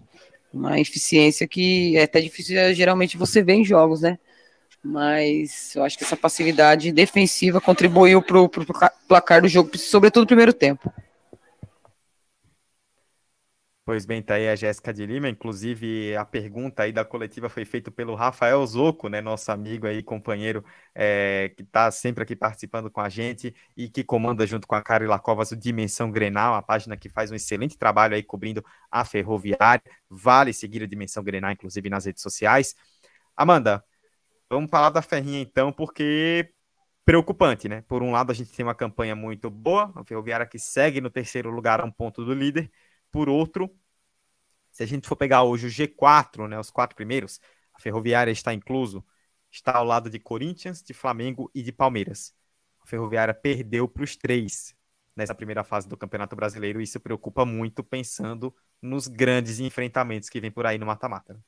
Uma 0.53 0.79
eficiência 0.79 1.47
que 1.47 1.97
é 1.97 2.03
até 2.03 2.21
difícil, 2.21 2.57
é, 2.57 2.73
geralmente, 2.73 3.17
você 3.17 3.43
vê 3.43 3.53
em 3.53 3.65
jogos, 3.65 4.01
né? 4.01 4.17
Mas 4.83 5.75
eu 5.75 5.83
acho 5.83 5.97
que 5.97 6.03
essa 6.03 6.17
passividade 6.17 6.91
defensiva 6.91 7.61
contribuiu 7.61 8.21
para 8.21 8.39
o 8.39 8.49
placar 9.07 9.41
do 9.41 9.47
jogo, 9.47 9.77
sobretudo 9.77 10.23
no 10.23 10.27
primeiro 10.27 10.53
tempo. 10.53 10.91
Pois 13.85 14.05
bem, 14.05 14.21
tá 14.21 14.35
aí 14.35 14.47
a 14.47 14.55
Jéssica 14.55 14.93
de 14.93 15.05
Lima. 15.05 15.27
Inclusive, 15.27 16.15
a 16.15 16.23
pergunta 16.23 16.83
aí 16.83 16.93
da 16.93 17.03
coletiva 17.03 17.49
foi 17.49 17.65
feita 17.65 17.91
pelo 17.91 18.15
Rafael 18.15 18.65
Zoco, 18.65 19.09
né? 19.09 19.19
Nosso 19.19 19.51
amigo 19.51 19.85
aí, 19.85 20.01
companheiro, 20.01 20.63
é, 20.95 21.49
que 21.57 21.63
está 21.63 21.91
sempre 21.91 22.23
aqui 22.23 22.33
participando 22.33 22.89
com 22.89 23.01
a 23.01 23.09
gente 23.09 23.53
e 23.75 23.89
que 23.89 24.01
comanda 24.01 24.47
junto 24.47 24.65
com 24.65 24.75
a 24.75 24.81
Carla 24.81 25.19
Covas 25.19 25.51
o 25.51 25.55
Dimensão 25.57 26.09
Grenal, 26.09 26.53
a 26.53 26.61
página 26.61 26.95
que 26.95 27.09
faz 27.09 27.29
um 27.29 27.35
excelente 27.35 27.77
trabalho 27.77 28.15
aí 28.15 28.23
cobrindo 28.23 28.63
a 28.89 29.03
ferroviária. 29.03 29.83
Vale 30.09 30.53
seguir 30.53 30.83
a 30.83 30.87
Dimensão 30.87 31.21
Grenal, 31.21 31.51
inclusive 31.51 31.89
nas 31.89 32.05
redes 32.05 32.23
sociais. 32.23 32.75
Amanda, 33.35 33.83
vamos 34.49 34.69
falar 34.71 34.91
da 34.91 35.01
Ferrinha 35.01 35.41
então, 35.41 35.73
porque 35.73 36.49
preocupante, 37.05 37.67
né? 37.67 37.81
Por 37.87 38.01
um 38.03 38.11
lado, 38.11 38.31
a 38.31 38.35
gente 38.35 38.51
tem 38.53 38.65
uma 38.65 38.75
campanha 38.75 39.15
muito 39.15 39.49
boa, 39.49 39.91
a 39.95 40.05
Ferroviária 40.05 40.45
que 40.45 40.59
segue 40.59 41.01
no 41.01 41.09
terceiro 41.09 41.49
lugar 41.51 41.81
a 41.81 41.85
um 41.85 41.91
ponto 41.91 42.23
do 42.25 42.33
líder 42.33 42.71
por 43.13 43.29
outro, 43.29 43.69
se 44.71 44.81
a 44.81 44.87
gente 44.87 45.07
for 45.07 45.15
pegar 45.15 45.43
hoje 45.43 45.67
o 45.67 45.69
G4, 45.69 46.47
né, 46.47 46.59
os 46.59 46.71
quatro 46.71 46.95
primeiros, 46.95 47.39
a 47.71 47.79
Ferroviária 47.79 48.31
está 48.31 48.51
incluso, 48.51 49.05
está 49.51 49.77
ao 49.77 49.85
lado 49.85 50.09
de 50.09 50.19
Corinthians, 50.19 50.81
de 50.81 50.95
Flamengo 50.95 51.49
e 51.53 51.61
de 51.61 51.71
Palmeiras. 51.71 52.33
A 52.81 52.87
Ferroviária 52.87 53.33
perdeu 53.33 53.87
para 53.87 54.03
os 54.03 54.17
três 54.17 54.75
nessa 55.15 55.35
primeira 55.35 55.63
fase 55.63 55.87
do 55.87 55.95
Campeonato 55.95 56.35
Brasileiro 56.35 56.81
e 56.81 56.85
isso 56.85 56.99
preocupa 56.99 57.45
muito 57.45 57.83
pensando 57.83 58.53
nos 58.81 59.07
grandes 59.07 59.59
enfrentamentos 59.59 60.27
que 60.27 60.41
vem 60.41 60.51
por 60.51 60.65
aí 60.65 60.79
no 60.79 60.87
mata-mata. 60.87 61.39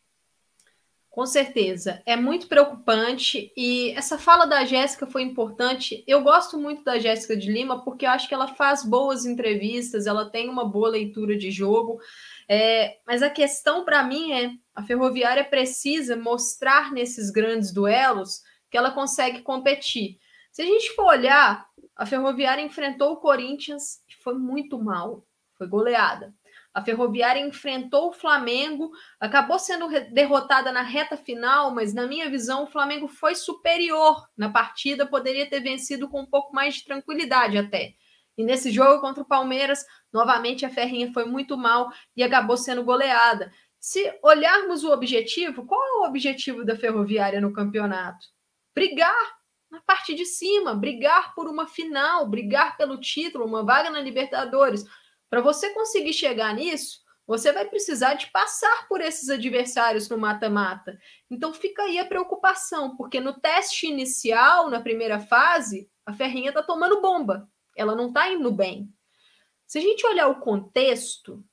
Com 1.16 1.26
certeza, 1.26 2.02
é 2.06 2.18
muito 2.18 2.46
preocupante 2.46 3.50
e 3.56 3.92
essa 3.92 4.18
fala 4.18 4.46
da 4.46 4.66
Jéssica 4.66 5.08
foi 5.08 5.22
importante. 5.22 6.04
Eu 6.06 6.22
gosto 6.22 6.58
muito 6.58 6.84
da 6.84 7.00
Jéssica 7.00 7.38
de 7.38 7.50
Lima 7.50 7.86
porque 7.86 8.06
eu 8.06 8.10
acho 8.10 8.28
que 8.28 8.34
ela 8.34 8.50
faz 8.50 8.84
boas 8.84 9.26
entrevistas, 9.26 10.08
ela 10.08 10.30
tem 10.30 10.50
uma 10.50 10.66
boa 10.66 10.90
leitura 10.90 11.38
de 11.38 11.52
jogo. 11.52 12.02
É, 12.50 12.98
mas 13.08 13.24
a 13.24 13.30
questão 13.30 13.86
para 13.86 14.04
mim 14.04 14.34
é: 14.34 14.52
a 14.76 14.84
Ferroviária 14.84 15.46
precisa 15.46 16.18
mostrar 16.18 16.92
nesses 16.92 17.32
grandes 17.32 17.72
duelos 17.72 18.42
que 18.70 18.78
ela 18.78 18.92
consegue 18.92 19.42
competir. 19.42 20.20
Se 20.52 20.64
a 20.64 20.66
gente 20.66 20.94
for 20.96 21.06
olhar, 21.06 21.66
a 21.96 22.06
Ferroviária 22.06 22.62
enfrentou 22.62 23.14
o 23.14 23.22
Corinthians 23.22 24.02
e 24.10 24.22
foi 24.22 24.34
muito 24.38 24.78
mal, 24.78 25.26
foi 25.58 25.66
goleada. 25.66 26.34
A 26.76 26.84
Ferroviária 26.84 27.40
enfrentou 27.40 28.10
o 28.10 28.14
Flamengo, 28.14 28.92
acabou 29.18 29.58
sendo 29.58 29.88
derrotada 30.12 30.74
na 30.74 30.82
reta 30.82 31.16
final, 31.16 31.74
mas 31.74 31.94
na 31.94 32.06
minha 32.06 32.30
visão 32.30 32.66
o 32.66 32.68
Flamengo 32.68 33.08
foi 33.08 33.34
superior 33.34 34.28
na 34.36 34.50
partida, 34.50 35.08
poderia 35.08 35.50
ter 35.50 35.62
vencido 35.62 36.10
com 36.10 36.20
um 36.20 36.26
pouco 36.26 36.54
mais 36.54 36.76
de 36.76 36.84
tranquilidade 36.84 37.58
até. 37.58 37.94
E 38.38 38.44
nesse 38.44 38.72
jogo 38.72 39.00
contra 39.00 39.24
o 39.24 39.26
Palmeiras, 39.26 39.86
novamente 40.12 40.66
a 40.66 40.70
Ferrinha 40.70 41.14
foi 41.14 41.24
muito 41.24 41.56
mal 41.56 41.90
e 42.14 42.22
acabou 42.22 42.58
sendo 42.58 42.84
goleada. 42.84 43.50
Se 43.80 44.14
olharmos 44.22 44.84
o 44.84 44.92
objetivo, 44.92 45.66
qual 45.66 45.82
é 45.82 45.92
o 46.02 46.10
objetivo 46.10 46.66
da 46.66 46.76
Ferroviária 46.76 47.40
no 47.40 47.54
campeonato? 47.54 48.28
Brigar 48.76 49.16
na 49.72 49.80
parte 49.80 50.14
de 50.14 50.26
cima, 50.26 50.76
brigar 50.76 51.34
por 51.34 51.48
uma 51.48 51.68
final, 51.68 52.28
brigar 52.28 52.76
pelo 52.76 53.00
título, 53.00 53.46
uma 53.46 53.64
vaga 53.64 53.90
na 53.90 54.02
Libertadores. 54.02 54.84
Para 55.36 55.42
você 55.42 55.72
conseguir 55.72 56.14
chegar 56.14 56.56
nisso, 56.56 57.02
você 57.28 57.52
vai 57.52 57.66
precisar 57.66 58.14
de 58.14 58.32
passar 58.32 58.88
por 58.88 59.02
esses 59.02 59.28
adversários 59.28 60.08
no 60.08 60.18
mata-mata. 60.18 60.98
Então 61.30 61.54
fica 61.54 61.84
aí 61.84 62.00
a 62.00 62.06
preocupação, 62.06 62.96
porque 62.96 63.20
no 63.20 63.38
teste 63.42 63.86
inicial, 63.86 64.70
na 64.70 64.80
primeira 64.80 65.20
fase, 65.20 65.92
a 66.06 66.14
Ferrinha 66.14 66.52
está 66.52 66.64
tomando 66.64 67.02
bomba. 67.02 67.50
Ela 67.76 67.98
não 67.98 68.08
está 68.08 68.32
indo 68.32 68.50
bem. 68.50 68.90
Se 69.68 69.78
a 69.78 69.82
gente 69.82 70.08
olhar 70.08 70.30
o 70.30 70.40
contexto, 70.40 71.44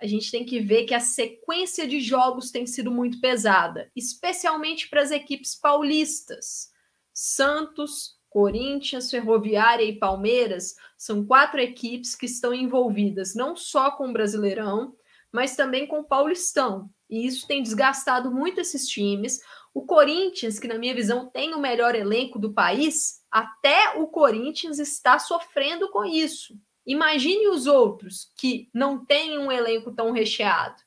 a 0.00 0.06
gente 0.08 0.28
tem 0.28 0.44
que 0.44 0.58
ver 0.58 0.82
que 0.82 0.92
a 0.92 0.98
sequência 0.98 1.86
de 1.86 2.00
jogos 2.00 2.50
tem 2.50 2.66
sido 2.66 2.90
muito 2.90 3.20
pesada, 3.20 3.88
especialmente 3.94 4.88
para 4.88 5.00
as 5.00 5.12
equipes 5.12 5.54
paulistas. 5.54 6.72
Santos, 7.14 8.20
Corinthians, 8.32 9.10
Ferroviária 9.10 9.84
e 9.84 9.98
Palmeiras 9.98 10.74
são 10.96 11.24
quatro 11.24 11.60
equipes 11.60 12.14
que 12.14 12.24
estão 12.24 12.54
envolvidas 12.54 13.34
não 13.34 13.54
só 13.54 13.90
com 13.90 14.08
o 14.08 14.12
Brasileirão, 14.12 14.94
mas 15.30 15.54
também 15.54 15.86
com 15.86 16.00
o 16.00 16.04
Paulistão. 16.04 16.88
E 17.10 17.26
isso 17.26 17.46
tem 17.46 17.62
desgastado 17.62 18.30
muito 18.30 18.58
esses 18.58 18.88
times. 18.88 19.38
O 19.74 19.84
Corinthians, 19.84 20.58
que 20.58 20.66
na 20.66 20.78
minha 20.78 20.94
visão 20.94 21.28
tem 21.28 21.54
o 21.54 21.60
melhor 21.60 21.94
elenco 21.94 22.38
do 22.38 22.54
país, 22.54 23.20
até 23.30 23.98
o 23.98 24.06
Corinthians 24.06 24.78
está 24.78 25.18
sofrendo 25.18 25.90
com 25.90 26.02
isso. 26.02 26.54
Imagine 26.86 27.48
os 27.48 27.66
outros 27.66 28.32
que 28.36 28.70
não 28.72 29.04
têm 29.04 29.38
um 29.38 29.52
elenco 29.52 29.92
tão 29.92 30.10
recheado. 30.10 30.80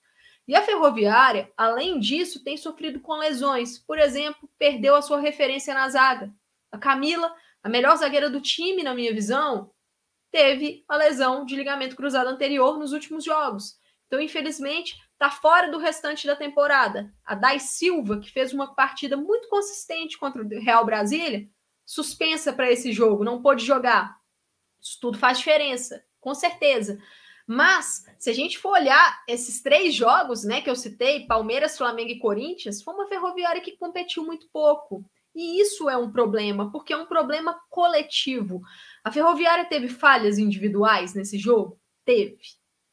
E 0.48 0.56
a 0.56 0.64
Ferroviária, 0.64 1.52
além 1.56 2.00
disso, 2.00 2.44
tem 2.44 2.58
sofrido 2.58 3.00
com 3.00 3.14
lesões. 3.14 3.78
Por 3.78 4.00
exemplo, 4.00 4.50
perdeu 4.58 4.96
a 4.96 5.02
sua 5.02 5.20
referência 5.20 5.74
na 5.74 5.88
zaga. 5.90 6.34
A 6.76 6.78
Camila, 6.78 7.34
a 7.64 7.70
melhor 7.70 7.96
zagueira 7.96 8.30
do 8.30 8.42
time, 8.42 8.84
na 8.84 8.94
minha 8.94 9.14
visão, 9.14 9.72
teve 10.30 10.84
a 10.90 10.98
lesão 10.98 11.46
de 11.46 11.56
ligamento 11.56 11.96
cruzado 11.96 12.28
anterior 12.28 12.78
nos 12.78 12.92
últimos 12.92 13.24
jogos. 13.24 13.80
Então, 14.08 14.20
infelizmente, 14.20 14.94
está 15.14 15.32
fora 15.32 15.72
do 15.72 15.78
restante 15.78 16.28
da 16.28 16.36
temporada. 16.36 17.14
A 17.26 17.34
Dai 17.34 17.60
Silva, 17.60 18.20
que 18.20 18.30
fez 18.30 18.52
uma 18.52 18.76
partida 18.76 19.16
muito 19.16 19.48
consistente 19.48 20.18
contra 20.18 20.44
o 20.44 20.48
Real 20.48 20.86
Brasília, 20.86 21.48
suspensa 21.86 22.52
para 22.52 22.70
esse 22.70 22.92
jogo, 22.92 23.24
não 23.24 23.42
pôde 23.42 23.66
jogar. 23.66 24.18
Isso 24.82 24.98
tudo 25.00 25.18
faz 25.18 25.38
diferença, 25.38 26.04
com 26.20 26.36
certeza. 26.36 27.00
Mas, 27.48 28.04
se 28.20 28.30
a 28.30 28.34
gente 28.34 28.58
for 28.58 28.72
olhar 28.72 29.24
esses 29.30 29.62
três 29.62 29.94
jogos, 29.94 30.44
né, 30.44 30.62
que 30.62 30.70
eu 30.70 30.76
citei, 30.76 31.26
Palmeiras, 31.26 31.78
Flamengo 31.78 32.10
e 32.10 32.20
Corinthians, 32.20 32.84
foi 32.84 32.94
uma 32.94 33.08
ferroviária 33.08 33.62
que 33.62 33.78
competiu 33.78 34.26
muito 34.26 34.50
pouco. 34.52 35.06
E 35.36 35.60
isso 35.60 35.90
é 35.90 35.98
um 35.98 36.10
problema, 36.10 36.72
porque 36.72 36.94
é 36.94 36.98
um 36.98 37.06
problema 37.06 37.60
coletivo. 37.70 38.62
A 39.04 39.12
Ferroviária 39.12 39.66
teve 39.66 39.90
falhas 39.90 40.38
individuais 40.38 41.14
nesse 41.14 41.38
jogo? 41.38 41.78
Teve. 42.06 42.40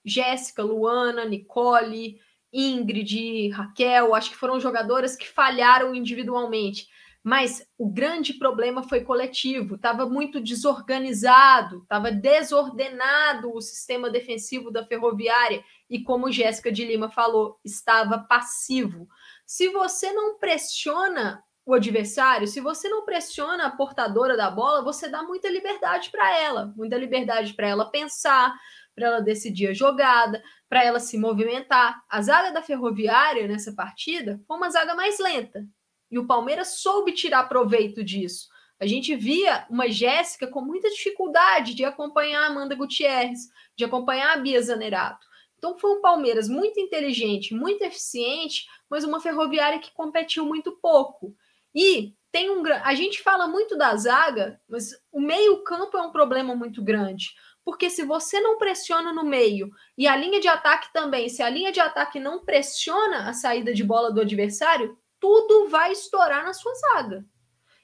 Jéssica, 0.05 0.65
Luana, 0.65 1.25
Nicole, 1.25 2.19
Ingrid, 2.53 3.51
Raquel, 3.51 4.15
acho 4.15 4.31
que 4.31 4.37
foram 4.37 4.59
jogadoras 4.59 5.15
que 5.15 5.29
falharam 5.29 5.95
individualmente. 5.95 6.89
Mas 7.25 7.65
o 7.79 7.89
grande 7.89 8.35
problema 8.35 8.83
foi 8.83 9.05
coletivo, 9.05 9.77
estava 9.77 10.05
muito 10.07 10.41
desorganizado, 10.41 11.83
estava 11.83 12.11
desordenado 12.11 13.55
o 13.55 13.61
sistema 13.61 14.11
defensivo 14.11 14.73
da 14.73 14.85
Ferroviária 14.85 15.63
e, 15.89 16.03
como 16.03 16.33
Jéssica 16.33 16.73
de 16.73 16.85
Lima 16.85 17.09
falou, 17.09 17.61
estava 17.65 18.19
passivo. 18.19 19.07
Se 19.47 19.69
você 19.69 20.13
não 20.13 20.37
pressiona 20.37 21.41
o 21.65 21.75
adversário, 21.75 22.47
se 22.47 22.61
você 22.61 22.89
não 22.89 23.05
pressiona 23.05 23.67
a 23.67 23.71
portadora 23.71 24.37
da 24.37 24.51
bola, 24.51 24.83
você 24.83 25.09
dá 25.09 25.23
muita 25.23 25.49
liberdade 25.49 26.11
para 26.11 26.37
ela, 26.37 26.73
muita 26.77 26.97
liberdade 26.97 27.55
para 27.55 27.69
ela 27.69 27.91
pensar, 27.91 28.53
para 28.95 29.07
ela 29.07 29.21
decidir 29.21 29.69
a 29.69 29.73
jogada, 29.73 30.43
para 30.69 30.85
ela 30.85 30.99
se 30.99 31.17
movimentar. 31.17 32.03
A 32.09 32.21
zaga 32.21 32.51
da 32.51 32.63
Ferroviária 32.63 33.47
nessa 33.47 33.73
partida 33.73 34.41
foi 34.47 34.57
uma 34.57 34.71
zaga 34.71 34.95
mais 34.95 35.19
lenta, 35.19 35.65
e 36.11 36.19
o 36.19 36.27
Palmeiras 36.27 36.81
soube 36.81 37.13
tirar 37.13 37.49
proveito 37.49 38.03
disso. 38.03 38.49
A 38.79 38.87
gente 38.87 39.15
via 39.15 39.65
uma 39.71 39.89
Jéssica 39.89 40.49
com 40.49 40.61
muita 40.61 40.91
dificuldade 40.91 41.75
de 41.75 41.85
acompanhar 41.85 42.43
a 42.43 42.47
Amanda 42.49 42.75
Gutierrez, 42.75 43.49
de 43.77 43.85
acompanhar 43.85 44.37
a 44.37 44.41
Bia 44.41 44.61
Zanerato. 44.61 45.25
Então 45.57 45.79
foi 45.79 45.93
um 45.93 46.01
Palmeiras 46.01 46.49
muito 46.49 46.81
inteligente, 46.81 47.55
muito 47.55 47.83
eficiente, 47.83 48.67
mas 48.91 49.05
uma 49.05 49.21
ferroviária 49.21 49.79
que 49.79 49.95
competiu 49.95 50.45
muito 50.45 50.73
pouco. 50.83 51.33
E 51.75 52.15
tem 52.31 52.51
um 52.51 52.63
a 52.83 52.95
gente 52.95 53.23
fala 53.23 53.47
muito 53.47 53.77
da 53.77 53.95
zaga, 53.97 54.61
mas 54.69 54.91
o 55.11 55.21
meio-campo 55.21 55.97
é 55.97 56.03
um 56.03 56.11
problema 56.11 56.55
muito 56.55 56.83
grande. 56.83 57.35
Porque 57.65 57.91
se 57.91 58.05
você 58.05 58.41
não 58.41 58.59
pressiona 58.59 59.13
no 59.13 59.25
meio 59.25 59.71
e 59.97 60.09
a 60.09 60.17
linha 60.17 60.41
de 60.41 60.49
ataque 60.49 60.93
também, 60.93 61.29
se 61.29 61.43
a 61.43 61.49
linha 61.49 61.71
de 61.71 61.79
ataque 61.79 62.19
não 62.19 62.45
pressiona 62.45 63.29
a 63.29 63.33
saída 63.33 63.73
de 63.73 63.85
bola 63.85 64.11
do 64.11 64.21
adversário, 64.21 64.99
tudo 65.21 65.69
vai 65.69 65.93
estourar 65.93 66.45
na 66.45 66.53
sua 66.53 66.73
zaga. 66.75 67.25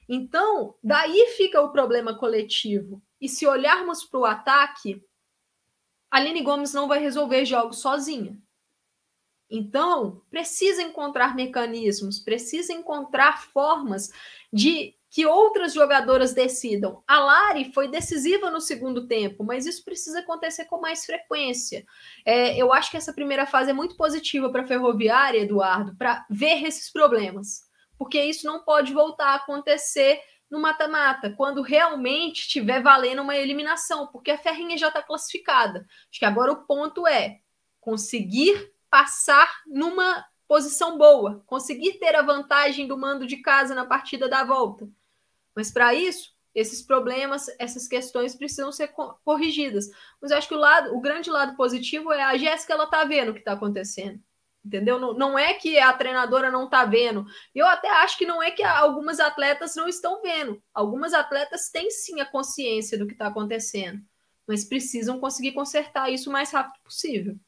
Então, 0.07 0.75
daí 0.83 1.27
fica 1.37 1.61
o 1.61 1.71
problema 1.71 2.17
coletivo. 2.17 3.01
E 3.21 3.29
se 3.29 3.45
olharmos 3.45 4.03
para 4.03 4.19
o 4.19 4.25
ataque, 4.25 5.01
Aline 6.09 6.41
Gomes 6.41 6.73
não 6.73 6.87
vai 6.87 6.99
resolver 6.99 7.45
jogos 7.45 7.79
sozinha. 7.79 8.37
Então, 9.49 10.21
precisa 10.29 10.81
encontrar 10.81 11.35
mecanismos, 11.35 12.19
precisa 12.19 12.71
encontrar 12.71 13.41
formas 13.41 14.11
de 14.53 14.95
que 15.09 15.25
outras 15.25 15.73
jogadoras 15.73 16.33
decidam. 16.33 17.03
A 17.07 17.19
Lari 17.19 17.73
foi 17.73 17.87
decisiva 17.87 18.51
no 18.51 18.61
segundo 18.61 19.07
tempo, 19.07 19.43
mas 19.43 19.65
isso 19.65 19.83
precisa 19.83 20.19
acontecer 20.19 20.65
com 20.65 20.79
mais 20.79 21.03
frequência. 21.03 21.83
É, 22.23 22.55
eu 22.55 22.71
acho 22.71 22.91
que 22.91 22.97
essa 22.97 23.11
primeira 23.11 23.47
fase 23.47 23.71
é 23.71 23.73
muito 23.73 23.97
positiva 23.97 24.51
para 24.51 24.61
a 24.61 24.67
Ferroviária, 24.67 25.39
Eduardo, 25.39 25.95
para 25.95 26.25
ver 26.29 26.63
esses 26.63 26.91
problemas, 26.91 27.67
porque 27.97 28.21
isso 28.21 28.45
não 28.45 28.63
pode 28.63 28.93
voltar 28.93 29.29
a 29.29 29.35
acontecer 29.35 30.21
no 30.49 30.59
mata-mata, 30.59 31.33
quando 31.35 31.61
realmente 31.61 32.41
estiver 32.41 32.81
valendo 32.81 33.21
uma 33.21 33.35
eliminação, 33.35 34.07
porque 34.07 34.31
a 34.31 34.37
Ferrinha 34.37 34.77
já 34.77 34.87
está 34.87 35.01
classificada. 35.01 35.85
Acho 36.09 36.19
que 36.19 36.25
agora 36.25 36.51
o 36.51 36.65
ponto 36.65 37.07
é 37.07 37.39
conseguir 37.79 38.71
passar 38.89 39.51
numa 39.67 40.25
posição 40.47 40.97
boa, 40.97 41.43
conseguir 41.45 41.99
ter 41.99 42.15
a 42.15 42.23
vantagem 42.23 42.87
do 42.87 42.97
mando 42.97 43.27
de 43.27 43.37
casa 43.37 43.75
na 43.75 43.85
partida 43.85 44.27
da 44.27 44.43
volta. 44.43 44.89
Mas 45.55 45.71
para 45.71 45.93
isso, 45.93 46.33
esses 46.55 46.81
problemas, 46.81 47.45
essas 47.59 47.87
questões 47.87 48.35
precisam 48.35 48.71
ser 48.71 48.91
corrigidas. 49.23 49.89
Mas 50.21 50.31
eu 50.31 50.37
acho 50.37 50.47
que 50.47 50.55
o 50.55 50.59
lado, 50.59 50.95
o 50.95 51.01
grande 51.01 51.29
lado 51.29 51.55
positivo 51.55 52.11
é 52.11 52.23
a 52.23 52.37
Jéssica 52.37 52.73
ela 52.73 52.87
tá 52.87 53.03
vendo 53.03 53.29
o 53.29 53.33
que 53.33 53.39
está 53.39 53.53
acontecendo. 53.53 54.19
Entendeu? 54.65 54.99
Não, 54.99 55.13
não 55.13 55.39
é 55.39 55.53
que 55.53 55.79
a 55.79 55.93
treinadora 55.93 56.51
não 56.51 56.65
está 56.65 56.83
vendo. 56.83 57.25
Eu 57.55 57.65
até 57.65 57.89
acho 57.89 58.17
que 58.17 58.25
não 58.25 58.43
é 58.43 58.51
que 58.51 58.63
algumas 58.63 59.19
atletas 59.19 59.75
não 59.75 59.87
estão 59.87 60.21
vendo. 60.21 60.61
Algumas 60.73 61.13
atletas 61.13 61.69
têm 61.69 61.89
sim 61.89 62.19
a 62.19 62.25
consciência 62.25 62.97
do 62.97 63.07
que 63.07 63.13
está 63.13 63.27
acontecendo, 63.27 64.01
mas 64.47 64.65
precisam 64.65 65.19
conseguir 65.19 65.53
consertar 65.53 66.11
isso 66.11 66.29
o 66.29 66.33
mais 66.33 66.51
rápido 66.51 66.81
possível. 66.83 67.39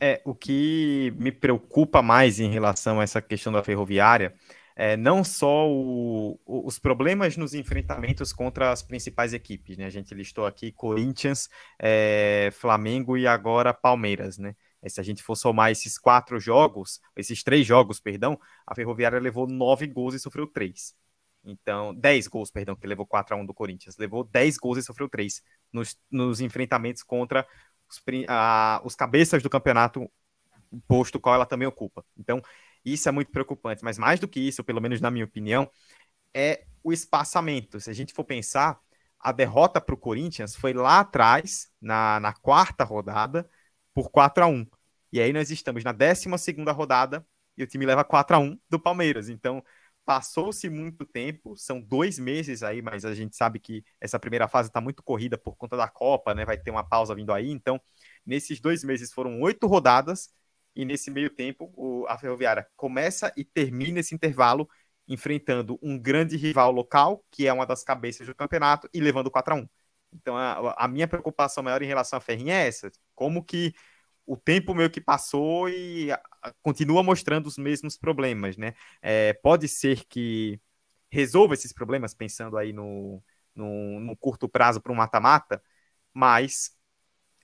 É, 0.00 0.20
o 0.24 0.34
que 0.34 1.12
me 1.16 1.32
preocupa 1.32 2.02
mais 2.02 2.38
em 2.38 2.50
relação 2.50 3.00
a 3.00 3.02
essa 3.02 3.22
questão 3.22 3.52
da 3.52 3.62
ferroviária 3.62 4.34
é 4.76 4.94
não 4.94 5.24
só 5.24 5.66
o, 5.66 6.38
os 6.44 6.78
problemas 6.78 7.34
nos 7.36 7.54
enfrentamentos 7.54 8.30
contra 8.30 8.70
as 8.70 8.82
principais 8.82 9.32
equipes, 9.32 9.78
né? 9.78 9.86
A 9.86 9.90
gente 9.90 10.14
listou 10.14 10.44
aqui 10.44 10.70
Corinthians, 10.70 11.48
é, 11.78 12.50
Flamengo 12.52 13.16
e 13.16 13.26
agora 13.26 13.72
Palmeiras, 13.72 14.36
né? 14.36 14.54
E 14.82 14.90
se 14.90 15.00
a 15.00 15.02
gente 15.02 15.22
for 15.22 15.34
somar 15.34 15.70
esses 15.70 15.98
quatro 15.98 16.38
jogos, 16.38 17.00
esses 17.16 17.42
três 17.42 17.66
jogos, 17.66 17.98
perdão, 17.98 18.38
a 18.66 18.74
Ferroviária 18.74 19.18
levou 19.18 19.46
nove 19.46 19.86
gols 19.86 20.14
e 20.14 20.18
sofreu 20.18 20.46
três. 20.46 20.94
Então, 21.42 21.94
dez 21.94 22.26
gols, 22.26 22.50
perdão, 22.50 22.76
que 22.76 22.86
levou 22.86 23.06
4 23.06 23.34
a 23.34 23.38
1 23.38 23.46
do 23.46 23.54
Corinthians. 23.54 23.96
Levou 23.96 24.24
dez 24.24 24.58
gols 24.58 24.78
e 24.78 24.82
sofreu 24.82 25.08
três 25.08 25.42
nos, 25.72 25.96
nos 26.10 26.40
enfrentamentos 26.40 27.02
contra 27.02 27.46
os, 27.88 28.02
a, 28.28 28.80
os 28.84 28.94
cabeças 28.94 29.42
do 29.42 29.50
campeonato, 29.50 30.10
posto 30.86 31.20
qual 31.20 31.34
ela 31.34 31.46
também 31.46 31.66
ocupa. 31.68 32.04
Então, 32.16 32.42
isso 32.84 33.08
é 33.08 33.12
muito 33.12 33.30
preocupante. 33.30 33.84
Mas 33.84 33.98
mais 33.98 34.20
do 34.20 34.28
que 34.28 34.40
isso, 34.40 34.64
pelo 34.64 34.80
menos 34.80 35.00
na 35.00 35.10
minha 35.10 35.24
opinião, 35.24 35.70
é 36.34 36.64
o 36.82 36.92
espaçamento. 36.92 37.80
Se 37.80 37.90
a 37.90 37.92
gente 37.92 38.12
for 38.12 38.24
pensar, 38.24 38.78
a 39.18 39.32
derrota 39.32 39.80
para 39.80 39.94
o 39.94 39.98
Corinthians 39.98 40.54
foi 40.54 40.72
lá 40.72 41.00
atrás, 41.00 41.70
na, 41.80 42.20
na 42.20 42.32
quarta 42.32 42.84
rodada, 42.84 43.48
por 43.94 44.10
4 44.10 44.44
a 44.44 44.46
1 44.46 44.66
E 45.12 45.20
aí 45.20 45.32
nós 45.32 45.50
estamos 45.50 45.82
na 45.82 45.92
12 45.92 46.28
rodada 46.72 47.26
e 47.56 47.62
o 47.62 47.66
time 47.66 47.86
leva 47.86 48.04
4 48.04 48.36
a 48.36 48.38
1 48.38 48.58
do 48.68 48.78
Palmeiras. 48.78 49.28
Então, 49.28 49.64
passou-se 50.06 50.70
muito 50.70 51.04
tempo, 51.04 51.56
são 51.56 51.80
dois 51.80 52.18
meses 52.18 52.62
aí, 52.62 52.80
mas 52.80 53.04
a 53.04 53.14
gente 53.14 53.36
sabe 53.36 53.58
que 53.58 53.84
essa 54.00 54.18
primeira 54.20 54.48
fase 54.48 54.68
está 54.68 54.80
muito 54.80 55.02
corrida 55.02 55.36
por 55.36 55.56
conta 55.56 55.76
da 55.76 55.88
Copa, 55.88 56.32
né? 56.34 56.44
Vai 56.44 56.56
ter 56.56 56.70
uma 56.70 56.84
pausa 56.84 57.14
vindo 57.14 57.32
aí. 57.32 57.50
Então, 57.50 57.80
nesses 58.24 58.60
dois 58.60 58.84
meses 58.84 59.12
foram 59.12 59.40
oito 59.42 59.66
rodadas, 59.66 60.30
e 60.76 60.84
nesse 60.84 61.10
meio 61.10 61.30
tempo, 61.30 61.72
o, 61.76 62.06
a 62.08 62.16
Ferroviária 62.18 62.66
começa 62.76 63.32
e 63.36 63.44
termina 63.44 64.00
esse 64.00 64.14
intervalo 64.14 64.68
enfrentando 65.08 65.78
um 65.82 65.98
grande 65.98 66.36
rival 66.36 66.70
local, 66.70 67.24
que 67.30 67.46
é 67.46 67.52
uma 67.52 67.66
das 67.66 67.82
cabeças 67.82 68.26
do 68.26 68.34
campeonato, 68.34 68.88
e 68.94 69.00
levando 69.00 69.30
4 69.30 69.54
a 69.54 69.56
1 69.56 69.68
Então, 70.12 70.36
a, 70.36 70.74
a 70.78 70.88
minha 70.88 71.08
preocupação 71.08 71.62
maior 71.64 71.82
em 71.82 71.86
relação 71.86 72.16
à 72.18 72.20
Ferrinha 72.20 72.54
é 72.54 72.68
essa: 72.68 72.92
como 73.14 73.44
que 73.44 73.74
o 74.26 74.36
tempo 74.36 74.74
meio 74.74 74.90
que 74.90 75.00
passou 75.00 75.68
e 75.68 76.10
continua 76.62 77.02
mostrando 77.02 77.46
os 77.46 77.58
mesmos 77.58 77.96
problemas, 77.96 78.56
né? 78.56 78.74
É, 79.02 79.32
pode 79.34 79.68
ser 79.68 80.04
que 80.06 80.60
resolva 81.10 81.54
esses 81.54 81.72
problemas 81.72 82.14
pensando 82.14 82.56
aí 82.56 82.72
no, 82.72 83.22
no, 83.54 84.00
no 84.00 84.16
curto 84.16 84.48
prazo 84.48 84.80
para 84.80 84.92
um 84.92 84.96
mata-mata, 84.96 85.62
mas 86.12 86.72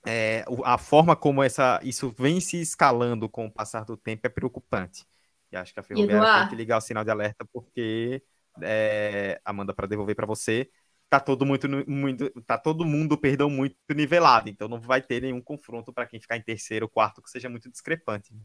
é, 0.05 0.45
a 0.65 0.77
forma 0.77 1.15
como 1.15 1.41
essa, 1.41 1.79
isso 1.83 2.13
vem 2.17 2.39
se 2.41 2.59
escalando 2.61 3.29
com 3.29 3.45
o 3.47 3.51
passar 3.51 3.85
do 3.85 3.97
tempo 3.97 4.27
é 4.27 4.29
preocupante. 4.29 5.05
E 5.51 5.55
acho 5.55 5.73
que 5.73 5.79
a 5.79 5.83
Ferroviária 5.83 6.41
tem 6.41 6.49
que 6.49 6.55
ligar 6.55 6.77
o 6.77 6.81
sinal 6.81 7.03
de 7.03 7.11
alerta 7.11 7.45
porque 7.51 8.23
é, 8.61 9.39
Amanda 9.45 9.73
para 9.73 9.87
devolver 9.87 10.15
para 10.15 10.25
você 10.25 10.69
tá 11.09 11.19
todo 11.19 11.45
muito, 11.45 11.67
muito 11.87 12.29
tá 12.41 12.57
todo 12.57 12.83
mundo 12.83 13.15
perdão 13.15 13.47
muito 13.47 13.75
nivelado, 13.95 14.49
então 14.49 14.67
não 14.67 14.79
vai 14.79 14.99
ter 14.99 15.21
nenhum 15.21 15.41
confronto 15.41 15.93
para 15.93 16.07
quem 16.07 16.19
ficar 16.19 16.37
em 16.37 16.41
terceiro 16.41 16.85
ou 16.85 16.89
quarto 16.89 17.21
que 17.21 17.29
seja 17.29 17.47
muito 17.49 17.69
discrepante. 17.69 18.33
Né? 18.33 18.41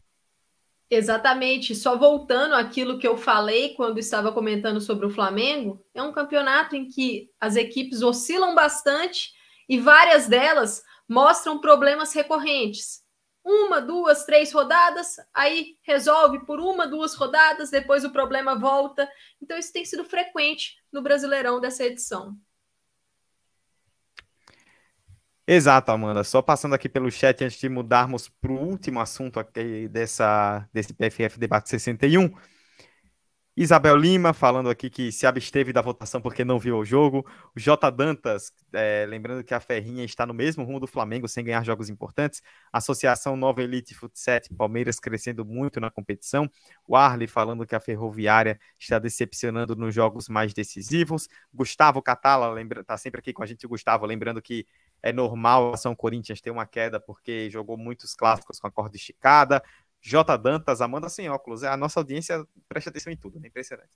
Exatamente. 0.89 1.75
Só 1.75 1.97
voltando 1.97 2.55
àquilo 2.55 2.97
que 2.97 3.07
eu 3.07 3.15
falei 3.17 3.75
quando 3.75 3.99
estava 3.99 4.31
comentando 4.31 4.81
sobre 4.81 5.05
o 5.05 5.09
Flamengo, 5.09 5.83
é 5.93 6.01
um 6.01 6.11
campeonato 6.11 6.75
em 6.75 6.87
que 6.87 7.29
as 7.39 7.55
equipes 7.55 8.01
oscilam 8.01 8.55
bastante 8.55 9.31
e 9.67 9.79
várias 9.79 10.27
delas 10.27 10.81
mostram 11.07 11.59
problemas 11.59 12.13
recorrentes. 12.13 13.03
Uma, 13.43 13.79
duas, 13.79 14.25
três 14.25 14.51
rodadas, 14.51 15.15
aí 15.33 15.77
resolve 15.83 16.45
por 16.45 16.59
uma, 16.59 16.85
duas 16.85 17.15
rodadas, 17.15 17.69
depois 17.69 18.03
o 18.03 18.11
problema 18.11 18.57
volta. 18.57 19.09
Então, 19.41 19.57
isso 19.57 19.71
tem 19.71 19.85
sido 19.85 20.03
frequente 20.03 20.75
no 20.91 21.01
Brasileirão 21.01 21.59
dessa 21.59 21.85
edição. 21.85 22.35
Exato, 25.51 25.91
Amanda. 25.91 26.23
Só 26.23 26.43
passando 26.43 26.75
aqui 26.75 26.87
pelo 26.87 27.09
chat 27.09 27.43
antes 27.43 27.59
de 27.59 27.67
mudarmos 27.67 28.29
para 28.29 28.51
o 28.51 28.55
último 28.55 28.99
assunto 28.99 29.39
aqui 29.39 29.87
dessa, 29.87 30.69
desse 30.71 30.93
PFF 30.93 31.39
Debate 31.39 31.67
61. 31.69 32.31
Isabel 33.57 33.97
Lima 33.97 34.31
falando 34.31 34.69
aqui 34.69 34.89
que 34.89 35.11
se 35.11 35.27
absteve 35.27 35.73
da 35.73 35.81
votação 35.81 36.21
porque 36.21 36.45
não 36.45 36.59
viu 36.59 36.77
o 36.77 36.85
jogo. 36.85 37.25
O 37.55 37.59
J. 37.59 37.89
Dantas, 37.89 38.53
é, 38.71 39.05
lembrando 39.09 39.43
que 39.43 39.53
a 39.53 39.59
Ferrinha 39.59 40.05
está 40.05 40.25
no 40.25 40.33
mesmo 40.33 40.63
rumo 40.63 40.79
do 40.79 40.87
Flamengo 40.87 41.27
sem 41.27 41.43
ganhar 41.43 41.65
jogos 41.65 41.89
importantes. 41.89 42.41
Associação 42.71 43.35
Nova 43.35 43.61
Elite 43.61 43.93
Futsal, 43.95 44.39
Palmeiras 44.57 44.99
crescendo 44.99 45.43
muito 45.43 45.79
na 45.81 45.89
competição. 45.91 46.49
O 46.87 46.95
Arley 46.95 47.27
falando 47.27 47.65
que 47.65 47.75
a 47.75 47.79
Ferroviária 47.79 48.57
está 48.77 48.97
decepcionando 48.99 49.75
nos 49.75 49.93
jogos 49.93 50.29
mais 50.29 50.53
decisivos. 50.53 51.27
Gustavo 51.53 52.01
Catala, 52.01 52.49
lembra, 52.51 52.81
tá 52.83 52.95
sempre 52.97 53.19
aqui 53.19 53.33
com 53.33 53.43
a 53.43 53.45
gente, 53.45 53.67
Gustavo, 53.67 54.05
lembrando 54.05 54.41
que 54.41 54.65
é 55.01 55.11
normal 55.13 55.73
a 55.73 55.77
São 55.77 55.95
Corinthians 55.95 56.41
ter 56.41 56.51
uma 56.51 56.65
queda 56.65 56.99
porque 56.99 57.49
jogou 57.49 57.77
muitos 57.77 58.15
clássicos 58.15 58.59
com 58.59 58.67
a 58.67 58.71
corda 58.71 58.95
esticada. 58.95 59.63
J. 60.01 60.37
Dantas, 60.37 60.81
Amanda 60.81 61.09
sem 61.09 61.29
óculos. 61.29 61.63
A 61.63 61.75
nossa 61.75 61.99
audiência 61.99 62.45
presta 62.67 62.89
atenção 62.89 63.11
em 63.11 63.17
tudo, 63.17 63.39
é 63.43 63.47
impressionante. 63.47 63.91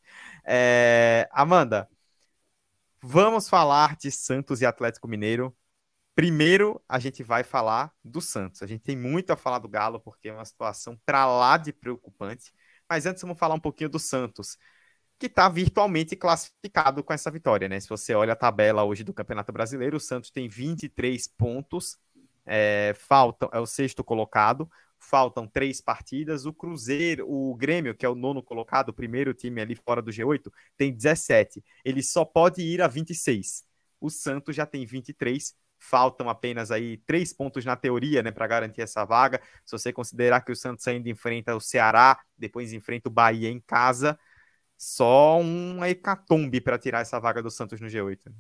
É, 0.46 1.30
Amanda, 1.32 1.90
vamos 3.02 3.48
falar 3.50 3.96
de 3.96 4.12
Santos 4.12 4.62
e 4.62 4.66
Atlético 4.66 5.08
Mineiro. 5.08 5.56
Primeiro, 6.16 6.82
a 6.88 7.00
gente 7.00 7.24
vai 7.24 7.44
falar 7.44 7.92
do 8.04 8.22
Santos. 8.22 8.62
A 8.62 8.68
gente 8.68 8.82
tem 8.82 8.96
muito 8.96 9.32
a 9.32 9.38
falar 9.38 9.60
do 9.60 9.68
Galo, 9.68 10.00
porque 10.00 10.30
é 10.30 10.34
uma 10.34 10.46
situação 10.46 11.00
para 11.06 11.26
lá 11.26 11.58
de 11.58 11.74
preocupante. 11.74 12.54
Mas 12.88 13.06
antes, 13.06 13.22
vamos 13.24 13.40
falar 13.40 13.56
um 13.56 13.60
pouquinho 13.60 13.90
do 13.90 13.98
Santos, 13.98 14.58
que 15.20 15.28
está 15.28 15.48
virtualmente 15.48 16.16
classificado 16.16 17.04
com 17.04 17.14
essa 17.14 17.32
vitória. 17.32 17.70
Né? 17.70 17.80
Se 17.80 17.90
você 17.90 18.14
olha 18.14 18.34
a 18.34 18.36
tabela 18.36 18.84
hoje 18.84 19.04
do 19.04 19.14
Campeonato 19.14 19.52
Brasileiro, 19.52 19.98
o 19.98 20.00
Santos 20.00 20.30
tem 20.30 20.48
23 20.48 21.28
pontos, 21.28 21.98
é, 22.46 22.94
faltam, 22.98 23.50
é 23.54 23.60
o 23.60 23.66
sexto 23.66 24.04
colocado 24.04 24.70
faltam 25.04 25.48
três 25.48 25.82
partidas. 25.82 26.46
O 26.46 26.54
Cruzeiro, 26.54 27.30
o 27.30 27.56
Grêmio, 27.56 27.96
que 27.96 28.06
é 28.06 28.10
o 28.10 28.16
nono 28.16 28.42
colocado, 28.42 28.90
o 28.90 28.94
primeiro 28.94 29.34
time 29.34 29.62
ali 29.62 29.76
fora 29.76 30.02
do 30.02 30.12
G8, 30.12 30.52
tem 30.78 30.92
17. 30.92 31.64
Ele 31.84 32.02
só 32.02 32.26
pode 32.26 32.62
ir 32.62 32.82
a 32.82 32.88
26. 32.88 33.64
O 34.00 34.10
Santos 34.10 34.56
já 34.56 34.66
tem 34.66 34.86
23. 34.86 35.54
Faltam 35.78 36.30
apenas 36.30 36.72
aí 36.72 36.98
três 37.06 37.34
pontos 37.34 37.66
na 37.66 37.76
teoria, 37.76 38.24
né, 38.24 38.32
para 38.32 38.48
garantir 38.48 38.82
essa 38.82 39.04
vaga. 39.04 39.42
Se 39.66 39.74
você 39.74 39.92
considerar 39.92 40.42
que 40.42 40.52
o 40.52 40.56
Santos 40.56 40.88
ainda 40.88 41.10
enfrenta 41.10 41.56
o 41.56 41.60
Ceará, 41.60 42.20
depois 42.38 42.72
enfrenta 42.72 43.10
o 43.10 43.12
Bahia 43.12 43.50
em 43.50 43.60
casa, 43.60 44.18
só 44.78 45.38
um 45.40 45.84
hecatombe 45.84 46.60
para 46.60 46.78
tirar 46.78 47.02
essa 47.02 47.20
vaga 47.20 47.42
do 47.42 47.50
Santos 47.50 47.80
no 47.80 47.88
G8. 47.88 48.32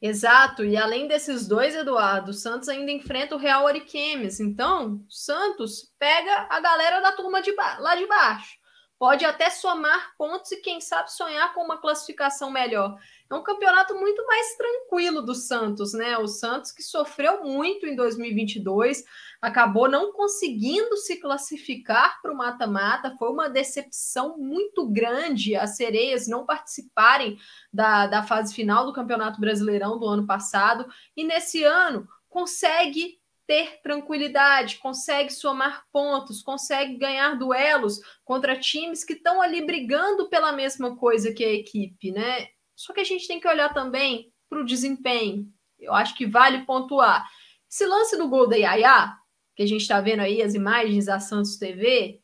Exato, 0.00 0.64
e 0.64 0.76
além 0.76 1.08
desses 1.08 1.46
dois, 1.48 1.74
Eduardo, 1.74 2.30
o 2.30 2.34
Santos 2.34 2.68
ainda 2.68 2.92
enfrenta 2.92 3.34
o 3.34 3.38
Real 3.38 3.66
Ariquemes. 3.66 4.38
Então, 4.38 5.04
o 5.08 5.10
Santos 5.10 5.92
pega 5.98 6.46
a 6.48 6.60
galera 6.60 7.00
da 7.00 7.12
turma 7.12 7.42
de 7.42 7.52
lá 7.52 7.96
de 7.96 8.06
baixo. 8.06 8.57
Pode 8.98 9.24
até 9.24 9.48
somar 9.48 10.12
pontos 10.18 10.50
e, 10.50 10.56
quem 10.56 10.80
sabe, 10.80 11.12
sonhar 11.12 11.54
com 11.54 11.62
uma 11.62 11.80
classificação 11.80 12.50
melhor. 12.50 12.98
É 13.30 13.34
um 13.34 13.44
campeonato 13.44 13.94
muito 13.94 14.26
mais 14.26 14.56
tranquilo 14.56 15.22
do 15.22 15.36
Santos, 15.36 15.92
né? 15.92 16.18
O 16.18 16.26
Santos 16.26 16.72
que 16.72 16.82
sofreu 16.82 17.44
muito 17.44 17.86
em 17.86 17.94
2022, 17.94 19.04
acabou 19.40 19.88
não 19.88 20.12
conseguindo 20.12 20.96
se 20.96 21.20
classificar 21.20 22.20
para 22.20 22.32
o 22.32 22.36
mata-mata. 22.36 23.14
Foi 23.16 23.30
uma 23.30 23.48
decepção 23.48 24.36
muito 24.36 24.88
grande 24.90 25.54
as 25.54 25.76
sereias 25.76 26.26
não 26.26 26.44
participarem 26.44 27.38
da, 27.72 28.08
da 28.08 28.24
fase 28.24 28.52
final 28.52 28.84
do 28.84 28.92
Campeonato 28.92 29.40
Brasileirão 29.40 29.96
do 29.96 30.06
ano 30.06 30.26
passado. 30.26 30.84
E 31.16 31.22
nesse 31.22 31.62
ano 31.62 32.08
consegue 32.28 33.20
ter 33.48 33.80
tranquilidade, 33.80 34.76
consegue 34.76 35.32
somar 35.32 35.86
pontos, 35.90 36.42
consegue 36.42 36.98
ganhar 36.98 37.34
duelos 37.38 37.98
contra 38.22 38.60
times 38.60 39.02
que 39.02 39.14
estão 39.14 39.40
ali 39.40 39.64
brigando 39.64 40.28
pela 40.28 40.52
mesma 40.52 40.94
coisa 40.96 41.32
que 41.32 41.42
a 41.42 41.54
equipe, 41.54 42.12
né? 42.12 42.48
Só 42.76 42.92
que 42.92 43.00
a 43.00 43.04
gente 43.04 43.26
tem 43.26 43.40
que 43.40 43.48
olhar 43.48 43.72
também 43.72 44.30
para 44.50 44.60
o 44.60 44.66
desempenho. 44.66 45.50
Eu 45.80 45.94
acho 45.94 46.14
que 46.14 46.26
vale 46.26 46.66
pontuar. 46.66 47.26
Esse 47.70 47.86
lance 47.86 48.18
do 48.18 48.28
gol 48.28 48.46
da 48.46 48.56
Yaya, 48.56 49.16
que 49.56 49.62
a 49.62 49.66
gente 49.66 49.80
está 49.80 49.98
vendo 49.98 50.20
aí 50.20 50.42
as 50.42 50.52
imagens 50.52 51.06
da 51.06 51.18
Santos 51.18 51.56
TV, 51.56 52.20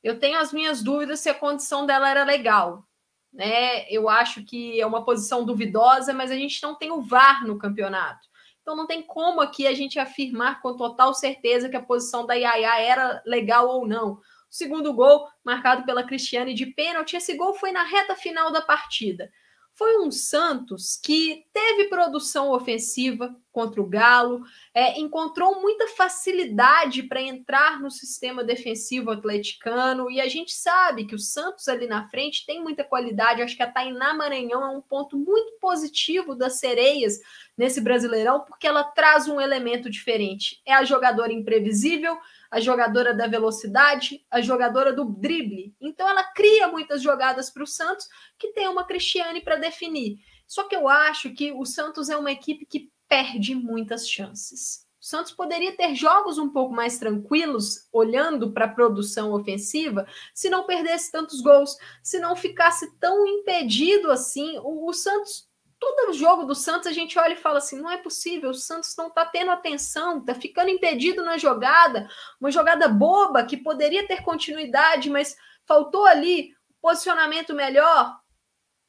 eu 0.00 0.20
tenho 0.20 0.38
as 0.38 0.52
minhas 0.52 0.80
dúvidas 0.80 1.18
se 1.18 1.28
a 1.28 1.34
condição 1.34 1.86
dela 1.86 2.08
era 2.08 2.22
legal. 2.22 2.86
Né? 3.32 3.84
Eu 3.90 4.08
acho 4.08 4.44
que 4.44 4.80
é 4.80 4.86
uma 4.86 5.04
posição 5.04 5.44
duvidosa, 5.44 6.14
mas 6.14 6.30
a 6.30 6.36
gente 6.36 6.62
não 6.62 6.76
tem 6.76 6.92
o 6.92 7.02
VAR 7.02 7.44
no 7.44 7.58
campeonato. 7.58 8.27
Então 8.68 8.76
não 8.76 8.86
tem 8.86 9.00
como 9.00 9.40
aqui 9.40 9.66
a 9.66 9.72
gente 9.72 9.98
afirmar 9.98 10.60
com 10.60 10.76
total 10.76 11.14
certeza 11.14 11.70
que 11.70 11.76
a 11.76 11.82
posição 11.82 12.26
da 12.26 12.34
Yaya 12.34 12.78
era 12.78 13.22
legal 13.24 13.66
ou 13.66 13.88
não. 13.88 14.12
O 14.12 14.20
segundo 14.50 14.92
gol, 14.92 15.26
marcado 15.42 15.86
pela 15.86 16.04
Cristiane 16.04 16.52
de 16.52 16.66
pênalti, 16.66 17.16
esse 17.16 17.34
gol 17.34 17.54
foi 17.54 17.72
na 17.72 17.82
reta 17.82 18.14
final 18.14 18.52
da 18.52 18.60
partida 18.60 19.30
foi 19.78 19.96
um 19.98 20.10
Santos 20.10 20.98
que 21.00 21.46
teve 21.52 21.84
produção 21.84 22.50
ofensiva 22.50 23.32
contra 23.52 23.80
o 23.80 23.86
Galo, 23.86 24.42
é, 24.74 24.98
encontrou 24.98 25.60
muita 25.60 25.86
facilidade 25.86 27.04
para 27.04 27.22
entrar 27.22 27.80
no 27.80 27.88
sistema 27.88 28.42
defensivo 28.42 29.12
atleticano, 29.12 30.10
e 30.10 30.20
a 30.20 30.28
gente 30.28 30.52
sabe 30.52 31.06
que 31.06 31.14
o 31.14 31.18
Santos 31.18 31.68
ali 31.68 31.86
na 31.86 32.08
frente 32.08 32.44
tem 32.44 32.60
muita 32.60 32.82
qualidade. 32.82 33.40
Acho 33.40 33.56
que 33.56 33.62
a 33.62 33.70
Tainá 33.70 34.12
Maranhão 34.14 34.64
é 34.64 34.68
um 34.68 34.80
ponto 34.80 35.16
muito 35.16 35.58
positivo 35.60 36.34
das 36.34 36.58
sereias 36.58 37.20
nesse 37.56 37.80
Brasileirão, 37.80 38.40
porque 38.40 38.66
ela 38.66 38.82
traz 38.82 39.28
um 39.28 39.40
elemento 39.40 39.88
diferente. 39.88 40.60
É 40.66 40.74
a 40.74 40.84
jogadora 40.84 41.32
imprevisível 41.32 42.18
a 42.50 42.60
jogadora 42.60 43.14
da 43.14 43.26
velocidade, 43.26 44.24
a 44.30 44.40
jogadora 44.40 44.92
do 44.92 45.04
drible. 45.04 45.74
Então 45.80 46.08
ela 46.08 46.24
cria 46.24 46.68
muitas 46.68 47.02
jogadas 47.02 47.50
para 47.50 47.62
o 47.62 47.66
Santos 47.66 48.08
que 48.38 48.52
tem 48.52 48.68
uma 48.68 48.84
Cristiane 48.84 49.40
para 49.40 49.56
definir. 49.56 50.18
Só 50.46 50.64
que 50.64 50.74
eu 50.74 50.88
acho 50.88 51.34
que 51.34 51.52
o 51.52 51.64
Santos 51.64 52.08
é 52.08 52.16
uma 52.16 52.32
equipe 52.32 52.64
que 52.64 52.90
perde 53.06 53.54
muitas 53.54 54.08
chances. 54.08 54.86
O 55.00 55.04
Santos 55.04 55.32
poderia 55.32 55.76
ter 55.76 55.94
jogos 55.94 56.38
um 56.38 56.50
pouco 56.50 56.74
mais 56.74 56.98
tranquilos, 56.98 57.88
olhando 57.92 58.52
para 58.52 58.64
a 58.64 58.74
produção 58.74 59.32
ofensiva, 59.32 60.06
se 60.34 60.50
não 60.50 60.66
perdesse 60.66 61.12
tantos 61.12 61.40
gols, 61.40 61.76
se 62.02 62.18
não 62.18 62.34
ficasse 62.34 62.90
tão 62.98 63.26
impedido 63.26 64.10
assim. 64.10 64.58
O, 64.58 64.88
o 64.88 64.92
Santos 64.92 65.47
todo 65.78 66.12
jogo 66.12 66.44
do 66.44 66.54
Santos 66.54 66.86
a 66.86 66.92
gente 66.92 67.18
olha 67.18 67.32
e 67.32 67.36
fala 67.36 67.58
assim: 67.58 67.80
não 67.80 67.90
é 67.90 67.96
possível, 67.96 68.50
o 68.50 68.54
Santos 68.54 68.94
não 68.96 69.08
está 69.08 69.24
tendo 69.24 69.50
atenção, 69.50 70.18
está 70.18 70.34
ficando 70.34 70.70
impedido 70.70 71.24
na 71.24 71.38
jogada, 71.38 72.08
uma 72.40 72.50
jogada 72.50 72.88
boba 72.88 73.44
que 73.44 73.56
poderia 73.56 74.06
ter 74.06 74.22
continuidade, 74.22 75.10
mas 75.10 75.36
faltou 75.66 76.06
ali 76.06 76.56
posicionamento 76.80 77.54
melhor, 77.54 78.18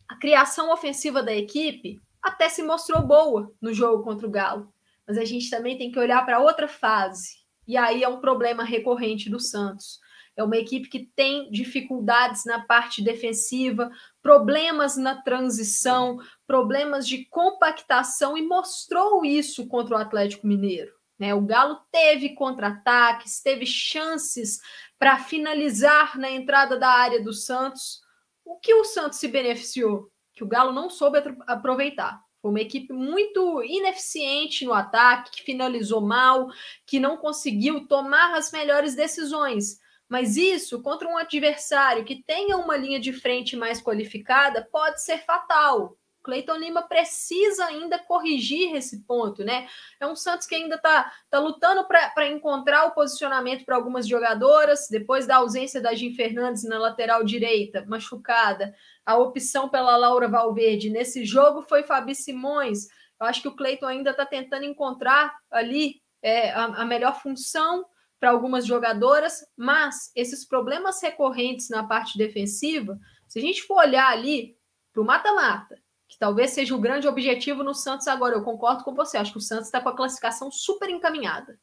a 0.07 0.15
criação 0.15 0.71
ofensiva 0.71 1.21
da 1.21 1.33
equipe 1.33 2.01
até 2.21 2.49
se 2.49 2.63
mostrou 2.63 3.01
boa 3.01 3.51
no 3.61 3.73
jogo 3.73 4.03
contra 4.03 4.27
o 4.27 4.31
Galo. 4.31 4.73
Mas 5.07 5.17
a 5.17 5.25
gente 5.25 5.49
também 5.49 5.77
tem 5.77 5.91
que 5.91 5.99
olhar 5.99 6.23
para 6.25 6.39
outra 6.39 6.67
fase. 6.67 7.39
E 7.67 7.77
aí 7.77 8.03
é 8.03 8.09
um 8.09 8.19
problema 8.19 8.63
recorrente 8.63 9.29
do 9.29 9.39
Santos. 9.39 9.99
É 10.39 10.43
uma 10.43 10.55
equipe 10.55 10.87
que 10.87 10.99
tem 10.99 11.51
dificuldades 11.51 12.45
na 12.45 12.61
parte 12.61 13.03
defensiva, 13.03 13.91
problemas 14.21 14.95
na 14.95 15.21
transição, 15.21 16.17
problemas 16.47 17.05
de 17.05 17.25
compactação 17.25 18.37
e 18.37 18.41
mostrou 18.41 19.25
isso 19.25 19.67
contra 19.67 19.97
o 19.97 19.99
Atlético 19.99 20.47
Mineiro. 20.47 20.93
Né? 21.19 21.35
O 21.35 21.41
Galo 21.41 21.81
teve 21.91 22.35
contra-ataques, 22.35 23.41
teve 23.41 23.65
chances 23.65 24.61
para 24.97 25.19
finalizar 25.19 26.17
na 26.17 26.31
entrada 26.31 26.79
da 26.79 26.87
área 26.87 27.21
do 27.21 27.33
Santos. 27.33 27.99
O 28.45 28.55
que 28.55 28.73
o 28.73 28.85
Santos 28.85 29.19
se 29.19 29.27
beneficiou? 29.27 30.09
Que 30.33 30.45
o 30.45 30.47
Galo 30.47 30.71
não 30.71 30.89
soube 30.89 31.17
aproveitar. 31.47 32.23
Foi 32.41 32.49
uma 32.49 32.61
equipe 32.61 32.93
muito 32.93 33.61
ineficiente 33.61 34.63
no 34.63 34.71
ataque, 34.71 35.31
que 35.31 35.43
finalizou 35.43 35.99
mal, 35.99 36.47
que 36.85 36.97
não 36.97 37.17
conseguiu 37.17 37.85
tomar 37.89 38.37
as 38.37 38.53
melhores 38.53 38.95
decisões. 38.95 39.81
Mas 40.09 40.35
isso, 40.35 40.81
contra 40.81 41.07
um 41.07 41.17
adversário 41.17 42.03
que 42.03 42.23
tenha 42.23 42.57
uma 42.57 42.75
linha 42.75 42.99
de 42.99 43.13
frente 43.13 43.55
mais 43.55 43.79
qualificada, 43.79 44.67
pode 44.71 45.01
ser 45.03 45.19
fatal. 45.19 45.95
Cleiton 46.23 46.55
Lima 46.57 46.81
precisa 46.81 47.65
ainda 47.65 47.97
corrigir 47.97 48.75
esse 48.75 49.01
ponto, 49.03 49.43
né? 49.43 49.67
É 49.99 50.05
um 50.05 50.15
Santos 50.15 50.47
que 50.47 50.55
ainda 50.55 50.75
está 50.75 51.11
tá 51.29 51.39
lutando 51.39 51.85
para 51.87 52.27
encontrar 52.27 52.85
o 52.85 52.91
posicionamento 52.91 53.65
para 53.65 53.75
algumas 53.75 54.07
jogadoras, 54.07 54.87
depois 54.89 55.25
da 55.25 55.37
ausência 55.37 55.79
da 55.79 55.93
Jim 55.93 56.13
Fernandes 56.13 56.63
na 56.63 56.77
lateral 56.77 57.23
direita, 57.23 57.85
machucada. 57.87 58.75
A 59.05 59.17
opção 59.17 59.69
pela 59.69 59.95
Laura 59.95 60.27
Valverde 60.27 60.89
nesse 60.89 61.23
jogo 61.23 61.61
foi 61.61 61.83
Fabi 61.83 62.13
Simões. 62.13 62.87
Eu 63.19 63.27
acho 63.27 63.41
que 63.41 63.47
o 63.47 63.55
Cleiton 63.55 63.87
ainda 63.87 64.11
está 64.11 64.25
tentando 64.25 64.65
encontrar 64.65 65.35
ali 65.49 66.01
é, 66.21 66.51
a, 66.51 66.65
a 66.65 66.85
melhor 66.85 67.19
função 67.21 67.85
para 68.19 68.31
algumas 68.31 68.65
jogadoras, 68.65 69.45
mas 69.55 70.11
esses 70.15 70.45
problemas 70.45 71.01
recorrentes 71.01 71.69
na 71.69 71.83
parte 71.83 72.17
defensiva, 72.17 72.99
se 73.27 73.39
a 73.39 73.41
gente 73.41 73.63
for 73.63 73.77
olhar 73.77 74.11
ali 74.11 74.57
para 74.91 75.01
o 75.01 75.05
mata-mata, 75.05 75.81
que 76.07 76.17
talvez 76.19 76.51
seja 76.51 76.75
o 76.75 76.79
grande 76.79 77.07
objetivo 77.07 77.63
no 77.63 77.73
Santos 77.73 78.07
agora, 78.07 78.35
eu 78.35 78.43
concordo 78.43 78.83
com 78.83 78.93
você, 78.93 79.17
acho 79.17 79.31
que 79.31 79.37
o 79.37 79.41
Santos 79.41 79.67
está 79.67 79.79
com 79.79 79.89
a 79.89 79.95
classificação 79.95 80.51
super 80.51 80.89
encaminhada. 80.89 81.59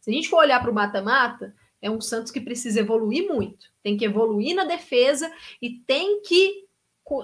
Se 0.00 0.10
a 0.10 0.12
gente 0.12 0.28
for 0.28 0.38
olhar 0.38 0.60
para 0.60 0.70
o 0.70 0.74
mata-mata, 0.74 1.54
É 1.80 1.90
um 1.90 2.00
Santos 2.00 2.32
que 2.32 2.40
precisa 2.40 2.80
evoluir 2.80 3.28
muito. 3.28 3.66
Tem 3.82 3.96
que 3.96 4.04
evoluir 4.04 4.54
na 4.54 4.64
defesa 4.64 5.30
e 5.60 5.80
tem 5.80 6.20
que 6.22 6.66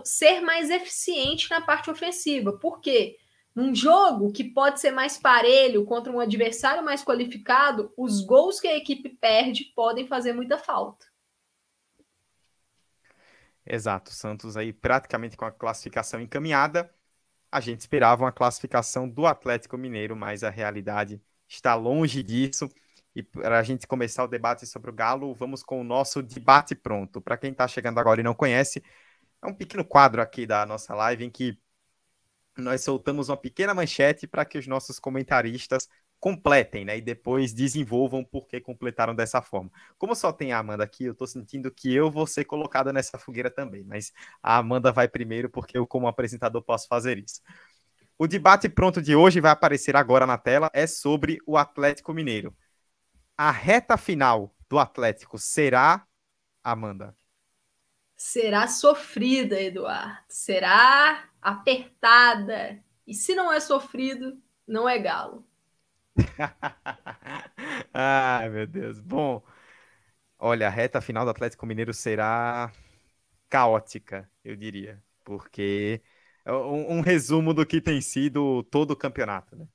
ser 0.04 0.40
mais 0.40 0.70
eficiente 0.70 1.50
na 1.50 1.60
parte 1.60 1.90
ofensiva. 1.90 2.52
Por 2.58 2.80
quê? 2.80 3.16
Num 3.54 3.74
jogo 3.74 4.32
que 4.32 4.44
pode 4.44 4.80
ser 4.80 4.90
mais 4.90 5.18
parelho 5.18 5.84
contra 5.84 6.10
um 6.10 6.20
adversário 6.20 6.82
mais 6.82 7.04
qualificado, 7.04 7.92
os 7.96 8.24
gols 8.24 8.58
que 8.58 8.66
a 8.66 8.76
equipe 8.76 9.10
perde 9.10 9.64
podem 9.74 10.06
fazer 10.06 10.32
muita 10.32 10.56
falta. 10.56 11.06
Exato, 13.64 14.12
Santos 14.12 14.56
aí 14.56 14.72
praticamente 14.72 15.36
com 15.36 15.44
a 15.44 15.52
classificação 15.52 16.20
encaminhada. 16.20 16.92
A 17.50 17.60
gente 17.60 17.80
esperava 17.80 18.24
uma 18.24 18.32
classificação 18.32 19.08
do 19.08 19.26
Atlético 19.26 19.76
Mineiro, 19.76 20.16
mas 20.16 20.42
a 20.42 20.50
realidade 20.50 21.22
está 21.46 21.74
longe 21.74 22.22
disso. 22.22 22.68
E 23.14 23.22
para 23.22 23.58
a 23.58 23.62
gente 23.62 23.86
começar 23.86 24.24
o 24.24 24.28
debate 24.28 24.66
sobre 24.66 24.90
o 24.90 24.94
Galo, 24.94 25.34
vamos 25.34 25.62
com 25.62 25.80
o 25.80 25.84
nosso 25.84 26.22
debate 26.22 26.74
pronto. 26.74 27.20
Para 27.20 27.36
quem 27.36 27.52
está 27.52 27.68
chegando 27.68 27.98
agora 27.98 28.20
e 28.20 28.24
não 28.24 28.34
conhece, 28.34 28.82
é 29.42 29.46
um 29.46 29.54
pequeno 29.54 29.84
quadro 29.84 30.22
aqui 30.22 30.46
da 30.46 30.64
nossa 30.64 30.94
live 30.94 31.24
em 31.24 31.30
que 31.30 31.58
nós 32.56 32.82
soltamos 32.84 33.28
uma 33.28 33.36
pequena 33.36 33.74
manchete 33.74 34.26
para 34.26 34.44
que 34.44 34.58
os 34.58 34.66
nossos 34.66 34.98
comentaristas 34.98 35.88
completem, 36.20 36.84
né? 36.84 36.98
E 36.98 37.00
depois 37.00 37.52
desenvolvam 37.52 38.24
por 38.24 38.46
que 38.46 38.60
completaram 38.60 39.14
dessa 39.14 39.42
forma. 39.42 39.70
Como 39.98 40.14
só 40.14 40.32
tem 40.32 40.52
a 40.52 40.58
Amanda 40.58 40.84
aqui, 40.84 41.04
eu 41.04 41.12
estou 41.12 41.26
sentindo 41.26 41.70
que 41.70 41.92
eu 41.92 42.10
vou 42.10 42.26
ser 42.26 42.44
colocada 42.44 42.92
nessa 42.92 43.18
fogueira 43.18 43.50
também, 43.50 43.82
mas 43.84 44.12
a 44.42 44.58
Amanda 44.58 44.92
vai 44.92 45.08
primeiro 45.08 45.50
porque 45.50 45.76
eu, 45.76 45.86
como 45.86 46.06
apresentador, 46.06 46.62
posso 46.62 46.86
fazer 46.86 47.18
isso. 47.18 47.40
O 48.16 48.28
debate 48.28 48.68
pronto 48.68 49.02
de 49.02 49.16
hoje 49.16 49.40
vai 49.40 49.50
aparecer 49.50 49.96
agora 49.96 50.24
na 50.24 50.38
tela, 50.38 50.70
é 50.72 50.86
sobre 50.86 51.38
o 51.44 51.56
Atlético 51.56 52.14
Mineiro. 52.14 52.56
A 53.36 53.50
reta 53.50 53.96
final 53.96 54.54
do 54.68 54.78
Atlético 54.78 55.38
será, 55.38 56.06
Amanda? 56.62 57.16
Será 58.24 58.68
sofrida, 58.68 59.60
Eduardo. 59.60 60.16
Será 60.28 61.28
apertada. 61.42 62.80
E 63.04 63.12
se 63.14 63.34
não 63.34 63.52
é 63.52 63.58
sofrido, 63.58 64.40
não 64.64 64.88
é 64.88 64.96
galo. 64.96 65.44
Ai, 67.92 68.48
meu 68.48 68.64
Deus. 68.64 69.00
Bom, 69.00 69.42
olha, 70.38 70.68
a 70.68 70.70
reta 70.70 71.00
final 71.00 71.24
do 71.24 71.32
Atlético 71.32 71.66
Mineiro 71.66 71.92
será 71.94 72.72
caótica, 73.48 74.30
eu 74.44 74.56
diria, 74.56 75.02
porque 75.24 76.02
é 76.44 76.52
um, 76.52 76.98
um 76.98 77.00
resumo 77.00 77.54
do 77.54 77.66
que 77.66 77.80
tem 77.80 78.00
sido 78.00 78.62
todo 78.64 78.92
o 78.92 78.96
campeonato, 78.96 79.56
né? 79.56 79.68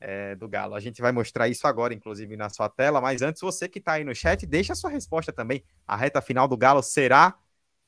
É, 0.00 0.34
do 0.36 0.48
Galo. 0.48 0.74
A 0.74 0.80
gente 0.80 1.00
vai 1.02 1.12
mostrar 1.12 1.48
isso 1.48 1.66
agora, 1.66 1.94
inclusive, 1.94 2.36
na 2.36 2.50
sua 2.50 2.68
tela, 2.68 3.00
mas 3.00 3.22
antes, 3.22 3.42
você 3.42 3.68
que 3.68 3.78
está 3.80 3.94
aí 3.94 4.04
no 4.04 4.14
chat, 4.14 4.46
deixa 4.46 4.72
a 4.72 4.76
sua 4.76 4.90
resposta 4.90 5.32
também. 5.32 5.64
A 5.86 5.96
reta 5.96 6.20
final 6.22 6.48
do 6.48 6.56
Galo 6.56 6.82
será 6.82 7.38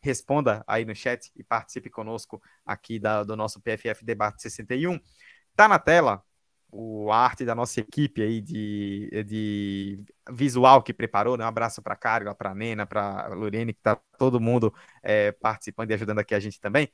responda 0.05 0.63
aí 0.67 0.85
no 0.85 0.95
chat 0.95 1.33
e 1.35 1.43
participe 1.43 1.89
conosco 1.89 2.41
aqui 2.65 2.99
da, 2.99 3.25
do 3.25 3.35
nosso 3.35 3.61
PFF 3.61 4.05
Debate 4.05 4.43
61. 4.43 5.01
Tá 5.57 5.67
na 5.67 5.79
tela 5.79 6.23
o 6.71 7.11
a 7.13 7.19
arte 7.19 7.45
da 7.45 7.55
nossa 7.55 7.81
equipe 7.81 8.21
aí 8.21 8.41
de, 8.41 9.09
de 9.25 10.05
visual 10.31 10.83
que 10.83 10.93
preparou, 10.93 11.37
né? 11.37 11.45
Um 11.45 11.49
abraço 11.49 11.81
para 11.81 11.95
Carla, 11.95 12.35
para 12.35 12.55
Nena, 12.55 12.85
para 12.85 13.29
Lorene, 13.29 13.73
que 13.73 13.81
tá 13.81 13.97
todo 14.19 14.41
mundo 14.41 14.75
é, 15.03 15.31
participando 15.33 15.91
e 15.91 15.95
ajudando 15.95 16.19
aqui 16.19 16.35
a 16.35 16.41
gente 16.41 16.61
também. 16.61 16.91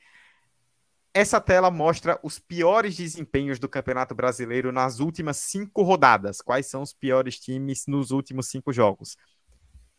Essa 1.13 1.41
tela 1.41 1.69
mostra 1.69 2.19
os 2.23 2.39
piores 2.39 2.95
desempenhos 2.95 3.59
do 3.59 3.67
Campeonato 3.67 4.15
Brasileiro 4.15 4.71
nas 4.71 4.99
últimas 4.99 5.37
cinco 5.37 5.81
rodadas. 5.81 6.41
Quais 6.41 6.67
são 6.67 6.83
os 6.83 6.93
piores 6.93 7.37
times 7.39 7.85
nos 7.87 8.11
últimos 8.11 8.47
cinco 8.47 8.71
jogos? 8.71 9.17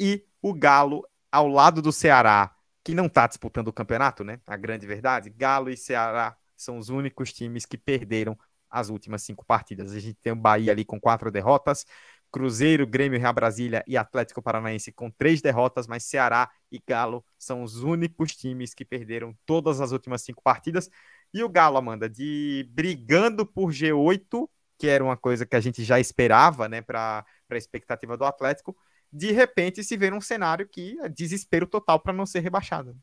E 0.00 0.24
o 0.40 0.54
Galo, 0.54 1.06
ao 1.30 1.48
lado 1.48 1.82
do 1.82 1.92
Ceará, 1.92 2.54
que 2.84 2.94
não 2.94 3.06
está 3.06 3.26
disputando 3.26 3.68
o 3.68 3.72
campeonato, 3.72 4.24
né? 4.24 4.40
A 4.46 4.56
grande 4.56 4.86
verdade, 4.86 5.30
Galo 5.30 5.70
e 5.70 5.76
Ceará 5.76 6.36
são 6.56 6.78
os 6.78 6.88
únicos 6.88 7.32
times 7.32 7.64
que 7.64 7.78
perderam 7.78 8.36
as 8.70 8.88
últimas 8.88 9.22
cinco 9.22 9.44
partidas. 9.44 9.92
A 9.92 10.00
gente 10.00 10.18
tem 10.20 10.32
o 10.32 10.36
Bahia 10.36 10.72
ali 10.72 10.84
com 10.84 11.00
quatro 11.00 11.30
derrotas, 11.30 11.84
Cruzeiro, 12.32 12.86
Grêmio, 12.86 13.20
Real 13.20 13.34
Brasília 13.34 13.84
e 13.86 13.96
Atlético 13.96 14.40
Paranaense 14.40 14.90
com 14.90 15.10
três 15.10 15.42
derrotas, 15.42 15.86
mas 15.86 16.04
Ceará 16.04 16.50
e 16.70 16.80
Galo 16.84 17.24
são 17.38 17.62
os 17.62 17.82
únicos 17.82 18.34
times 18.34 18.72
que 18.72 18.84
perderam 18.84 19.36
todas 19.44 19.80
as 19.80 19.92
últimas 19.92 20.22
cinco 20.22 20.42
partidas. 20.42 20.88
E 21.34 21.44
o 21.44 21.48
Galo, 21.48 21.76
Amanda, 21.76 22.08
de 22.08 22.66
brigando 22.72 23.44
por 23.44 23.70
G8, 23.70 24.48
que 24.78 24.88
era 24.88 25.04
uma 25.04 25.16
coisa 25.16 25.44
que 25.44 25.54
a 25.54 25.60
gente 25.60 25.84
já 25.84 26.00
esperava, 26.00 26.68
né, 26.68 26.80
para 26.80 27.24
a 27.50 27.56
expectativa 27.56 28.16
do 28.16 28.24
Atlético, 28.24 28.76
de 29.12 29.30
repente 29.30 29.84
se 29.84 29.96
vê 29.96 30.08
num 30.10 30.20
cenário 30.20 30.66
que 30.66 30.98
é 31.00 31.08
desespero 31.08 31.66
total 31.66 32.00
para 32.00 32.12
não 32.12 32.24
ser 32.24 32.40
rebaixado. 32.40 32.96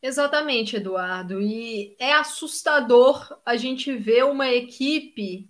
Exatamente, 0.00 0.76
Eduardo. 0.76 1.40
E 1.40 1.94
é 1.98 2.12
assustador 2.12 3.38
a 3.44 3.56
gente 3.56 3.94
ver 3.94 4.24
uma 4.24 4.48
equipe 4.48 5.48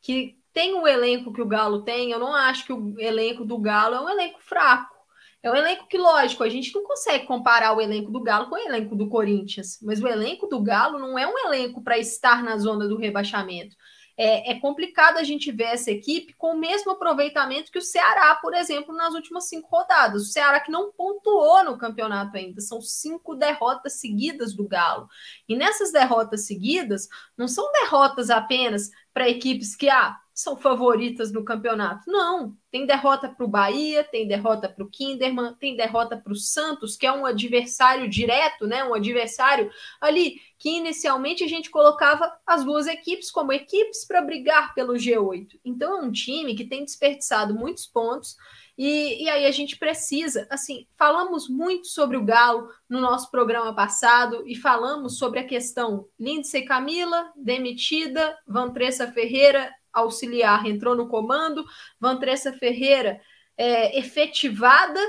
que 0.00 0.38
tem 0.52 0.74
o 0.74 0.88
elenco 0.88 1.32
que 1.32 1.42
o 1.42 1.46
Galo 1.46 1.82
tem. 1.82 2.10
Eu 2.10 2.18
não 2.18 2.34
acho 2.34 2.64
que 2.64 2.72
o 2.72 2.98
elenco 2.98 3.44
do 3.44 3.58
Galo 3.58 3.94
é 3.94 4.00
um 4.00 4.08
elenco 4.08 4.40
fraco. 4.40 4.96
É 5.40 5.50
um 5.52 5.54
elenco 5.54 5.86
que, 5.86 5.96
lógico, 5.96 6.42
a 6.42 6.48
gente 6.48 6.74
não 6.74 6.82
consegue 6.82 7.24
comparar 7.24 7.76
o 7.76 7.80
elenco 7.80 8.10
do 8.10 8.20
Galo 8.20 8.48
com 8.48 8.56
o 8.56 8.58
elenco 8.58 8.96
do 8.96 9.08
Corinthians, 9.08 9.78
mas 9.82 10.02
o 10.02 10.08
elenco 10.08 10.48
do 10.48 10.60
Galo 10.60 10.98
não 10.98 11.16
é 11.16 11.28
um 11.28 11.38
elenco 11.46 11.80
para 11.80 11.96
estar 11.96 12.42
na 12.42 12.58
zona 12.58 12.88
do 12.88 12.96
rebaixamento 12.96 13.76
é, 14.18 14.50
é, 14.50 14.58
complicado 14.58 15.16
a 15.16 15.22
gente 15.22 15.52
ver 15.52 15.66
essa 15.66 15.92
equipe 15.92 16.34
com 16.36 16.48
o 16.48 16.58
mesmo 16.58 16.90
aproveitamento 16.90 17.70
que 17.70 17.78
o 17.78 17.82
Ceará, 17.82 18.34
por 18.34 18.52
exemplo, 18.52 18.92
nas 18.92 19.14
últimas 19.14 19.48
cinco 19.48 19.68
rodadas. 19.70 20.22
O 20.22 20.32
Ceará 20.32 20.58
que 20.58 20.72
não 20.72 20.90
pontuou 20.90 21.64
no 21.64 21.78
campeonato 21.78 22.36
ainda, 22.36 22.60
são 22.60 22.80
cinco 22.80 23.36
derrotas 23.36 24.00
seguidas 24.00 24.52
do 24.52 24.66
Galo. 24.66 25.08
E 25.48 25.54
nessas 25.54 25.92
derrotas 25.92 26.46
seguidas, 26.46 27.08
não 27.36 27.46
são 27.46 27.70
derrotas 27.70 28.28
apenas 28.28 28.90
para 29.14 29.28
equipes 29.28 29.76
que, 29.76 29.88
ah, 29.88 30.18
são 30.38 30.56
favoritas 30.56 31.32
no 31.32 31.44
campeonato. 31.44 32.08
Não, 32.08 32.56
tem 32.70 32.86
derrota 32.86 33.28
para 33.28 33.44
o 33.44 33.48
Bahia, 33.48 34.04
tem 34.04 34.28
derrota 34.28 34.68
para 34.68 34.84
o 34.84 34.88
Kinderman, 34.88 35.52
tem 35.58 35.74
derrota 35.74 36.16
para 36.16 36.32
o 36.32 36.36
Santos, 36.36 36.96
que 36.96 37.04
é 37.04 37.12
um 37.12 37.26
adversário 37.26 38.08
direto, 38.08 38.64
né? 38.64 38.84
Um 38.84 38.94
adversário 38.94 39.68
ali 40.00 40.36
que 40.56 40.76
inicialmente 40.76 41.42
a 41.42 41.48
gente 41.48 41.70
colocava 41.70 42.32
as 42.46 42.64
duas 42.64 42.86
equipes 42.86 43.32
como 43.32 43.52
equipes 43.52 44.06
para 44.06 44.22
brigar 44.22 44.74
pelo 44.74 44.92
G8. 44.92 45.58
Então 45.64 45.98
é 45.98 46.02
um 46.02 46.12
time 46.12 46.54
que 46.54 46.64
tem 46.64 46.84
desperdiçado 46.84 47.52
muitos 47.52 47.84
pontos. 47.84 48.36
E, 48.76 49.24
e 49.24 49.28
aí 49.28 49.44
a 49.44 49.50
gente 49.50 49.76
precisa, 49.76 50.46
assim, 50.48 50.86
falamos 50.96 51.48
muito 51.48 51.88
sobre 51.88 52.16
o 52.16 52.24
Galo 52.24 52.68
no 52.88 53.00
nosso 53.00 53.28
programa 53.28 53.74
passado 53.74 54.44
e 54.46 54.54
falamos 54.54 55.18
sobre 55.18 55.40
a 55.40 55.44
questão 55.44 56.06
Lindsay 56.16 56.64
Camila, 56.64 57.32
demitida, 57.34 58.38
Vantressa 58.46 59.10
Ferreira 59.10 59.68
auxiliar 59.98 60.66
entrou 60.66 60.94
no 60.94 61.08
comando, 61.08 61.64
Vantressa 62.00 62.52
Ferreira 62.52 63.20
é, 63.56 63.98
efetivada 63.98 65.00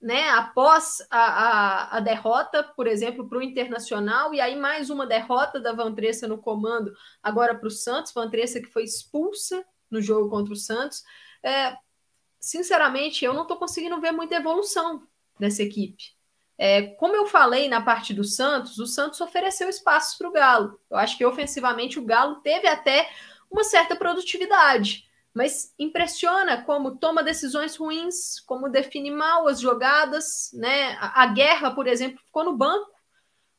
né, 0.00 0.28
após 0.30 0.98
a, 1.10 1.18
a, 1.18 1.96
a, 1.96 2.00
derrota, 2.00 2.62
por 2.62 2.86
exemplo, 2.86 3.28
para 3.28 3.38
o 3.38 3.42
Internacional, 3.42 4.32
e 4.32 4.40
aí 4.40 4.54
mais 4.54 4.90
uma 4.90 5.06
derrota 5.06 5.58
da 5.58 5.72
Vantressa 5.72 6.28
no 6.28 6.38
comando, 6.38 6.92
agora 7.22 7.54
para 7.54 7.66
o 7.66 7.70
Santos, 7.70 8.12
Vantressa 8.12 8.60
que 8.60 8.68
foi 8.68 8.84
expulsa 8.84 9.64
no 9.90 10.00
jogo 10.00 10.28
contra 10.28 10.52
o 10.52 10.56
Santos. 10.56 11.02
É, 11.42 11.76
sinceramente, 12.38 13.24
eu 13.24 13.32
não 13.32 13.42
estou 13.42 13.56
conseguindo 13.56 14.00
ver 14.00 14.12
muita 14.12 14.36
evolução 14.36 15.02
dessa 15.38 15.62
equipe. 15.62 16.14
É, 16.58 16.82
como 16.82 17.14
eu 17.14 17.26
falei 17.26 17.68
na 17.68 17.82
parte 17.82 18.14
do 18.14 18.24
Santos, 18.24 18.78
o 18.78 18.86
Santos 18.86 19.20
ofereceu 19.20 19.68
espaços 19.68 20.16
para 20.16 20.28
o 20.28 20.32
Galo. 20.32 20.80
Eu 20.90 20.96
acho 20.96 21.16
que 21.16 21.24
ofensivamente 21.24 21.98
o 21.98 22.04
Galo 22.04 22.36
teve 22.36 22.66
até 22.66 23.08
uma 23.50 23.64
certa 23.64 23.96
produtividade. 23.96 25.04
Mas 25.34 25.74
impressiona 25.78 26.62
como 26.62 26.96
toma 26.96 27.22
decisões 27.22 27.76
ruins, 27.76 28.40
como 28.40 28.70
define 28.70 29.10
mal 29.10 29.46
as 29.46 29.60
jogadas, 29.60 30.50
né? 30.54 30.96
A, 30.98 31.24
a 31.24 31.26
Guerra, 31.26 31.72
por 31.72 31.86
exemplo, 31.86 32.18
ficou 32.24 32.42
no 32.42 32.56
banco. 32.56 32.90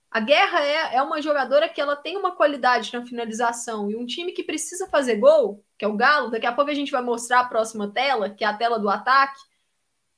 A 0.10 0.20
Guerra 0.20 0.64
é, 0.64 0.96
é 0.96 1.02
uma 1.02 1.22
jogadora 1.22 1.70
que 1.70 1.80
ela 1.80 1.96
tem 1.96 2.18
uma 2.18 2.36
qualidade 2.36 2.92
na 2.92 3.06
finalização 3.06 3.92
e 3.92 3.96
um 3.96 4.06
time 4.06 4.32
que 4.32 4.44
precisa 4.44 4.88
fazer 4.88 5.18
gol, 5.18 5.64
que 5.78 5.86
é 5.86 5.88
o 5.88 5.96
Galo, 5.96 6.32
daqui 6.32 6.48
a 6.48 6.54
pouco 6.54 6.72
a 6.72 6.74
gente 6.74 6.92
vai 6.92 7.02
mostrar 7.02 7.42
a 7.42 7.46
próxima 7.46 7.92
tela, 7.92 8.30
que 8.30 8.44
é 8.44 8.48
a 8.48 8.58
tela 8.58 8.80
do 8.80 8.90
ataque. 8.90 9.40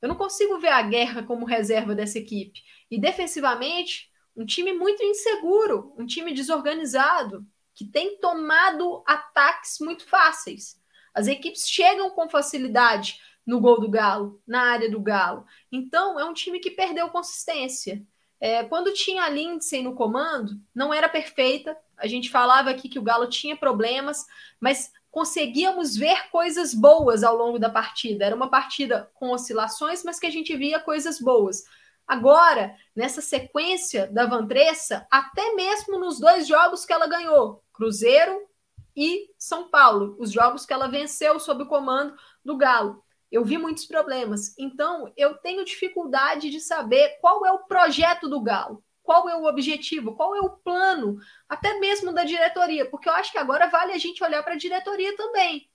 Eu 0.02 0.08
não 0.08 0.16
consigo 0.16 0.60
ver 0.60 0.70
a 0.70 0.82
Guerra 0.82 1.24
como 1.24 1.46
reserva 1.46 1.94
dessa 1.94 2.18
equipe. 2.18 2.62
E 2.90 3.00
defensivamente, 3.00 4.10
um 4.36 4.46
time 4.46 4.72
muito 4.72 5.04
inseguro, 5.04 5.94
um 5.98 6.06
time 6.06 6.34
desorganizado, 6.34 7.46
que 7.80 7.86
tem 7.86 8.18
tomado 8.18 9.02
ataques 9.08 9.78
muito 9.80 10.06
fáceis. 10.06 10.78
As 11.14 11.28
equipes 11.28 11.66
chegam 11.66 12.10
com 12.10 12.30
facilidade 12.30 13.22
no 13.48 13.62
gol 13.62 13.80
do 13.80 13.90
Galo, 13.90 14.42
na 14.46 14.64
área 14.64 14.92
do 14.92 15.00
Galo. 15.00 15.46
Então, 15.72 16.20
é 16.20 16.26
um 16.26 16.34
time 16.34 16.60
que 16.60 16.72
perdeu 16.72 17.08
consistência. 17.08 18.06
É, 18.38 18.66
quando 18.66 18.92
tinha 18.92 19.24
a 19.24 19.30
Lindsay 19.30 19.82
no 19.82 19.96
comando, 19.96 20.60
não 20.76 20.94
era 20.94 21.08
perfeita. 21.08 21.78
A 21.96 22.06
gente 22.06 22.30
falava 22.30 22.70
aqui 22.70 22.90
que 22.90 23.00
o 23.00 23.02
Galo 23.02 23.30
tinha 23.30 23.56
problemas, 23.56 24.26
mas 24.60 24.92
conseguíamos 25.10 25.96
ver 25.96 26.30
coisas 26.32 26.74
boas 26.74 27.24
ao 27.24 27.38
longo 27.38 27.58
da 27.58 27.70
partida. 27.70 28.26
Era 28.26 28.36
uma 28.36 28.50
partida 28.50 29.10
com 29.14 29.30
oscilações, 29.30 30.04
mas 30.04 30.20
que 30.20 30.28
a 30.28 30.32
gente 30.32 30.54
via 30.58 30.82
coisas 30.82 31.18
boas. 31.18 31.64
Agora, 32.06 32.76
nessa 32.94 33.22
sequência 33.22 34.08
da 34.08 34.26
Vantressa, 34.26 35.08
até 35.10 35.54
mesmo 35.54 35.98
nos 35.98 36.20
dois 36.20 36.46
jogos 36.46 36.84
que 36.84 36.92
ela 36.92 37.08
ganhou, 37.08 37.64
Cruzeiro 37.80 38.46
e 38.94 39.34
São 39.38 39.70
Paulo, 39.70 40.18
os 40.20 40.34
jogos 40.34 40.66
que 40.66 40.74
ela 40.74 40.90
venceu 40.90 41.40
sob 41.40 41.64
o 41.64 41.68
comando 41.68 42.14
do 42.44 42.58
Galo, 42.58 43.02
eu 43.32 43.46
vi 43.46 43.58
muitos 43.58 43.86
problemas. 43.86 44.54
Então, 44.60 45.14
eu 45.16 45.36
tenho 45.36 45.64
dificuldade 45.64 46.50
de 46.50 46.60
saber 46.60 47.18
qual 47.22 47.46
é 47.46 47.54
o 47.54 47.60
projeto 47.60 48.28
do 48.28 48.42
Galo 48.42 48.84
qual 49.02 49.28
é 49.28 49.36
o 49.36 49.46
objetivo, 49.46 50.16
qual 50.16 50.36
é 50.36 50.40
o 50.40 50.52
plano, 50.52 51.18
até 51.48 51.80
mesmo 51.80 52.14
da 52.14 52.24
diretoria, 52.24 52.88
porque 52.88 53.10
eu 53.10 53.14
acho 53.14 53.32
que 53.32 53.40
agora 53.40 53.66
vale 53.66 53.92
a 53.92 53.98
gente 53.98 54.24
olhar 54.24 54.44
para 54.44 54.54
a 54.54 54.58
diretoria 54.58 55.16
também. 55.18 55.68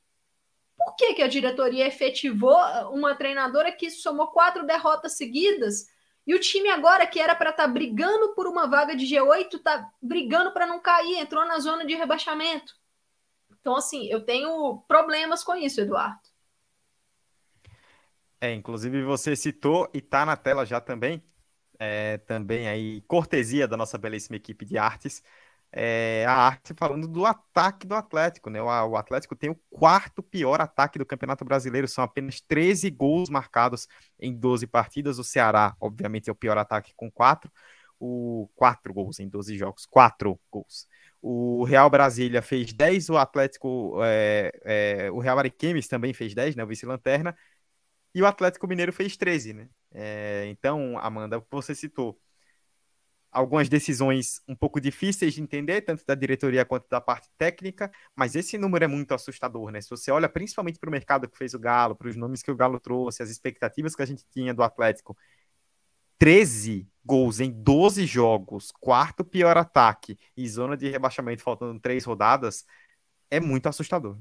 Por 0.77 0.95
que, 0.95 1.15
que 1.15 1.23
a 1.23 1.27
diretoria 1.27 1.85
efetivou 1.85 2.57
uma 2.93 3.17
treinadora 3.17 3.73
que 3.73 3.91
somou 3.91 4.29
quatro 4.29 4.65
derrotas 4.65 5.17
seguidas 5.17 5.89
e 6.27 6.35
o 6.35 6.41
time 6.41 6.71
agora 6.71 7.07
que 7.07 7.21
era 7.21 7.35
para 7.35 7.51
estar 7.51 7.65
tá 7.65 7.69
brigando 7.69 8.35
por 8.35 8.47
uma 8.47 8.67
vaga 8.67 8.97
de 8.97 9.05
G8 9.07 9.55
está 9.55 9.91
brigando 10.01 10.53
para 10.53 10.67
não 10.67 10.81
cair, 10.81 11.19
entrou 11.19 11.45
na 11.47 11.59
zona 11.59 11.85
de 11.85 11.95
rebaixamento? 11.95 12.75
Então, 13.61 13.77
assim, 13.77 14.07
eu 14.07 14.25
tenho 14.25 14.83
problemas 14.89 15.43
com 15.43 15.55
isso, 15.55 15.81
Eduardo. 15.81 16.21
É, 18.41 18.53
inclusive 18.53 19.03
você 19.03 19.35
citou 19.35 19.91
e 19.95 19.99
está 19.99 20.27
na 20.27 20.37
tela 20.37 20.67
já 20.67 20.81
também 20.81 21.23
é, 21.79 22.19
também 22.19 22.69
aí, 22.69 23.01
cortesia 23.03 23.67
da 23.67 23.77
nossa 23.77 23.99
belíssima 23.99 24.37
equipe 24.37 24.65
de 24.65 24.79
artes, 24.79 25.23
é, 25.77 26.25
a 26.29 26.35
arte 26.35 26.73
falando 26.73 27.09
do 27.09 27.27
ataque 27.27 27.85
do 27.85 27.97
Atlético, 27.97 28.49
né? 28.49 28.63
O, 28.63 28.67
o, 28.67 28.97
Atlético 28.97 29.35
tem 29.35 29.51
o 29.51 29.59
quarto 29.69 30.23
pior 30.23 30.61
ataque 30.61 31.01
do 31.01 31.05
Campeonato 31.05 31.45
Brasileiro, 31.45 31.89
são 31.89 32.05
apenas 32.05 32.41
13 32.41 32.89
gols 32.91 33.29
marcados 33.29 33.89
em 34.21 34.33
12 34.33 34.69
partidas. 34.69 35.19
O 35.19 35.25
Ceará, 35.25 35.77
obviamente, 35.81 36.31
é 36.31 36.33
o 36.33 36.37
pior 36.37 36.57
ataque 36.57 36.93
com 36.95 37.11
4, 37.11 37.51
o 37.99 38.49
4 38.55 38.95
gols 38.95 39.19
em 39.19 39.29
12 39.29 39.59
jogos, 39.59 39.85
4 39.85 40.39
gols. 40.49 40.87
O 41.21 41.65
Real 41.65 41.91
Brasília 41.91 42.41
fez 42.41 42.73
10, 42.73 43.11
o 43.11 43.17
Atlético, 43.17 43.99
é, 44.05 44.53
é, 44.65 45.11
o 45.11 45.19
Real 45.19 45.39
Ariquemes 45.41 45.89
também 45.89 46.13
fez 46.13 46.35
10, 46.35 46.55
né? 46.55 46.63
O 46.63 46.69
vice-lanterna, 46.69 47.37
e 48.15 48.23
o 48.23 48.27
Atlético 48.27 48.69
Mineiro 48.69 48.93
fez 48.93 49.17
13, 49.17 49.53
né? 49.55 49.69
É, 49.93 50.47
então, 50.49 50.97
Amanda, 50.99 51.45
você 51.51 51.75
citou 51.75 52.17
algumas 53.35 53.69
decisões 53.69 54.41
um 54.49 54.55
pouco 54.55 54.81
difíceis 54.81 55.35
de 55.35 55.43
entender, 55.43 55.83
tanto 55.83 56.05
da 56.07 56.15
diretoria 56.15 56.65
quanto 56.65 56.89
da 56.89 57.01
parte 57.01 57.29
técnica, 57.37 57.91
mas 58.15 58.37
esse 58.37 58.57
número 58.57 58.85
é 58.85 58.89
muito 58.89 59.13
assustador, 59.13 59.73
né? 59.73 59.81
Se 59.81 59.91
você 59.91 60.11
olha 60.13 60.29
principalmente 60.29 60.79
para 60.79 60.89
o 60.89 60.93
mercado 60.93 61.29
que 61.29 61.37
fez 61.37 61.53
o 61.53 61.59
Galo, 61.59 61.97
para 61.97 62.09
os 62.09 62.15
nomes 62.15 62.43
que 62.43 62.51
o 62.51 62.57
Galo 62.57 62.79
trouxe, 62.79 63.23
as 63.23 63.31
expectativas 63.31 63.97
que 63.97 64.03
a 64.03 64.07
gente 64.07 64.25
tinha 64.31 64.55
do 64.55 64.63
Atlético, 64.63 65.17
13 66.17 66.89
gols 67.05 67.41
em 67.41 67.51
12 67.51 68.07
jogos, 68.07 68.71
quarto 68.81 69.25
pior 69.25 69.59
ataque 69.59 70.17
e 70.37 70.49
zona 70.49 70.77
de 70.77 70.89
rebaixamento 70.89 71.43
faltando 71.43 71.79
três 71.81 72.05
rodadas, 72.05 72.65
é 73.31 73.41
muito 73.41 73.69
assustador. 73.69 74.17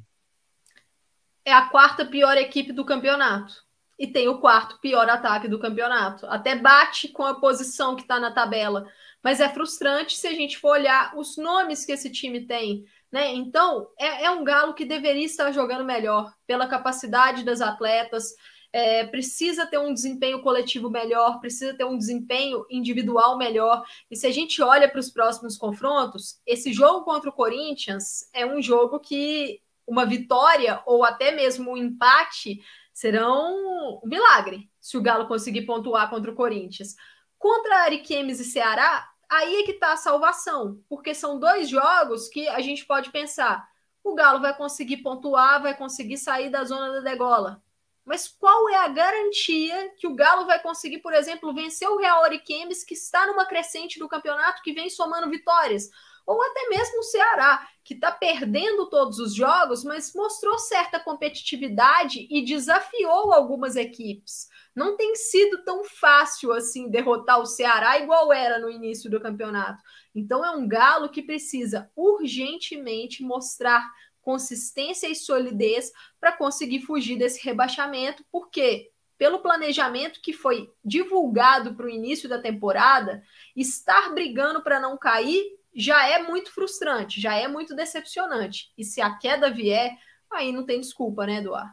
É 1.45 1.53
a 1.53 1.69
quarta 1.69 2.05
pior 2.05 2.35
equipe 2.35 2.73
do 2.73 2.83
campeonato 2.83 3.63
e 3.97 4.07
tem 4.07 4.27
o 4.27 4.39
quarto 4.39 4.79
pior 4.79 5.07
ataque 5.09 5.47
do 5.47 5.59
campeonato. 5.59 6.25
Até 6.25 6.55
bate 6.55 7.07
com 7.09 7.23
a 7.23 7.39
posição 7.39 7.95
que 7.95 8.01
está 8.01 8.19
na 8.19 8.31
tabela, 8.31 8.87
mas 9.23 9.39
é 9.39 9.47
frustrante 9.49 10.17
se 10.17 10.27
a 10.27 10.33
gente 10.33 10.57
for 10.57 10.71
olhar 10.71 11.13
os 11.15 11.37
nomes 11.37 11.85
que 11.85 11.91
esse 11.91 12.09
time 12.09 12.45
tem. 12.45 12.85
Né? 13.11 13.31
Então, 13.33 13.87
é, 13.99 14.25
é 14.25 14.31
um 14.31 14.43
Galo 14.43 14.73
que 14.73 14.85
deveria 14.85 15.25
estar 15.25 15.51
jogando 15.51 15.85
melhor 15.85 16.33
pela 16.47 16.67
capacidade 16.67 17.43
das 17.43 17.61
atletas. 17.61 18.33
É, 18.75 19.05
precisa 19.05 19.67
ter 19.67 19.77
um 19.77 19.93
desempenho 19.93 20.41
coletivo 20.41 20.89
melhor, 20.89 21.39
precisa 21.39 21.75
ter 21.75 21.85
um 21.85 21.95
desempenho 21.95 22.65
individual 22.71 23.37
melhor. 23.37 23.83
E 24.09 24.15
se 24.15 24.25
a 24.25 24.31
gente 24.31 24.61
olha 24.63 24.89
para 24.89 24.99
os 24.99 25.11
próximos 25.11 25.55
confrontos, 25.55 26.41
esse 26.43 26.73
jogo 26.73 27.05
contra 27.05 27.29
o 27.29 27.33
Corinthians 27.33 28.27
é 28.33 28.43
um 28.45 28.59
jogo 28.59 28.99
que 28.99 29.61
uma 29.85 30.05
vitória 30.05 30.81
ou 30.85 31.03
até 31.03 31.31
mesmo 31.31 31.71
um 31.71 31.77
empate 31.77 32.61
serão 32.93 33.99
um 34.03 34.07
milagre 34.07 34.69
se 34.79 34.97
o 34.97 35.01
Galo 35.01 35.27
conseguir 35.27 35.63
pontuar 35.63 36.09
contra 36.09 36.31
o 36.31 36.35
Corinthians. 36.35 36.95
Contra 37.37 37.83
Ariquemes 37.83 38.39
e 38.39 38.45
Ceará, 38.45 39.09
aí 39.29 39.57
é 39.57 39.63
que 39.63 39.71
está 39.71 39.93
a 39.93 39.97
salvação, 39.97 40.81
porque 40.87 41.13
são 41.13 41.39
dois 41.39 41.67
jogos 41.67 42.29
que 42.29 42.47
a 42.47 42.61
gente 42.61 42.85
pode 42.85 43.09
pensar: 43.09 43.67
o 44.03 44.13
Galo 44.13 44.39
vai 44.39 44.55
conseguir 44.55 44.97
pontuar, 44.97 45.61
vai 45.61 45.75
conseguir 45.75 46.17
sair 46.17 46.49
da 46.49 46.63
zona 46.63 46.93
da 46.93 46.99
degola. 46.99 47.61
Mas 48.05 48.27
qual 48.27 48.69
é 48.69 48.75
a 48.75 48.89
garantia 48.89 49.93
que 49.97 50.07
o 50.07 50.15
Galo 50.15 50.45
vai 50.45 50.61
conseguir, 50.61 50.99
por 50.99 51.13
exemplo, 51.13 51.53
vencer 51.53 51.87
o 51.87 51.97
Real 51.97 52.23
Ariquemes, 52.23 52.83
que 52.83 52.93
está 52.93 53.25
numa 53.25 53.45
crescente 53.45 53.97
do 53.97 54.09
campeonato, 54.09 54.61
que 54.61 54.73
vem 54.73 54.89
somando 54.89 55.29
vitórias? 55.29 55.89
Ou 56.25 56.41
até 56.41 56.69
mesmo 56.69 56.99
o 56.99 57.03
Ceará, 57.03 57.67
que 57.83 57.93
está 57.93 58.11
perdendo 58.11 58.89
todos 58.89 59.19
os 59.19 59.35
jogos, 59.35 59.83
mas 59.83 60.13
mostrou 60.13 60.57
certa 60.57 60.99
competitividade 60.99 62.27
e 62.29 62.43
desafiou 62.43 63.33
algumas 63.33 63.75
equipes. 63.75 64.47
Não 64.75 64.95
tem 64.95 65.15
sido 65.15 65.63
tão 65.63 65.83
fácil 65.83 66.53
assim 66.53 66.89
derrotar 66.89 67.39
o 67.39 67.45
Ceará 67.45 67.99
igual 67.99 68.31
era 68.31 68.57
no 68.57 68.69
início 68.69 69.09
do 69.09 69.21
campeonato. 69.21 69.83
Então 70.15 70.43
é 70.43 70.51
um 70.51 70.67
galo 70.67 71.09
que 71.09 71.21
precisa 71.21 71.91
urgentemente 71.95 73.21
mostrar 73.21 73.85
consistência 74.21 75.07
e 75.07 75.15
solidez 75.15 75.91
para 76.19 76.31
conseguir 76.31 76.81
fugir 76.81 77.17
desse 77.17 77.43
rebaixamento, 77.43 78.23
porque 78.31 78.89
pelo 79.17 79.39
planejamento 79.39 80.21
que 80.21 80.33
foi 80.33 80.71
divulgado 80.83 81.75
para 81.75 81.85
o 81.85 81.89
início 81.89 82.27
da 82.27 82.41
temporada, 82.41 83.23
estar 83.55 84.13
brigando 84.13 84.63
para 84.63 84.79
não 84.79 84.97
cair 84.97 85.43
já 85.75 86.07
é 86.07 86.21
muito 86.21 86.51
frustrante, 86.53 87.19
já 87.19 87.35
é 87.35 87.47
muito 87.47 87.75
decepcionante. 87.75 88.71
E 88.77 88.83
se 88.83 89.01
a 89.01 89.17
queda 89.17 89.49
vier, 89.51 89.97
aí 90.31 90.51
não 90.51 90.65
tem 90.65 90.79
desculpa, 90.79 91.25
né, 91.25 91.37
Eduardo? 91.37 91.71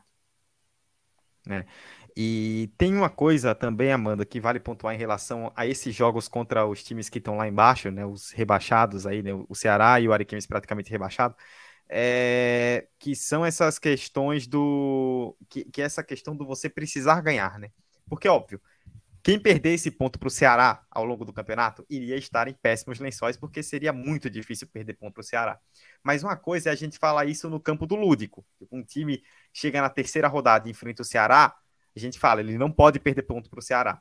É. 1.49 1.65
E 2.17 2.71
tem 2.77 2.95
uma 2.95 3.09
coisa 3.09 3.55
também, 3.55 3.93
Amanda, 3.93 4.25
que 4.27 4.41
vale 4.41 4.61
pontuar 4.61 4.95
em 4.95 4.99
relação 4.99 5.53
a 5.55 5.67
esses 5.67 5.95
jogos 5.95 6.29
contra 6.29 6.67
os 6.67 6.83
times 6.83 7.09
que 7.09 7.19
estão 7.19 7.37
lá 7.37 7.47
embaixo, 7.47 7.91
né, 7.91 8.05
os 8.05 8.31
rebaixados 8.33 9.07
aí, 9.07 9.23
né, 9.23 9.31
o 9.49 9.55
Ceará 9.55 10.01
e 10.01 10.09
o 10.09 10.13
Ariquemes 10.13 10.47
praticamente 10.47 10.91
rebaixado, 10.91 11.35
é, 11.89 12.89
que 12.99 13.15
são 13.15 13.45
essas 13.45 13.79
questões 13.79 14.47
do 14.47 15.37
que, 15.49 15.65
que 15.65 15.83
é 15.83 15.85
essa 15.85 16.03
questão 16.05 16.37
do 16.37 16.47
você 16.47 16.69
precisar 16.69 17.21
ganhar, 17.21 17.59
né? 17.59 17.71
Porque 18.09 18.29
óbvio, 18.29 18.61
quem 19.23 19.39
perder 19.39 19.75
esse 19.75 19.91
ponto 19.91 20.19
para 20.19 20.29
o 20.29 20.31
Ceará 20.31 20.85
ao 20.91 21.05
longo 21.05 21.25
do 21.25 21.33
campeonato 21.33 21.85
iria 21.89 22.17
estar 22.17 22.49
em 22.49 22.55
péssimos 22.55 22.99
lençóis, 22.99 23.37
porque 23.37 23.63
seria 23.63 23.93
muito 23.93 24.31
difícil 24.31 24.67
perder 24.67 24.95
ponto 24.95 25.15
para 25.15 25.21
o 25.21 25.25
Ceará. 25.25 25.61
Mas 26.03 26.23
uma 26.23 26.37
coisa 26.37 26.71
é 26.71 26.73
a 26.73 26.77
gente 26.77 26.99
falar 26.99 27.27
isso 27.27 27.51
no 27.51 27.61
campo 27.61 27.87
do 27.87 27.97
lúdico. 27.97 28.47
Um 28.73 28.83
time 28.83 29.23
chega 29.53 29.83
na 29.83 29.91
terceira 29.91 30.29
rodada 30.29 30.69
e 30.69 30.71
enfrenta 30.71 31.03
o 31.03 31.05
Ceará, 31.05 31.55
a 31.95 31.99
gente 31.99 32.19
fala, 32.19 32.41
ele 32.41 32.57
não 32.57 32.71
pode 32.71 32.99
perder 32.99 33.23
ponto 33.23 33.51
para 33.51 33.59
o 33.59 33.63
Ceará. 33.63 34.01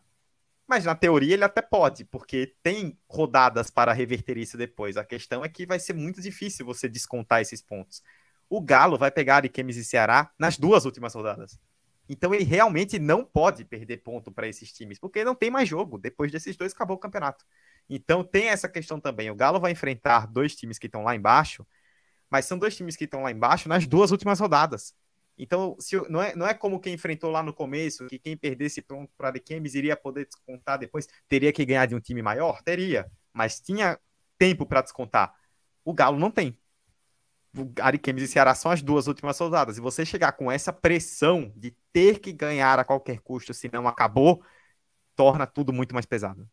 Mas 0.67 0.85
na 0.85 0.95
teoria 0.95 1.33
ele 1.33 1.43
até 1.43 1.61
pode, 1.61 2.05
porque 2.05 2.55
tem 2.61 2.97
rodadas 3.09 3.71
para 3.71 3.91
reverter 3.91 4.37
isso 4.37 4.55
depois. 4.55 4.97
A 4.97 5.03
questão 5.03 5.43
é 5.43 5.49
que 5.49 5.65
vai 5.65 5.79
ser 5.79 5.93
muito 5.93 6.21
difícil 6.21 6.65
você 6.65 6.87
descontar 6.87 7.41
esses 7.41 7.61
pontos. 7.61 8.03
O 8.47 8.61
Galo 8.61 8.97
vai 8.97 9.11
pegar 9.11 9.37
Ariquemes 9.37 9.77
e 9.77 9.83
Ceará 9.83 10.31
nas 10.37 10.57
duas 10.57 10.85
últimas 10.85 11.13
rodadas. 11.15 11.59
Então 12.09 12.33
ele 12.33 12.43
realmente 12.43 12.97
não 12.97 13.23
pode 13.23 13.63
perder 13.63 13.97
ponto 13.97 14.31
para 14.31 14.47
esses 14.47 14.73
times, 14.73 14.97
porque 14.97 15.23
não 15.23 15.35
tem 15.35 15.51
mais 15.51 15.69
jogo. 15.69 15.99
Depois 15.99 16.31
desses 16.31 16.57
dois, 16.57 16.73
acabou 16.73 16.97
o 16.97 16.99
campeonato. 16.99 17.45
Então 17.87 18.23
tem 18.23 18.47
essa 18.47 18.67
questão 18.67 18.99
também. 18.99 19.29
O 19.29 19.35
Galo 19.35 19.59
vai 19.59 19.71
enfrentar 19.71 20.25
dois 20.25 20.55
times 20.55 20.79
que 20.79 20.87
estão 20.87 21.03
lá 21.03 21.15
embaixo, 21.15 21.65
mas 22.29 22.45
são 22.45 22.57
dois 22.57 22.75
times 22.75 22.95
que 22.95 23.03
estão 23.03 23.21
lá 23.21 23.31
embaixo 23.31 23.69
nas 23.69 23.85
duas 23.85 24.11
últimas 24.11 24.39
rodadas. 24.39 24.95
Então, 25.37 25.77
se, 25.79 25.95
não, 26.09 26.21
é, 26.21 26.35
não 26.35 26.45
é 26.45 26.53
como 26.53 26.81
quem 26.81 26.93
enfrentou 26.93 27.31
lá 27.31 27.41
no 27.41 27.53
começo, 27.53 28.07
que 28.07 28.19
quem 28.19 28.35
perdesse 28.35 28.81
ponto 28.81 29.09
para 29.17 29.29
Ariquemes 29.29 29.73
iria 29.73 29.95
poder 29.95 30.25
descontar 30.25 30.77
depois, 30.77 31.07
teria 31.29 31.53
que 31.53 31.63
ganhar 31.63 31.85
de 31.85 31.95
um 31.95 31.99
time 31.99 32.21
maior? 32.21 32.61
Teria, 32.61 33.09
mas 33.31 33.59
tinha 33.61 33.97
tempo 34.37 34.65
para 34.65 34.81
descontar. 34.81 35.33
O 35.85 35.93
Galo 35.93 36.19
não 36.19 36.29
tem. 36.29 36.57
Ariquemes 37.81 38.23
e 38.23 38.27
Ceará 38.27 38.53
são 38.53 38.71
as 38.71 38.81
duas 38.81 39.07
últimas 39.07 39.39
rodadas. 39.39 39.77
E 39.77 39.81
você 39.81 40.05
chegar 40.05 40.33
com 40.33 40.51
essa 40.51 40.71
pressão 40.71 41.51
de 41.55 41.75
ter 41.91 42.19
que 42.19 42.31
ganhar 42.31 42.77
a 42.79 42.83
qualquer 42.83 43.19
custo, 43.19 43.53
senão 43.53 43.87
acabou, 43.87 44.43
torna 45.15 45.47
tudo 45.47 45.73
muito 45.73 45.93
mais 45.93 46.05
pesado. 46.05 46.47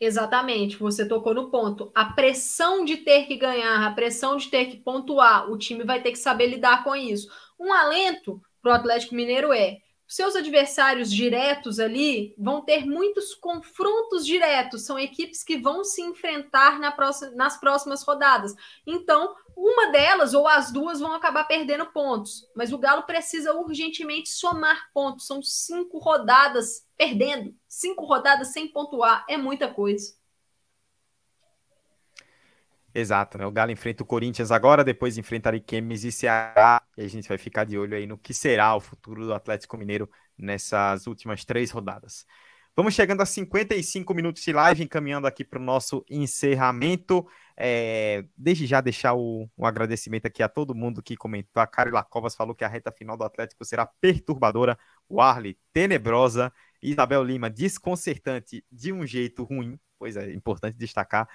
Exatamente, 0.00 0.76
você 0.76 1.06
tocou 1.06 1.32
no 1.32 1.50
ponto. 1.50 1.90
A 1.94 2.06
pressão 2.06 2.84
de 2.84 2.98
ter 2.98 3.26
que 3.26 3.36
ganhar, 3.36 3.86
a 3.86 3.92
pressão 3.92 4.36
de 4.36 4.48
ter 4.48 4.66
que 4.66 4.76
pontuar, 4.76 5.50
o 5.50 5.56
time 5.56 5.84
vai 5.84 6.02
ter 6.02 6.10
que 6.10 6.18
saber 6.18 6.48
lidar 6.48 6.82
com 6.82 6.96
isso. 6.96 7.28
Um 7.58 7.72
alento 7.72 8.42
para 8.60 8.72
o 8.72 8.74
Atlético 8.74 9.14
Mineiro 9.14 9.52
é: 9.52 9.78
seus 10.06 10.36
adversários 10.36 11.10
diretos 11.10 11.80
ali 11.80 12.34
vão 12.36 12.60
ter 12.60 12.84
muitos 12.84 13.34
confrontos 13.34 14.26
diretos, 14.26 14.84
são 14.84 14.98
equipes 14.98 15.42
que 15.42 15.56
vão 15.56 15.82
se 15.82 16.02
enfrentar 16.02 16.78
na 16.78 16.92
próxima, 16.92 17.30
nas 17.32 17.58
próximas 17.58 18.02
rodadas. 18.02 18.54
Então, 18.86 19.34
uma 19.56 19.90
delas 19.90 20.34
ou 20.34 20.46
as 20.48 20.72
duas 20.72 21.00
vão 21.00 21.12
acabar 21.12 21.44
perdendo 21.44 21.86
pontos. 21.86 22.48
Mas 22.54 22.72
o 22.72 22.78
Galo 22.78 23.04
precisa 23.04 23.52
urgentemente 23.54 24.28
somar 24.28 24.90
pontos. 24.92 25.26
São 25.26 25.42
cinco 25.42 25.98
rodadas 25.98 26.86
perdendo, 26.96 27.54
cinco 27.68 28.04
rodadas 28.04 28.48
sem 28.48 28.68
pontuar. 28.68 29.24
É 29.28 29.36
muita 29.36 29.72
coisa. 29.72 30.14
Exato, 32.94 33.38
né? 33.38 33.46
O 33.46 33.50
Galo 33.50 33.72
enfrenta 33.72 34.04
o 34.04 34.06
Corinthians 34.06 34.52
agora, 34.52 34.84
depois 34.84 35.18
enfrenta 35.18 35.48
Ariquemes 35.48 36.04
e 36.04 36.12
Ceará, 36.12 36.80
e 36.96 37.02
a 37.02 37.08
gente 37.08 37.28
vai 37.28 37.36
ficar 37.36 37.64
de 37.64 37.76
olho 37.76 37.96
aí 37.96 38.06
no 38.06 38.16
que 38.16 38.32
será 38.32 38.74
o 38.76 38.80
futuro 38.80 39.26
do 39.26 39.34
Atlético 39.34 39.76
Mineiro 39.76 40.08
nessas 40.38 41.08
últimas 41.08 41.44
três 41.44 41.72
rodadas. 41.72 42.24
Vamos 42.76 42.92
chegando 42.94 43.20
a 43.20 43.26
55 43.26 44.12
minutos 44.12 44.42
de 44.42 44.52
live, 44.52 44.82
encaminhando 44.82 45.28
aqui 45.28 45.44
para 45.44 45.60
o 45.60 45.62
nosso 45.62 46.04
encerramento. 46.10 47.24
É, 47.56 48.24
desde 48.36 48.66
já 48.66 48.80
deixar 48.80 49.14
o, 49.14 49.48
um 49.56 49.64
agradecimento 49.64 50.26
aqui 50.26 50.42
a 50.42 50.48
todo 50.48 50.74
mundo 50.74 51.00
que 51.00 51.16
comentou. 51.16 51.62
A 51.62 51.68
Carla 51.68 52.02
Covas 52.02 52.34
falou 52.34 52.52
que 52.52 52.64
a 52.64 52.68
reta 52.68 52.90
final 52.90 53.16
do 53.16 53.22
Atlético 53.22 53.64
será 53.64 53.86
perturbadora, 53.86 54.76
o 55.08 55.20
Arley 55.20 55.56
tenebrosa, 55.72 56.52
Isabel 56.82 57.22
Lima 57.22 57.48
desconcertante 57.48 58.64
de 58.72 58.92
um 58.92 59.06
jeito 59.06 59.44
ruim. 59.44 59.78
Pois 59.96 60.16
é, 60.16 60.32
importante 60.32 60.76
destacar. 60.76 61.28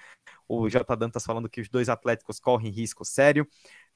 O 0.45 0.67
J. 0.69 0.93
Dantas 0.97 1.23
falando 1.23 1.47
que 1.47 1.61
os 1.61 1.69
dois 1.69 1.87
Atléticos 1.87 2.37
correm 2.37 2.69
risco 2.69 3.05
sério. 3.05 3.47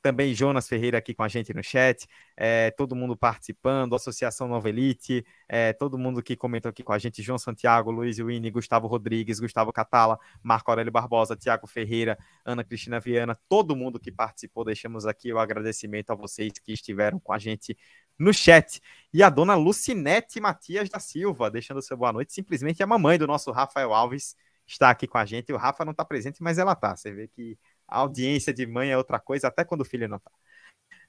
Também 0.03 0.35
Jonas 0.35 0.67
Ferreira 0.67 0.97
aqui 0.97 1.13
com 1.13 1.23
a 1.23 1.29
gente 1.29 1.53
no 1.53 1.63
chat, 1.63 2.05
é, 2.35 2.71
todo 2.71 2.93
mundo 2.93 3.15
participando, 3.15 3.95
Associação 3.95 4.49
Nova 4.49 4.67
Elite, 4.67 5.25
é, 5.47 5.71
todo 5.71 5.97
mundo 5.97 6.21
que 6.21 6.35
comentou 6.35 6.69
aqui 6.69 6.83
com 6.83 6.91
a 6.91 6.99
gente, 6.99 7.23
João 7.23 7.37
Santiago, 7.37 7.89
Luiz 7.89 8.17
Winnie, 8.17 8.51
Gustavo 8.51 8.85
Rodrigues, 8.85 9.39
Gustavo 9.39 9.71
Catala, 9.71 10.19
Marco 10.43 10.69
Aurélio 10.69 10.91
Barbosa, 10.91 11.37
Tiago 11.37 11.67
Ferreira, 11.67 12.17
Ana 12.43 12.65
Cristina 12.65 12.99
Viana, 12.99 13.39
todo 13.47 13.77
mundo 13.77 13.97
que 13.97 14.11
participou, 14.11 14.65
deixamos 14.65 15.05
aqui 15.05 15.31
o 15.31 15.39
agradecimento 15.39 16.11
a 16.11 16.15
vocês 16.15 16.51
que 16.51 16.73
estiveram 16.73 17.17
com 17.17 17.31
a 17.31 17.39
gente 17.39 17.77
no 18.19 18.33
chat. 18.33 18.81
E 19.13 19.23
a 19.23 19.29
dona 19.29 19.55
Lucinete 19.55 20.41
Matias 20.41 20.89
da 20.89 20.99
Silva, 20.99 21.49
deixando 21.49 21.81
seu 21.81 21.95
boa 21.95 22.11
noite, 22.11 22.33
simplesmente 22.33 22.83
a 22.83 22.87
mamãe 22.87 23.17
do 23.17 23.25
nosso 23.25 23.51
Rafael 23.51 23.93
Alves 23.93 24.35
está 24.67 24.89
aqui 24.89 25.07
com 25.07 25.17
a 25.17 25.25
gente. 25.25 25.51
O 25.53 25.57
Rafa 25.57 25.85
não 25.85 25.91
está 25.91 26.03
presente, 26.05 26.41
mas 26.41 26.57
ela 26.57 26.73
está. 26.73 26.95
Você 26.95 27.11
vê 27.11 27.27
que 27.27 27.57
a 27.87 27.99
audiência 27.99 28.53
de 28.53 28.65
mãe 28.65 28.89
é 28.91 28.97
outra 28.97 29.19
coisa, 29.19 29.47
até 29.47 29.63
quando 29.63 29.81
o 29.81 29.85
filho 29.85 30.07
não 30.07 30.17
está. 30.17 30.31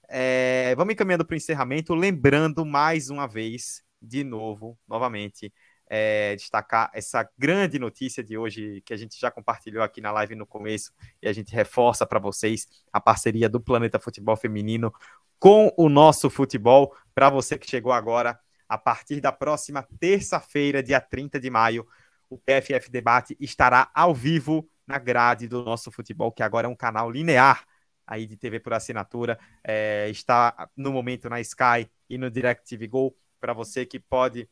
É, 0.09 0.75
vamos 0.77 0.93
encaminhando 0.93 1.25
para 1.25 1.35
o 1.35 1.37
encerramento, 1.37 1.95
lembrando 1.95 2.65
mais 2.65 3.11
uma 3.11 3.27
vez, 3.27 3.83
de 4.01 4.23
novo, 4.23 4.79
novamente, 4.87 5.53
é, 5.87 6.35
destacar 6.37 6.91
essa 6.95 7.29
grande 7.39 7.79
notícia 7.79 8.23
de 8.23 8.37
hoje 8.37 8.83
que 8.85 8.93
a 8.93 8.97
gente 8.97 9.19
já 9.19 9.31
compartilhou 9.31 9.83
aqui 9.83 10.01
na 10.01 10.11
live 10.13 10.35
no 10.35 10.47
começo 10.47 10.93
e 11.23 11.29
a 11.29 11.33
gente 11.33 11.55
reforça 11.55 12.07
para 12.07 12.19
vocês 12.19 12.67
a 12.93 13.01
parceria 13.01 13.49
do 13.49 13.61
Planeta 13.61 13.99
Futebol 13.99 14.37
Feminino 14.37 14.93
com 15.39 15.73
o 15.77 15.89
nosso 15.89 16.31
futebol. 16.31 16.95
Para 17.15 17.31
você 17.31 17.59
que 17.59 17.69
chegou 17.69 17.93
agora, 17.93 18.39
a 18.69 18.79
partir 18.79 19.21
da 19.21 19.31
próxima 19.31 19.87
terça-feira, 20.01 20.83
dia 20.83 21.01
30 21.01 21.39
de 21.39 21.51
maio, 21.51 21.87
o 22.31 22.39
PFF 22.39 22.91
Debate 22.91 23.37
estará 23.39 23.91
ao 23.95 24.15
vivo 24.15 24.69
na 24.87 24.99
grade 24.99 25.49
do 25.49 25.65
nosso 25.65 25.91
futebol, 25.91 26.33
que 26.33 26.43
agora 26.43 26.67
é 26.67 26.71
um 26.71 26.77
canal 26.77 27.11
linear 27.11 27.65
aí 28.07 28.27
de 28.27 28.37
TV 28.37 28.61
por 28.61 28.75
assinatura. 28.75 29.39
É, 29.63 30.09
está 30.11 30.69
no 30.77 30.93
momento 30.93 31.29
na 31.29 31.41
Sky 31.41 31.91
e 32.09 32.19
no 32.19 32.31
DirecTV 32.31 32.87
Go 32.89 33.17
para 33.41 33.53
você 33.53 33.85
que 33.87 33.99
pode 33.99 34.49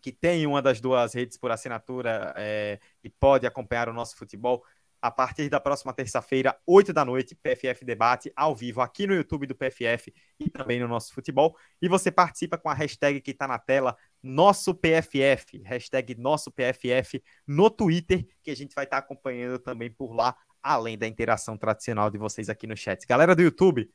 que 0.00 0.12
tem 0.12 0.46
uma 0.46 0.62
das 0.62 0.80
duas 0.80 1.12
redes 1.12 1.36
por 1.36 1.50
assinatura 1.50 2.32
é, 2.36 2.78
e 3.02 3.10
pode 3.10 3.46
acompanhar 3.46 3.88
o 3.88 3.92
nosso 3.92 4.16
futebol 4.16 4.64
a 5.00 5.10
partir 5.10 5.48
da 5.48 5.60
próxima 5.60 5.92
terça-feira, 5.92 6.58
8 6.66 6.92
da 6.92 7.04
noite, 7.04 7.34
PFF 7.34 7.84
Debate, 7.84 8.32
ao 8.34 8.54
vivo, 8.54 8.80
aqui 8.80 9.06
no 9.06 9.14
YouTube 9.14 9.46
do 9.46 9.54
PFF 9.54 10.12
e 10.38 10.50
também 10.50 10.80
no 10.80 10.88
nosso 10.88 11.12
futebol. 11.14 11.56
E 11.80 11.88
você 11.88 12.10
participa 12.10 12.58
com 12.58 12.68
a 12.68 12.74
hashtag 12.74 13.20
que 13.20 13.30
está 13.30 13.46
na 13.46 13.58
tela, 13.58 13.96
nosso 14.22 14.74
PFF, 14.74 15.62
hashtag 15.64 16.14
nosso 16.16 16.50
PFF, 16.50 17.22
no 17.46 17.70
Twitter, 17.70 18.26
que 18.42 18.50
a 18.50 18.56
gente 18.56 18.74
vai 18.74 18.84
estar 18.84 19.00
tá 19.00 19.04
acompanhando 19.04 19.58
também 19.58 19.90
por 19.90 20.12
lá, 20.12 20.36
além 20.62 20.98
da 20.98 21.06
interação 21.06 21.56
tradicional 21.56 22.10
de 22.10 22.18
vocês 22.18 22.48
aqui 22.48 22.66
no 22.66 22.76
chat. 22.76 23.06
Galera 23.06 23.34
do 23.34 23.42
YouTube, 23.42 23.88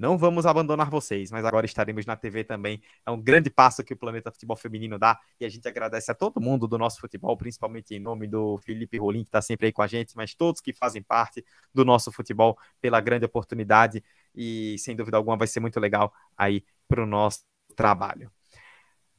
não 0.00 0.16
vamos 0.16 0.46
abandonar 0.46 0.88
vocês, 0.88 1.30
mas 1.30 1.44
agora 1.44 1.66
estaremos 1.66 2.06
na 2.06 2.16
TV 2.16 2.42
também. 2.42 2.80
É 3.04 3.10
um 3.10 3.20
grande 3.20 3.50
passo 3.50 3.84
que 3.84 3.92
o 3.92 3.96
Planeta 3.96 4.32
Futebol 4.32 4.56
Feminino 4.56 4.98
dá 4.98 5.20
e 5.38 5.44
a 5.44 5.48
gente 5.50 5.68
agradece 5.68 6.10
a 6.10 6.14
todo 6.14 6.40
mundo 6.40 6.66
do 6.66 6.78
nosso 6.78 6.98
futebol, 6.98 7.36
principalmente 7.36 7.94
em 7.94 8.00
nome 8.00 8.26
do 8.26 8.56
Felipe 8.64 8.96
Rolim, 8.96 9.22
que 9.22 9.28
está 9.28 9.42
sempre 9.42 9.66
aí 9.66 9.72
com 9.72 9.82
a 9.82 9.86
gente, 9.86 10.16
mas 10.16 10.34
todos 10.34 10.62
que 10.62 10.72
fazem 10.72 11.02
parte 11.02 11.44
do 11.74 11.84
nosso 11.84 12.10
futebol 12.10 12.56
pela 12.80 12.98
grande 12.98 13.26
oportunidade 13.26 14.02
e 14.34 14.74
sem 14.78 14.96
dúvida 14.96 15.18
alguma 15.18 15.36
vai 15.36 15.46
ser 15.46 15.60
muito 15.60 15.78
legal 15.78 16.10
aí 16.34 16.64
para 16.88 17.02
o 17.02 17.06
nosso 17.06 17.44
trabalho. 17.76 18.32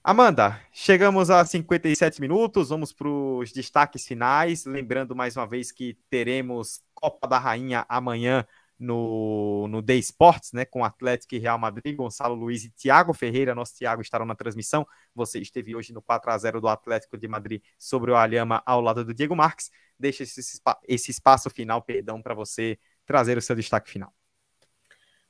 Amanda, 0.04 0.60
chegamos 0.74 1.30
a 1.30 1.46
57 1.46 2.20
minutos, 2.20 2.70
vamos 2.70 2.92
para 2.92 3.08
os 3.08 3.52
destaques 3.52 4.04
finais. 4.08 4.66
Lembrando 4.66 5.16
mais 5.16 5.38
uma 5.38 5.46
vez 5.46 5.72
que 5.72 5.96
teremos 6.10 6.82
Copa 6.96 7.28
da 7.28 7.38
Rainha 7.38 7.86
amanhã 7.88 8.44
no, 8.82 9.68
no 9.68 9.84
The 9.84 9.96
Sports, 9.98 10.54
né, 10.54 10.66
com 10.66 10.84
Atlético 10.84 11.36
e 11.36 11.38
Real 11.38 11.60
Madrid, 11.60 11.96
Gonçalo 11.96 12.34
Luiz 12.34 12.66
e 12.66 12.72
Thiago 12.72 13.14
Ferreira. 13.14 13.54
Nosso 13.54 13.76
Thiago 13.76 14.02
estarão 14.02 14.26
na 14.26 14.34
transmissão. 14.34 14.86
Você 15.14 15.40
esteve 15.40 15.76
hoje 15.76 15.94
no 15.94 16.02
4 16.02 16.32
a 16.32 16.38
0 16.38 16.60
do 16.60 16.68
Atlético 16.68 17.16
de 17.16 17.28
Madrid 17.28 17.62
sobre 17.78 18.10
o 18.10 18.16
Alhama 18.16 18.64
ao 18.66 18.82
lado 18.82 19.06
do 19.06 19.14
Diego 19.14 19.36
Marques. 19.36 19.70
Deixa 20.00 20.24
esse, 20.24 20.60
esse 20.88 21.12
espaço 21.12 21.48
final, 21.52 21.82
perdão, 21.84 22.22
para 22.22 22.34
você 22.34 22.80
trazer 23.06 23.38
o 23.38 23.42
seu 23.42 23.56
destaque 23.56 23.90
final. 23.90 24.12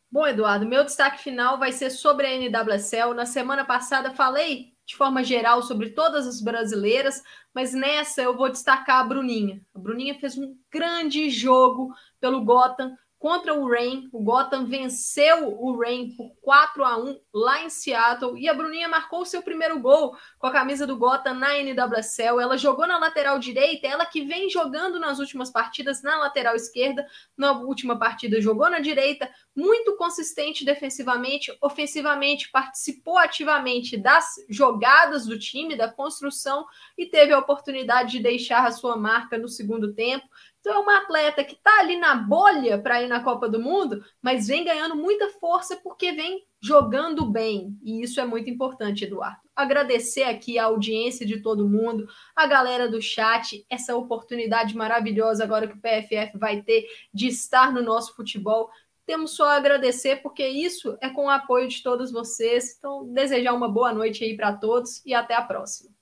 Bom, 0.09 0.25
Eduardo, 0.25 0.65
meu 0.65 0.83
destaque 0.85 1.21
final 1.21 1.59
vai 1.59 1.73
ser 1.73 1.89
sobre 1.89 2.27
a 2.27 2.33
NWSL. 2.33 3.13
Na 3.13 3.25
semana 3.25 3.65
passada 3.65 4.13
falei 4.13 4.73
de 4.85 4.95
forma 4.95 5.23
geral 5.23 5.61
sobre 5.61 5.89
todas 5.89 6.25
as 6.25 6.41
brasileiras, 6.41 7.21
mas 7.53 7.73
nessa 7.73 8.21
eu 8.21 8.35
vou 8.35 8.49
destacar 8.49 8.99
a 8.99 9.03
Bruninha. 9.03 9.61
A 9.73 9.79
Bruninha 9.79 10.17
fez 10.19 10.37
um 10.37 10.57
grande 10.69 11.29
jogo 11.29 11.93
pelo 12.19 12.43
Gotham, 12.43 12.95
contra 13.21 13.53
o 13.53 13.69
Rain. 13.69 14.09
O 14.11 14.19
Gotham 14.23 14.65
venceu 14.65 15.55
o 15.61 15.79
Rain 15.79 16.15
por 16.17 16.33
4 16.41 16.83
a 16.83 16.97
1 16.97 17.19
lá 17.31 17.63
em 17.63 17.69
Seattle 17.69 18.35
e 18.35 18.49
a 18.49 18.53
Bruninha 18.53 18.89
marcou 18.89 19.23
seu 19.23 19.43
primeiro 19.43 19.79
gol 19.79 20.17
com 20.39 20.47
a 20.47 20.51
camisa 20.51 20.87
do 20.87 20.97
Gotham 20.97 21.35
na 21.35 21.55
NWSL. 21.59 22.41
Ela 22.41 22.57
jogou 22.57 22.87
na 22.87 22.97
lateral 22.97 23.37
direita, 23.37 23.85
ela 23.85 24.07
que 24.07 24.25
vem 24.25 24.49
jogando 24.49 24.99
nas 24.99 25.19
últimas 25.19 25.51
partidas 25.51 26.01
na 26.01 26.17
lateral 26.17 26.55
esquerda. 26.55 27.05
Na 27.37 27.51
última 27.51 27.97
partida 27.97 28.41
jogou 28.41 28.67
na 28.71 28.79
direita, 28.79 29.29
muito 29.55 29.95
consistente 29.97 30.65
defensivamente, 30.65 31.55
ofensivamente 31.61 32.49
participou 32.49 33.19
ativamente 33.19 33.97
das 33.97 34.33
jogadas 34.49 35.27
do 35.27 35.37
time, 35.37 35.77
da 35.77 35.87
construção 35.87 36.65
e 36.97 37.05
teve 37.05 37.33
a 37.33 37.37
oportunidade 37.37 38.13
de 38.13 38.19
deixar 38.23 38.65
a 38.65 38.71
sua 38.71 38.97
marca 38.97 39.37
no 39.37 39.47
segundo 39.47 39.93
tempo. 39.93 40.25
Então 40.61 40.75
é 40.75 40.79
uma 40.79 40.97
atleta 40.99 41.43
que 41.43 41.55
está 41.55 41.79
ali 41.79 41.97
na 41.97 42.13
bolha 42.13 42.79
para 42.79 43.01
ir 43.01 43.07
na 43.07 43.23
Copa 43.23 43.49
do 43.49 43.59
Mundo, 43.59 44.03
mas 44.21 44.47
vem 44.47 44.63
ganhando 44.63 44.95
muita 44.95 45.27
força 45.29 45.75
porque 45.83 46.11
vem 46.11 46.45
jogando 46.61 47.25
bem. 47.25 47.75
E 47.83 48.03
isso 48.03 48.21
é 48.21 48.25
muito 48.25 48.47
importante, 48.47 49.05
Eduardo. 49.05 49.39
Agradecer 49.55 50.23
aqui 50.23 50.59
a 50.59 50.65
audiência 50.65 51.25
de 51.25 51.41
todo 51.41 51.67
mundo, 51.67 52.07
a 52.35 52.45
galera 52.45 52.87
do 52.87 53.01
chat, 53.01 53.65
essa 53.67 53.95
oportunidade 53.95 54.77
maravilhosa 54.77 55.43
agora 55.43 55.67
que 55.67 55.75
o 55.75 55.81
PFF 55.81 56.37
vai 56.37 56.61
ter 56.61 56.85
de 57.11 57.27
estar 57.27 57.73
no 57.73 57.81
nosso 57.81 58.15
futebol. 58.15 58.69
Temos 59.03 59.35
só 59.35 59.45
a 59.45 59.55
agradecer, 59.55 60.21
porque 60.21 60.47
isso 60.47 60.95
é 61.01 61.09
com 61.09 61.25
o 61.25 61.29
apoio 61.29 61.67
de 61.67 61.81
todos 61.81 62.11
vocês. 62.11 62.77
Então, 62.77 63.11
desejar 63.11 63.53
uma 63.53 63.67
boa 63.67 63.91
noite 63.91 64.23
aí 64.23 64.37
para 64.37 64.53
todos 64.53 65.03
e 65.03 65.13
até 65.13 65.33
a 65.33 65.41
próxima. 65.41 66.00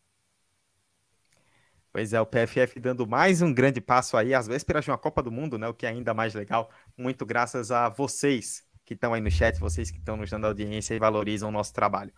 Pois 1.92 2.14
é, 2.14 2.22
o 2.22 2.26
PFF 2.26 2.80
dando 2.80 3.08
mais 3.08 3.42
um 3.42 3.52
grande 3.52 3.82
passo 3.82 4.16
aí, 4.16 4.34
às 4.34 4.46
vésperas 4.46 4.86
de 4.86 4.92
uma 4.92 4.98
Copa 4.98 5.24
do 5.24 5.32
Mundo, 5.32 5.58
né? 5.58 5.68
O 5.68 5.74
que 5.74 5.88
é 5.88 5.90
ainda 5.90 6.14
mais 6.14 6.36
legal. 6.36 6.70
Muito 6.96 7.26
graças 7.26 7.72
a 7.72 7.90
vocês 7.90 8.64
que 8.86 8.94
estão 8.94 9.14
aí 9.14 9.22
no 9.22 9.32
chat, 9.32 9.60
vocês 9.60 9.90
que 9.90 9.98
estão 9.98 10.16
nos 10.16 10.30
dando 10.30 10.46
audiência 10.46 10.94
e 10.94 11.00
valorizam 11.00 11.50
o 11.50 11.52
nosso 11.52 11.74
trabalho. 11.74 12.14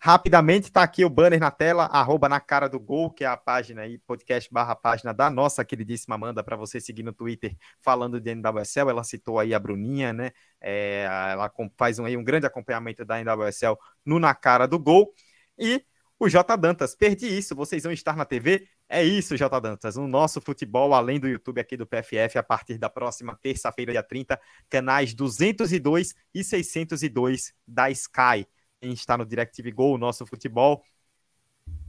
Rapidamente, 0.00 0.70
tá 0.70 0.84
aqui 0.84 1.04
o 1.04 1.10
banner 1.10 1.40
na 1.40 1.50
tela, 1.50 1.86
arroba 1.86 2.28
na 2.28 2.38
cara 2.38 2.68
do 2.68 2.78
gol, 2.78 3.10
que 3.10 3.24
é 3.24 3.26
a 3.26 3.36
página 3.36 3.82
aí, 3.82 3.98
podcast 3.98 4.48
barra 4.52 4.76
página 4.76 5.12
da 5.12 5.28
nossa 5.28 5.64
queridíssima 5.64 6.14
Amanda, 6.14 6.44
para 6.44 6.54
você 6.54 6.80
seguir 6.80 7.02
no 7.02 7.12
Twitter 7.12 7.56
falando 7.80 8.20
de 8.20 8.32
NWSL. 8.32 8.90
Ela 8.90 9.02
citou 9.02 9.40
aí 9.40 9.52
a 9.52 9.58
Bruninha, 9.58 10.12
né? 10.12 10.30
É, 10.60 11.08
ela 11.32 11.52
faz 11.76 11.98
um, 11.98 12.04
aí 12.04 12.16
um 12.16 12.22
grande 12.22 12.46
acompanhamento 12.46 13.04
da 13.04 13.20
NWSL 13.20 13.76
no 14.06 14.20
Na 14.20 14.32
Cara 14.32 14.68
do 14.68 14.78
Gol. 14.78 15.12
E 15.58 15.84
o 16.20 16.28
J 16.28 16.56
Dantas, 16.56 16.94
perdi 16.94 17.26
isso, 17.26 17.56
vocês 17.56 17.82
vão 17.82 17.92
estar 17.92 18.16
na 18.16 18.24
TV? 18.24 18.68
É 18.88 19.04
isso, 19.04 19.36
J 19.36 19.60
Dantas, 19.60 19.96
o 19.98 20.08
nosso 20.08 20.40
futebol, 20.40 20.94
além 20.94 21.20
do 21.20 21.28
YouTube 21.28 21.60
aqui 21.60 21.76
do 21.76 21.86
PFF, 21.86 22.38
a 22.38 22.42
partir 22.42 22.78
da 22.78 22.88
próxima 22.88 23.36
terça-feira, 23.36 23.92
dia 23.92 24.02
30, 24.02 24.40
canais 24.68 25.12
202 25.12 26.14
e 26.34 26.42
602 26.42 27.52
da 27.66 27.90
Sky. 27.90 28.46
A 28.80 28.86
gente 28.86 28.98
está 28.98 29.18
no 29.18 29.26
DirecTV 29.26 29.72
Go, 29.72 29.94
o 29.94 29.98
nosso 29.98 30.24
futebol. 30.24 30.82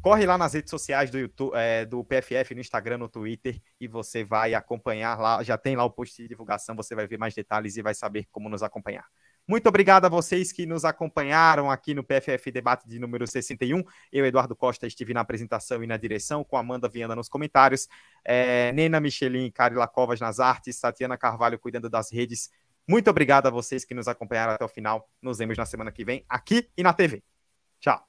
corre 0.01 0.25
lá 0.25 0.37
nas 0.37 0.53
redes 0.53 0.69
sociais 0.69 1.09
do 1.09 1.17
YouTube, 1.19 1.53
é, 1.55 1.85
do 1.85 2.03
PFF, 2.03 2.53
no 2.55 2.61
Instagram, 2.61 2.97
no 2.97 3.09
Twitter, 3.09 3.61
e 3.79 3.87
você 3.87 4.23
vai 4.23 4.53
acompanhar 4.53 5.17
lá. 5.19 5.43
Já 5.43 5.57
tem 5.57 5.75
lá 5.75 5.83
o 5.85 5.91
post 5.91 6.21
de 6.21 6.27
divulgação, 6.27 6.75
você 6.75 6.95
vai 6.95 7.07
ver 7.07 7.17
mais 7.17 7.33
detalhes 7.33 7.77
e 7.77 7.81
vai 7.81 7.93
saber 7.93 8.27
como 8.31 8.49
nos 8.49 8.63
acompanhar. 8.63 9.05
Muito 9.49 9.67
obrigado 9.67 10.05
a 10.05 10.09
vocês 10.09 10.51
que 10.51 10.67
nos 10.67 10.85
acompanharam 10.85 11.71
aqui 11.71 11.95
no 11.95 12.03
PFF 12.03 12.51
Debate 12.51 12.87
de 12.87 12.99
número 12.99 13.25
61. 13.25 13.83
Eu, 14.13 14.23
Eduardo 14.23 14.55
Costa, 14.55 14.85
estive 14.85 15.11
na 15.11 15.21
apresentação 15.21 15.83
e 15.83 15.87
na 15.87 15.97
direção, 15.97 16.43
com 16.43 16.55
Amanda 16.55 16.87
Viana 16.87 17.15
nos 17.15 17.27
comentários, 17.27 17.87
é, 18.23 18.71
Nena 18.73 18.99
Michelin, 18.99 19.49
Carila 19.49 19.87
Covas 19.87 20.19
nas 20.19 20.39
artes, 20.39 20.79
Tatiana 20.79 21.17
Carvalho 21.17 21.57
cuidando 21.57 21.89
das 21.89 22.11
redes. 22.11 22.51
Muito 22.87 23.09
obrigado 23.09 23.47
a 23.47 23.49
vocês 23.49 23.83
que 23.83 23.95
nos 23.95 24.07
acompanharam 24.07 24.53
até 24.53 24.63
o 24.63 24.69
final. 24.69 25.09
Nos 25.19 25.39
vemos 25.39 25.57
na 25.57 25.65
semana 25.65 25.91
que 25.91 26.05
vem, 26.05 26.23
aqui 26.29 26.69
e 26.77 26.83
na 26.83 26.93
TV. 26.93 27.23
Tchau. 27.79 28.09